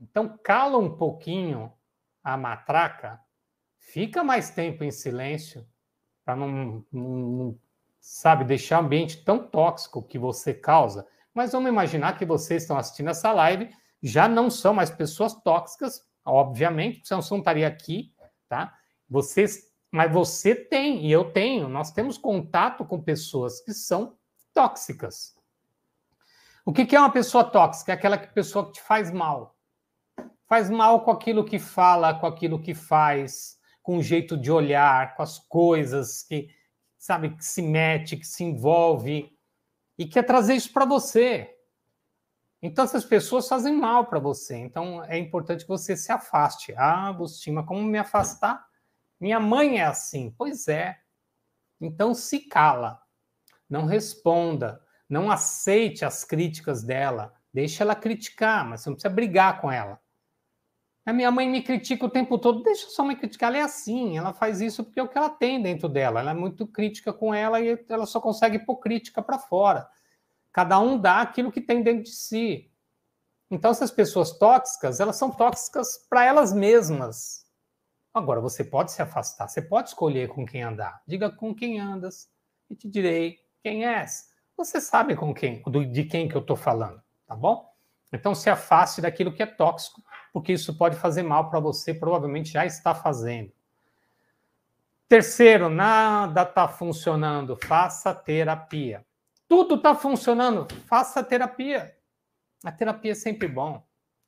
Então 0.00 0.38
cala 0.42 0.78
um 0.78 0.96
pouquinho 0.96 1.72
a 2.22 2.36
matraca, 2.36 3.20
fica 3.78 4.22
mais 4.22 4.50
tempo 4.50 4.84
em 4.84 4.90
silêncio 4.90 5.66
para 6.24 6.36
não, 6.36 6.84
não, 6.92 7.58
sabe, 7.98 8.44
deixar 8.44 8.82
o 8.82 8.84
ambiente 8.84 9.24
tão 9.24 9.48
tóxico 9.48 10.02
que 10.02 10.18
você 10.18 10.52
causa. 10.52 11.06
Mas 11.38 11.52
vamos 11.52 11.68
imaginar 11.68 12.18
que 12.18 12.24
vocês 12.24 12.64
estão 12.64 12.76
assistindo 12.76 13.10
essa 13.10 13.30
live, 13.30 13.70
já 14.02 14.26
não 14.26 14.50
são 14.50 14.74
mais 14.74 14.90
pessoas 14.90 15.32
tóxicas, 15.34 16.04
obviamente, 16.24 17.06
senão 17.06 17.22
você 17.22 17.32
não 17.32 17.38
estaria 17.38 17.68
aqui, 17.68 18.12
tá? 18.48 18.76
Vocês, 19.08 19.70
mas 19.88 20.12
você 20.12 20.52
tem, 20.52 21.06
e 21.06 21.12
eu 21.12 21.30
tenho, 21.30 21.68
nós 21.68 21.92
temos 21.92 22.18
contato 22.18 22.84
com 22.84 23.00
pessoas 23.00 23.60
que 23.60 23.72
são 23.72 24.18
tóxicas. 24.52 25.36
O 26.66 26.72
que 26.72 26.96
é 26.96 26.98
uma 26.98 27.12
pessoa 27.12 27.44
tóxica? 27.44 27.92
É 27.92 27.94
aquela 27.94 28.18
pessoa 28.18 28.66
que 28.66 28.72
te 28.72 28.80
faz 28.80 29.12
mal. 29.12 29.56
Faz 30.48 30.68
mal 30.68 31.04
com 31.04 31.12
aquilo 31.12 31.44
que 31.44 31.60
fala, 31.60 32.18
com 32.18 32.26
aquilo 32.26 32.60
que 32.60 32.74
faz, 32.74 33.56
com 33.80 33.98
o 33.98 34.02
jeito 34.02 34.36
de 34.36 34.50
olhar, 34.50 35.14
com 35.14 35.22
as 35.22 35.38
coisas 35.38 36.20
que, 36.20 36.48
sabe, 36.98 37.30
que 37.36 37.44
se 37.44 37.62
mete, 37.62 38.16
que 38.16 38.26
se 38.26 38.42
envolve 38.42 39.37
e 39.98 40.06
quer 40.06 40.22
trazer 40.22 40.54
isso 40.54 40.72
para 40.72 40.84
você. 40.84 41.54
Então, 42.62 42.84
essas 42.84 43.04
pessoas 43.04 43.48
fazem 43.48 43.76
mal 43.76 44.06
para 44.06 44.18
você. 44.18 44.56
Então, 44.56 45.04
é 45.04 45.18
importante 45.18 45.62
que 45.62 45.68
você 45.68 45.96
se 45.96 46.10
afaste. 46.10 46.72
Ah, 46.76 47.08
Agostinho, 47.08 47.64
como 47.64 47.82
me 47.82 47.98
afastar? 47.98 48.66
Minha 49.20 49.40
mãe 49.40 49.78
é 49.80 49.84
assim. 49.84 50.34
Pois 50.36 50.68
é. 50.68 50.98
Então, 51.80 52.14
se 52.14 52.40
cala. 52.40 53.00
Não 53.68 53.86
responda. 53.86 54.80
Não 55.08 55.30
aceite 55.30 56.04
as 56.04 56.24
críticas 56.24 56.82
dela. 56.82 57.34
Deixa 57.52 57.82
ela 57.82 57.94
criticar, 57.94 58.64
mas 58.64 58.82
você 58.82 58.90
não 58.90 58.94
precisa 58.96 59.14
brigar 59.14 59.60
com 59.60 59.70
ela. 59.70 60.00
A 61.08 61.12
minha 61.14 61.30
mãe 61.30 61.48
me 61.48 61.62
critica 61.62 62.04
o 62.04 62.10
tempo 62.10 62.36
todo. 62.36 62.62
Deixa 62.62 62.90
sua 62.90 63.02
mãe 63.02 63.16
criticar. 63.16 63.48
Ela 63.48 63.56
é 63.56 63.62
assim. 63.62 64.18
Ela 64.18 64.34
faz 64.34 64.60
isso 64.60 64.84
porque 64.84 65.00
é 65.00 65.02
o 65.02 65.08
que 65.08 65.16
ela 65.16 65.30
tem 65.30 65.62
dentro 65.62 65.88
dela. 65.88 66.20
Ela 66.20 66.32
é 66.32 66.34
muito 66.34 66.66
crítica 66.66 67.14
com 67.14 67.32
ela 67.32 67.58
e 67.62 67.82
ela 67.88 68.04
só 68.04 68.20
consegue 68.20 68.58
pôr 68.58 68.76
crítica 68.76 69.22
para 69.22 69.38
fora. 69.38 69.88
Cada 70.52 70.78
um 70.78 71.00
dá 71.00 71.22
aquilo 71.22 71.50
que 71.50 71.62
tem 71.62 71.82
dentro 71.82 72.02
de 72.02 72.10
si. 72.10 72.70
Então, 73.50 73.70
essas 73.70 73.90
pessoas 73.90 74.36
tóxicas, 74.36 75.00
elas 75.00 75.16
são 75.16 75.30
tóxicas 75.30 76.06
para 76.10 76.26
elas 76.26 76.52
mesmas. 76.52 77.46
Agora, 78.12 78.42
você 78.42 78.62
pode 78.62 78.92
se 78.92 79.00
afastar, 79.00 79.48
você 79.48 79.62
pode 79.62 79.88
escolher 79.88 80.28
com 80.28 80.44
quem 80.44 80.62
andar. 80.62 81.02
Diga 81.06 81.30
com 81.30 81.54
quem 81.54 81.80
andas 81.80 82.28
e 82.68 82.76
te 82.76 82.86
direi 82.86 83.38
quem 83.62 83.86
és. 83.86 84.28
Você 84.58 84.78
sabe 84.78 85.16
com 85.16 85.32
quem, 85.32 85.62
de 85.90 86.04
quem 86.04 86.28
que 86.28 86.34
eu 86.34 86.42
estou 86.42 86.56
falando, 86.56 87.02
tá 87.26 87.34
bom? 87.34 87.77
Então, 88.12 88.34
se 88.34 88.48
afaste 88.48 89.00
daquilo 89.00 89.32
que 89.32 89.42
é 89.42 89.46
tóxico 89.46 90.02
porque 90.32 90.52
isso 90.52 90.76
pode 90.76 90.96
fazer 90.96 91.22
mal 91.22 91.50
para 91.50 91.60
você, 91.60 91.94
provavelmente 91.94 92.52
já 92.52 92.64
está 92.64 92.94
fazendo. 92.94 93.52
Terceiro, 95.08 95.68
nada 95.68 96.42
está 96.42 96.68
funcionando, 96.68 97.56
faça 97.56 98.14
terapia. 98.14 99.04
Tudo 99.48 99.76
está 99.76 99.94
funcionando, 99.94 100.68
faça 100.86 101.24
terapia. 101.24 101.96
A 102.62 102.70
terapia 102.70 103.12
é 103.12 103.14
sempre 103.14 103.48
bom. 103.48 103.82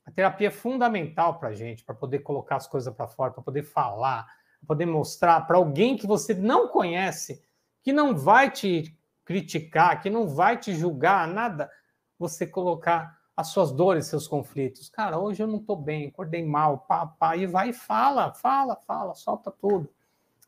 A 0.06 0.10
terapia 0.10 0.48
é 0.48 0.50
fundamental 0.50 1.38
para 1.38 1.50
a 1.50 1.54
gente, 1.54 1.84
para 1.84 1.94
poder 1.94 2.20
colocar 2.20 2.56
as 2.56 2.66
coisas 2.66 2.92
para 2.94 3.06
fora, 3.06 3.32
para 3.32 3.42
poder 3.42 3.62
falar, 3.62 4.24
para 4.60 4.66
poder 4.66 4.86
mostrar 4.86 5.46
para 5.46 5.58
alguém 5.58 5.96
que 5.96 6.06
você 6.06 6.32
não 6.32 6.68
conhece, 6.68 7.44
que 7.82 7.92
não 7.92 8.16
vai 8.16 8.50
te 8.50 8.98
criticar, 9.24 10.00
que 10.00 10.08
não 10.08 10.26
vai 10.26 10.56
te 10.56 10.74
julgar, 10.74 11.28
nada, 11.28 11.70
você 12.18 12.46
colocar 12.46 13.19
as 13.40 13.48
suas 13.48 13.72
dores, 13.72 14.06
seus 14.06 14.28
conflitos. 14.28 14.88
Cara, 14.88 15.18
hoje 15.18 15.42
eu 15.42 15.46
não 15.46 15.56
estou 15.56 15.76
bem, 15.76 16.08
acordei 16.08 16.44
mal, 16.44 16.78
pá, 16.78 17.06
pá, 17.06 17.36
e 17.36 17.46
vai 17.46 17.70
e 17.70 17.72
fala, 17.72 18.32
fala, 18.34 18.76
fala, 18.76 19.14
solta 19.14 19.50
tudo. 19.50 19.88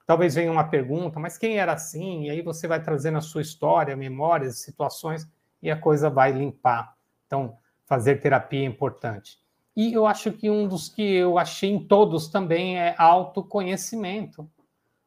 Talvez 0.06 0.34
venha 0.34 0.52
uma 0.52 0.64
pergunta, 0.64 1.18
mas 1.18 1.38
quem 1.38 1.58
era 1.58 1.72
assim? 1.72 2.24
E 2.24 2.30
aí 2.30 2.42
você 2.42 2.68
vai 2.68 2.82
trazendo 2.82 3.18
a 3.18 3.22
sua 3.22 3.40
história, 3.40 3.96
memórias, 3.96 4.58
situações, 4.58 5.26
e 5.62 5.70
a 5.70 5.76
coisa 5.76 6.10
vai 6.10 6.32
limpar. 6.32 6.94
Então, 7.26 7.56
fazer 7.86 8.20
terapia 8.20 8.60
é 8.60 8.64
importante. 8.64 9.38
E 9.74 9.92
eu 9.92 10.06
acho 10.06 10.32
que 10.32 10.50
um 10.50 10.68
dos 10.68 10.88
que 10.88 11.02
eu 11.14 11.38
achei 11.38 11.70
em 11.70 11.86
todos 11.86 12.28
também 12.28 12.78
é 12.78 12.94
autoconhecimento. 12.98 14.50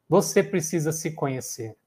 Você 0.09 0.41
precisa 0.41 0.91
se 0.91 1.11
conhecer. 1.11 1.77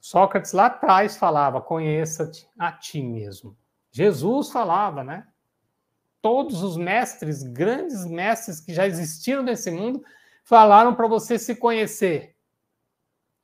Sócrates 0.00 0.52
lá 0.52 0.66
atrás 0.66 1.16
falava: 1.16 1.60
conheça-te 1.60 2.48
a 2.58 2.72
ti 2.72 3.00
mesmo. 3.00 3.56
Jesus 3.92 4.50
falava, 4.50 5.04
né? 5.04 5.28
Todos 6.20 6.62
os 6.62 6.76
mestres, 6.76 7.42
grandes 7.42 8.06
mestres 8.06 8.58
que 8.58 8.72
já 8.72 8.86
existiram 8.86 9.42
nesse 9.42 9.70
mundo, 9.70 10.02
falaram 10.42 10.94
para 10.94 11.06
você 11.06 11.38
se 11.38 11.54
conhecer. 11.54 12.34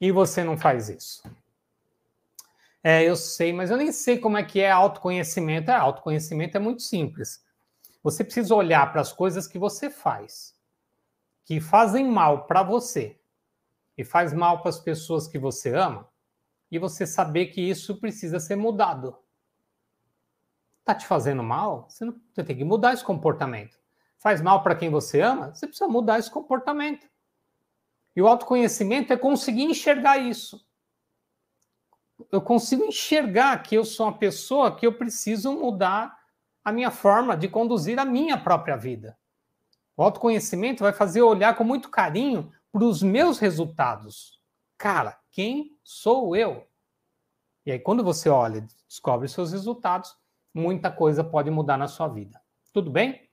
E 0.01 0.11
você 0.11 0.43
não 0.43 0.57
faz 0.57 0.89
isso. 0.89 1.23
É, 2.83 3.05
eu 3.05 3.17
sei, 3.17 3.53
mas 3.53 3.71
eu 3.71 3.77
nem 3.77 3.93
sei 3.93 4.19
como 4.19 4.39
é 4.39 4.43
que 4.43 4.61
é 4.61 4.71
autoconhecimento. 4.71 5.71
É, 5.71 5.75
autoconhecimento 5.75 6.57
é 6.57 6.61
muito 6.61 6.83
simples. 6.83 7.45
Você 8.03 8.25
precisa 8.25 8.55
olhar 8.55 8.91
para 8.91 9.01
as 9.01 9.13
coisas 9.13 9.47
que 9.47 9.59
você 9.59 9.91
faz, 9.91 10.57
que 11.45 11.61
fazem 11.61 12.09
mal 12.09 12.47
para 12.47 12.63
você 12.63 13.19
e 13.99 14.05
faz 14.05 14.33
mal 14.33 14.63
para 14.63 14.71
as 14.71 14.79
pessoas 14.79 15.27
que 15.27 15.39
você 15.39 15.75
ama, 15.75 16.09
e 16.71 16.79
você 16.79 17.05
saber 17.05 17.47
que 17.47 17.61
isso 17.61 17.97
precisa 17.97 18.39
ser 18.39 18.55
mudado. 18.55 19.19
Está 20.89 20.95
te 20.95 21.07
fazendo 21.07 21.43
mal? 21.43 21.85
Você, 21.87 22.03
não, 22.03 22.19
você 22.33 22.43
tem 22.43 22.57
que 22.57 22.65
mudar 22.65 22.95
esse 22.95 23.05
comportamento. 23.05 23.79
Faz 24.17 24.41
mal 24.41 24.63
para 24.63 24.75
quem 24.75 24.89
você 24.89 25.21
ama? 25.21 25.53
Você 25.53 25.67
precisa 25.67 25.87
mudar 25.87 26.19
esse 26.19 26.31
comportamento. 26.31 27.07
E 28.17 28.23
o 28.23 28.27
autoconhecimento 28.27 29.13
é 29.13 29.17
conseguir 29.19 29.65
enxergar 29.65 30.17
isso. 30.17 30.67
Eu 32.33 32.41
consigo 32.41 32.87
enxergar 32.87 33.63
que 33.63 33.75
eu 33.75 33.85
sou 33.85 34.07
uma 34.07 34.17
pessoa 34.17 34.75
que 34.75 34.87
eu 34.87 34.95
preciso 34.97 35.53
mudar 35.53 36.19
a 36.65 36.73
minha 36.73 36.91
forma 36.91 37.37
de 37.37 37.49
conduzir 37.49 37.99
a 37.99 38.05
minha 38.07 38.39
própria 38.39 38.75
vida. 38.75 39.19
O 39.95 40.03
autoconhecimento 40.03 40.85
vai 40.85 40.95
fazer 40.95 41.21
eu 41.21 41.29
olhar 41.29 41.55
com 41.55 41.65
muito 41.65 41.91
carinho 41.91 42.51
para 42.73 42.85
os 42.85 43.03
meus 43.03 43.39
resultados. 43.39 44.41
Cara, 44.79 45.21
quem 45.31 45.79
sou 45.85 46.35
eu? 46.35 46.67
E 47.67 47.73
aí, 47.73 47.79
quando 47.79 48.03
você 48.03 48.31
olha, 48.31 48.67
descobre 48.89 49.29
seus 49.29 49.53
resultados, 49.53 50.17
muita 50.53 50.91
coisa 50.91 51.23
pode 51.23 51.51
mudar 51.51 51.77
na 51.77 51.89
sua 51.89 52.09
vida. 52.09 52.41
Tudo 52.73 52.91
bem? 52.91 53.29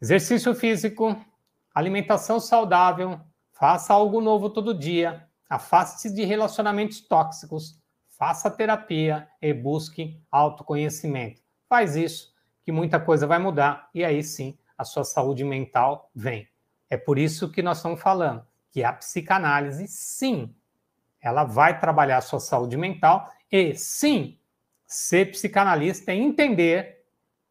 Exercício 0.00 0.54
físico, 0.54 1.16
alimentação 1.74 2.40
saudável, 2.40 3.20
faça 3.52 3.94
algo 3.94 4.20
novo 4.20 4.50
todo 4.50 4.74
dia, 4.74 5.28
afaste-se 5.48 6.12
de 6.12 6.24
relacionamentos 6.24 7.00
tóxicos, 7.00 7.78
faça 8.08 8.50
terapia 8.50 9.28
e 9.40 9.52
busque 9.52 10.20
autoconhecimento. 10.30 11.40
Faz 11.68 11.96
isso, 11.96 12.32
que 12.64 12.72
muita 12.72 13.00
coisa 13.00 13.26
vai 13.26 13.38
mudar 13.38 13.88
e 13.94 14.04
aí 14.04 14.22
sim 14.22 14.58
a 14.76 14.84
sua 14.84 15.04
saúde 15.04 15.44
mental 15.44 16.10
vem. 16.14 16.48
É 16.90 16.96
por 16.96 17.18
isso 17.18 17.50
que 17.50 17.62
nós 17.62 17.78
estamos 17.78 18.00
falando 18.00 18.44
que 18.70 18.82
a 18.82 18.92
psicanálise, 18.92 19.86
sim, 19.86 20.54
ela 21.20 21.44
vai 21.44 21.78
trabalhar 21.78 22.18
a 22.18 22.22
sua 22.22 22.40
saúde 22.40 22.76
mental 22.76 23.30
e 23.50 23.74
sim, 23.74 24.38
Ser 24.92 25.30
psicanalista 25.30 26.12
é 26.12 26.16
entender 26.16 27.02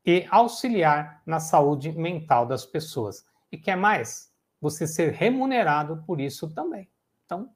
e 0.05 0.27
auxiliar 0.29 1.23
na 1.25 1.39
saúde 1.39 1.91
mental 1.91 2.45
das 2.45 2.67
pessoas. 2.67 3.25
E 3.51 3.57
quer 3.57 3.75
mais? 3.75 4.31
Você 4.61 4.85
ser 4.85 5.11
remunerado 5.11 6.03
por 6.05 6.21
isso 6.21 6.53
também. 6.53 6.87
Então, 7.25 7.49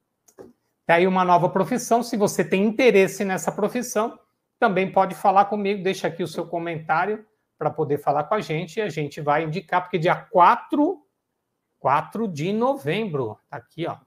tá 0.87 0.95
aí 0.95 1.05
uma 1.05 1.23
nova 1.23 1.49
profissão. 1.49 2.01
Se 2.01 2.17
você 2.17 2.43
tem 2.43 2.65
interesse 2.65 3.23
nessa 3.23 3.51
profissão, 3.51 4.19
também 4.57 4.91
pode 4.91 5.13
falar 5.13 5.45
comigo. 5.45 5.83
Deixa 5.83 6.07
aqui 6.07 6.23
o 6.23 6.27
seu 6.27 6.47
comentário 6.47 7.23
para 7.55 7.69
poder 7.69 7.99
falar 7.99 8.23
com 8.23 8.33
a 8.33 8.41
gente 8.41 8.77
e 8.77 8.81
a 8.81 8.89
gente 8.89 9.21
vai 9.21 9.43
indicar, 9.43 9.83
porque 9.83 9.99
dia 9.99 10.15
4, 10.15 10.99
4 11.77 12.27
de 12.27 12.51
novembro, 12.51 13.37
tá 13.47 13.57
aqui, 13.57 13.85
ó. 13.85 13.97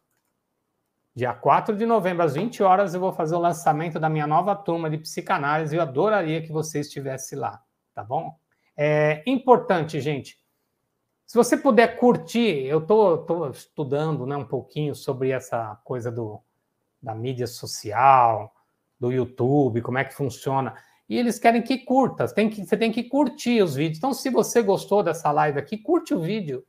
Dia 1.19 1.35
4 1.35 1.75
de 1.75 1.85
novembro, 1.85 2.23
às 2.23 2.35
20 2.35 2.63
horas, 2.63 2.95
eu 2.95 3.01
vou 3.01 3.13
fazer 3.13 3.35
o 3.35 3.41
lançamento 3.41 3.99
da 3.99 4.09
minha 4.09 4.25
nova 4.25 4.55
turma 4.55 4.89
de 4.89 4.99
psicanálise. 4.99 5.75
Eu 5.75 5.83
adoraria 5.83 6.41
que 6.41 6.53
você 6.53 6.79
estivesse 6.79 7.35
lá, 7.35 7.61
tá 7.93 8.05
bom? 8.05 8.37
É 8.77 9.25
importante, 9.27 10.01
gente. 10.01 10.39
Se 11.27 11.37
você 11.37 11.57
puder 11.57 11.99
curtir, 11.99 12.65
eu 12.67 12.79
estou 12.79 13.51
estudando 13.51 14.27
né, 14.27 14.37
um 14.37 14.45
pouquinho 14.45 14.95
sobre 14.95 15.31
essa 15.31 15.75
coisa 15.83 16.09
do, 16.09 16.41
da 17.03 17.17
mídia 17.17 17.49
social, 17.49 18.55
do 19.01 19.11
YouTube, 19.11 19.83
como 19.83 19.99
é 19.99 20.05
que 20.05 20.15
funciona. 20.15 20.73
E 21.09 21.19
eles 21.19 21.37
querem 21.37 21.63
que 21.63 21.79
curta, 21.79 22.33
tem 22.33 22.49
que, 22.49 22.65
você 22.65 22.77
tem 22.77 22.93
que 22.93 23.03
curtir 23.03 23.61
os 23.61 23.75
vídeos. 23.75 23.99
Então, 23.99 24.15
se 24.15 24.31
você 24.31 24.63
gostou 24.63 25.03
dessa 25.03 25.33
live 25.33 25.59
aqui, 25.59 25.79
curte 25.79 26.15
o 26.15 26.21
vídeo. 26.21 26.65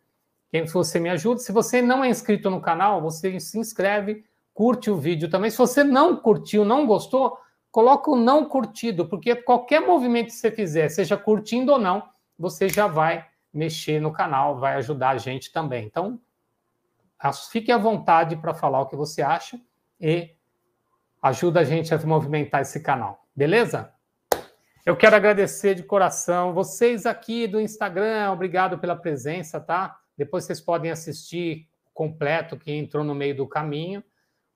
Quem 0.50 0.66
você 0.66 1.00
me 1.00 1.10
ajuda. 1.10 1.40
Se 1.40 1.52
você 1.52 1.84
não 1.84 2.04
é 2.04 2.10
inscrito 2.10 2.50
no 2.50 2.60
canal, 2.60 3.00
você 3.00 3.40
se 3.40 3.60
inscreve, 3.60 4.28
curte 4.60 4.92
o 4.92 4.98
vídeo 4.98 5.30
também. 5.30 5.50
Se 5.50 5.58
você 5.58 5.86
não 5.86 6.18
curtiu, 6.18 6.66
não 6.66 6.86
gostou, 6.86 7.40
coloca 7.72 8.12
o 8.12 8.18
não 8.18 8.44
curtido, 8.44 9.08
porque 9.08 9.34
qualquer 9.34 9.80
movimento 9.80 10.26
que 10.26 10.34
você 10.34 10.52
fizer, 10.52 10.90
seja 10.90 11.16
curtindo 11.16 11.72
ou 11.72 11.80
não, 11.80 12.10
você 12.38 12.68
já 12.68 12.86
vai 12.86 13.26
mexer 13.54 14.02
no 14.02 14.12
canal, 14.12 14.60
vai 14.60 14.76
ajudar 14.76 15.12
a 15.12 15.18
gente 15.18 15.54
também. 15.54 15.86
Então, 15.86 16.20
fique 17.50 17.72
à 17.72 17.78
vontade 17.78 18.36
para 18.36 18.54
falar 18.54 18.82
o 18.82 18.88
que 18.88 18.98
você 18.98 19.22
acha 19.22 19.58
e 19.98 20.36
ajuda 21.22 21.62
a 21.62 21.64
gente 21.64 21.94
a 21.94 21.98
movimentar 22.06 22.60
esse 22.60 22.82
canal, 22.82 23.26
beleza? 23.34 23.94
Eu 24.86 24.98
quero 24.98 25.16
agradecer 25.16 25.74
de 25.74 25.84
coração 25.84 26.54
vocês 26.54 27.06
aqui 27.06 27.48
do 27.48 27.62
Instagram, 27.62 28.30
obrigado 28.34 28.78
pela 28.78 28.98
presença, 28.98 29.58
tá? 29.58 29.98
Depois 30.18 30.44
vocês 30.44 30.60
podem 30.60 30.92
assistir 30.92 31.66
completo 31.94 32.58
que 32.58 32.74
entrou 32.74 33.06
no 33.06 33.16
meio 33.16 33.38
do 33.38 33.48
caminho. 33.48 34.04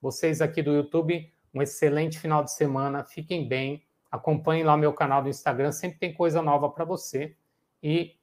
Vocês 0.04 0.41
aqui 0.41 0.62
do 0.62 0.74
YouTube, 0.74 1.34
um 1.54 1.62
excelente 1.62 2.20
final 2.20 2.43
de 2.43 2.51
semana, 2.51 3.06
fiquem 3.06 3.47
bem, 3.47 3.86
acompanhem 4.12 4.66
lá 4.66 4.76
meu 4.76 4.91
canal 4.91 5.24
do 5.24 5.30
Instagram, 5.30 5.72
sempre 5.72 5.97
tem 5.97 6.14
coisa 6.14 6.41
nova 6.41 6.70
para 6.70 6.84
você 6.84 7.38
e 7.82 8.20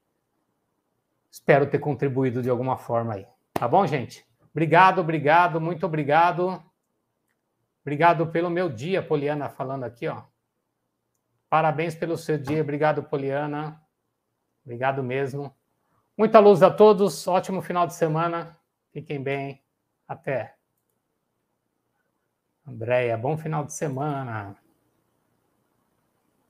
espero 1.31 1.70
ter 1.70 1.78
contribuído 1.78 2.43
de 2.43 2.51
alguma 2.51 2.76
forma 2.76 3.14
aí. 3.14 3.26
Tá 3.55 3.66
bom, 3.66 3.87
gente? 3.87 4.26
Obrigado, 4.51 5.01
obrigado, 5.01 5.59
muito 5.59 5.87
obrigado. 5.87 6.62
Obrigado 7.81 8.26
pelo 8.26 8.51
meu 8.51 8.68
dia, 8.68 9.03
Poliana, 9.03 9.49
falando 9.49 9.85
aqui, 9.85 10.07
ó. 10.07 10.24
Parabéns 11.49 11.95
pelo 11.95 12.18
seu 12.18 12.37
dia, 12.37 12.61
obrigado, 12.61 13.05
Poliana. 13.05 13.83
Obrigado 14.62 15.03
mesmo. 15.03 15.51
Muita 16.14 16.41
luz 16.41 16.62
a 16.62 16.70
todos, 16.70 17.26
ótimo 17.26 17.62
final 17.62 17.87
de 17.87 17.95
semana. 17.95 18.55
Fiquem 18.93 19.22
bem. 19.22 19.64
Até. 20.07 20.60
Andréia, 22.71 23.16
bom 23.16 23.37
final 23.37 23.64
de 23.64 23.75
semana. 23.75 24.55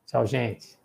Tchau, 0.07 0.27
gente. 0.27 0.79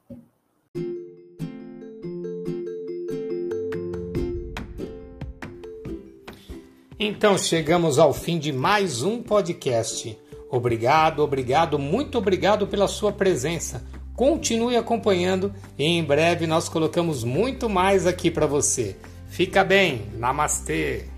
Então 6.98 7.38
chegamos 7.38 8.00
ao 8.00 8.14
fim 8.14 8.40
de 8.40 8.54
mais 8.54 9.04
um 9.04 9.22
podcast. 9.22 10.18
Obrigado, 10.50 11.22
obrigado, 11.22 11.78
muito 11.78 12.18
obrigado 12.18 12.66
pela 12.66 12.88
sua 12.88 13.12
presença. 13.12 13.86
Continue 14.16 14.78
acompanhando 14.78 15.54
e 15.78 15.84
em 15.84 16.02
breve 16.02 16.48
nós 16.48 16.70
colocamos 16.70 17.26
muito 17.26 17.68
mais 17.68 18.08
aqui 18.08 18.32
para 18.32 18.46
você. 18.46 18.96
Fica 19.28 19.66
bem, 19.66 20.06
namastê! 20.14 21.15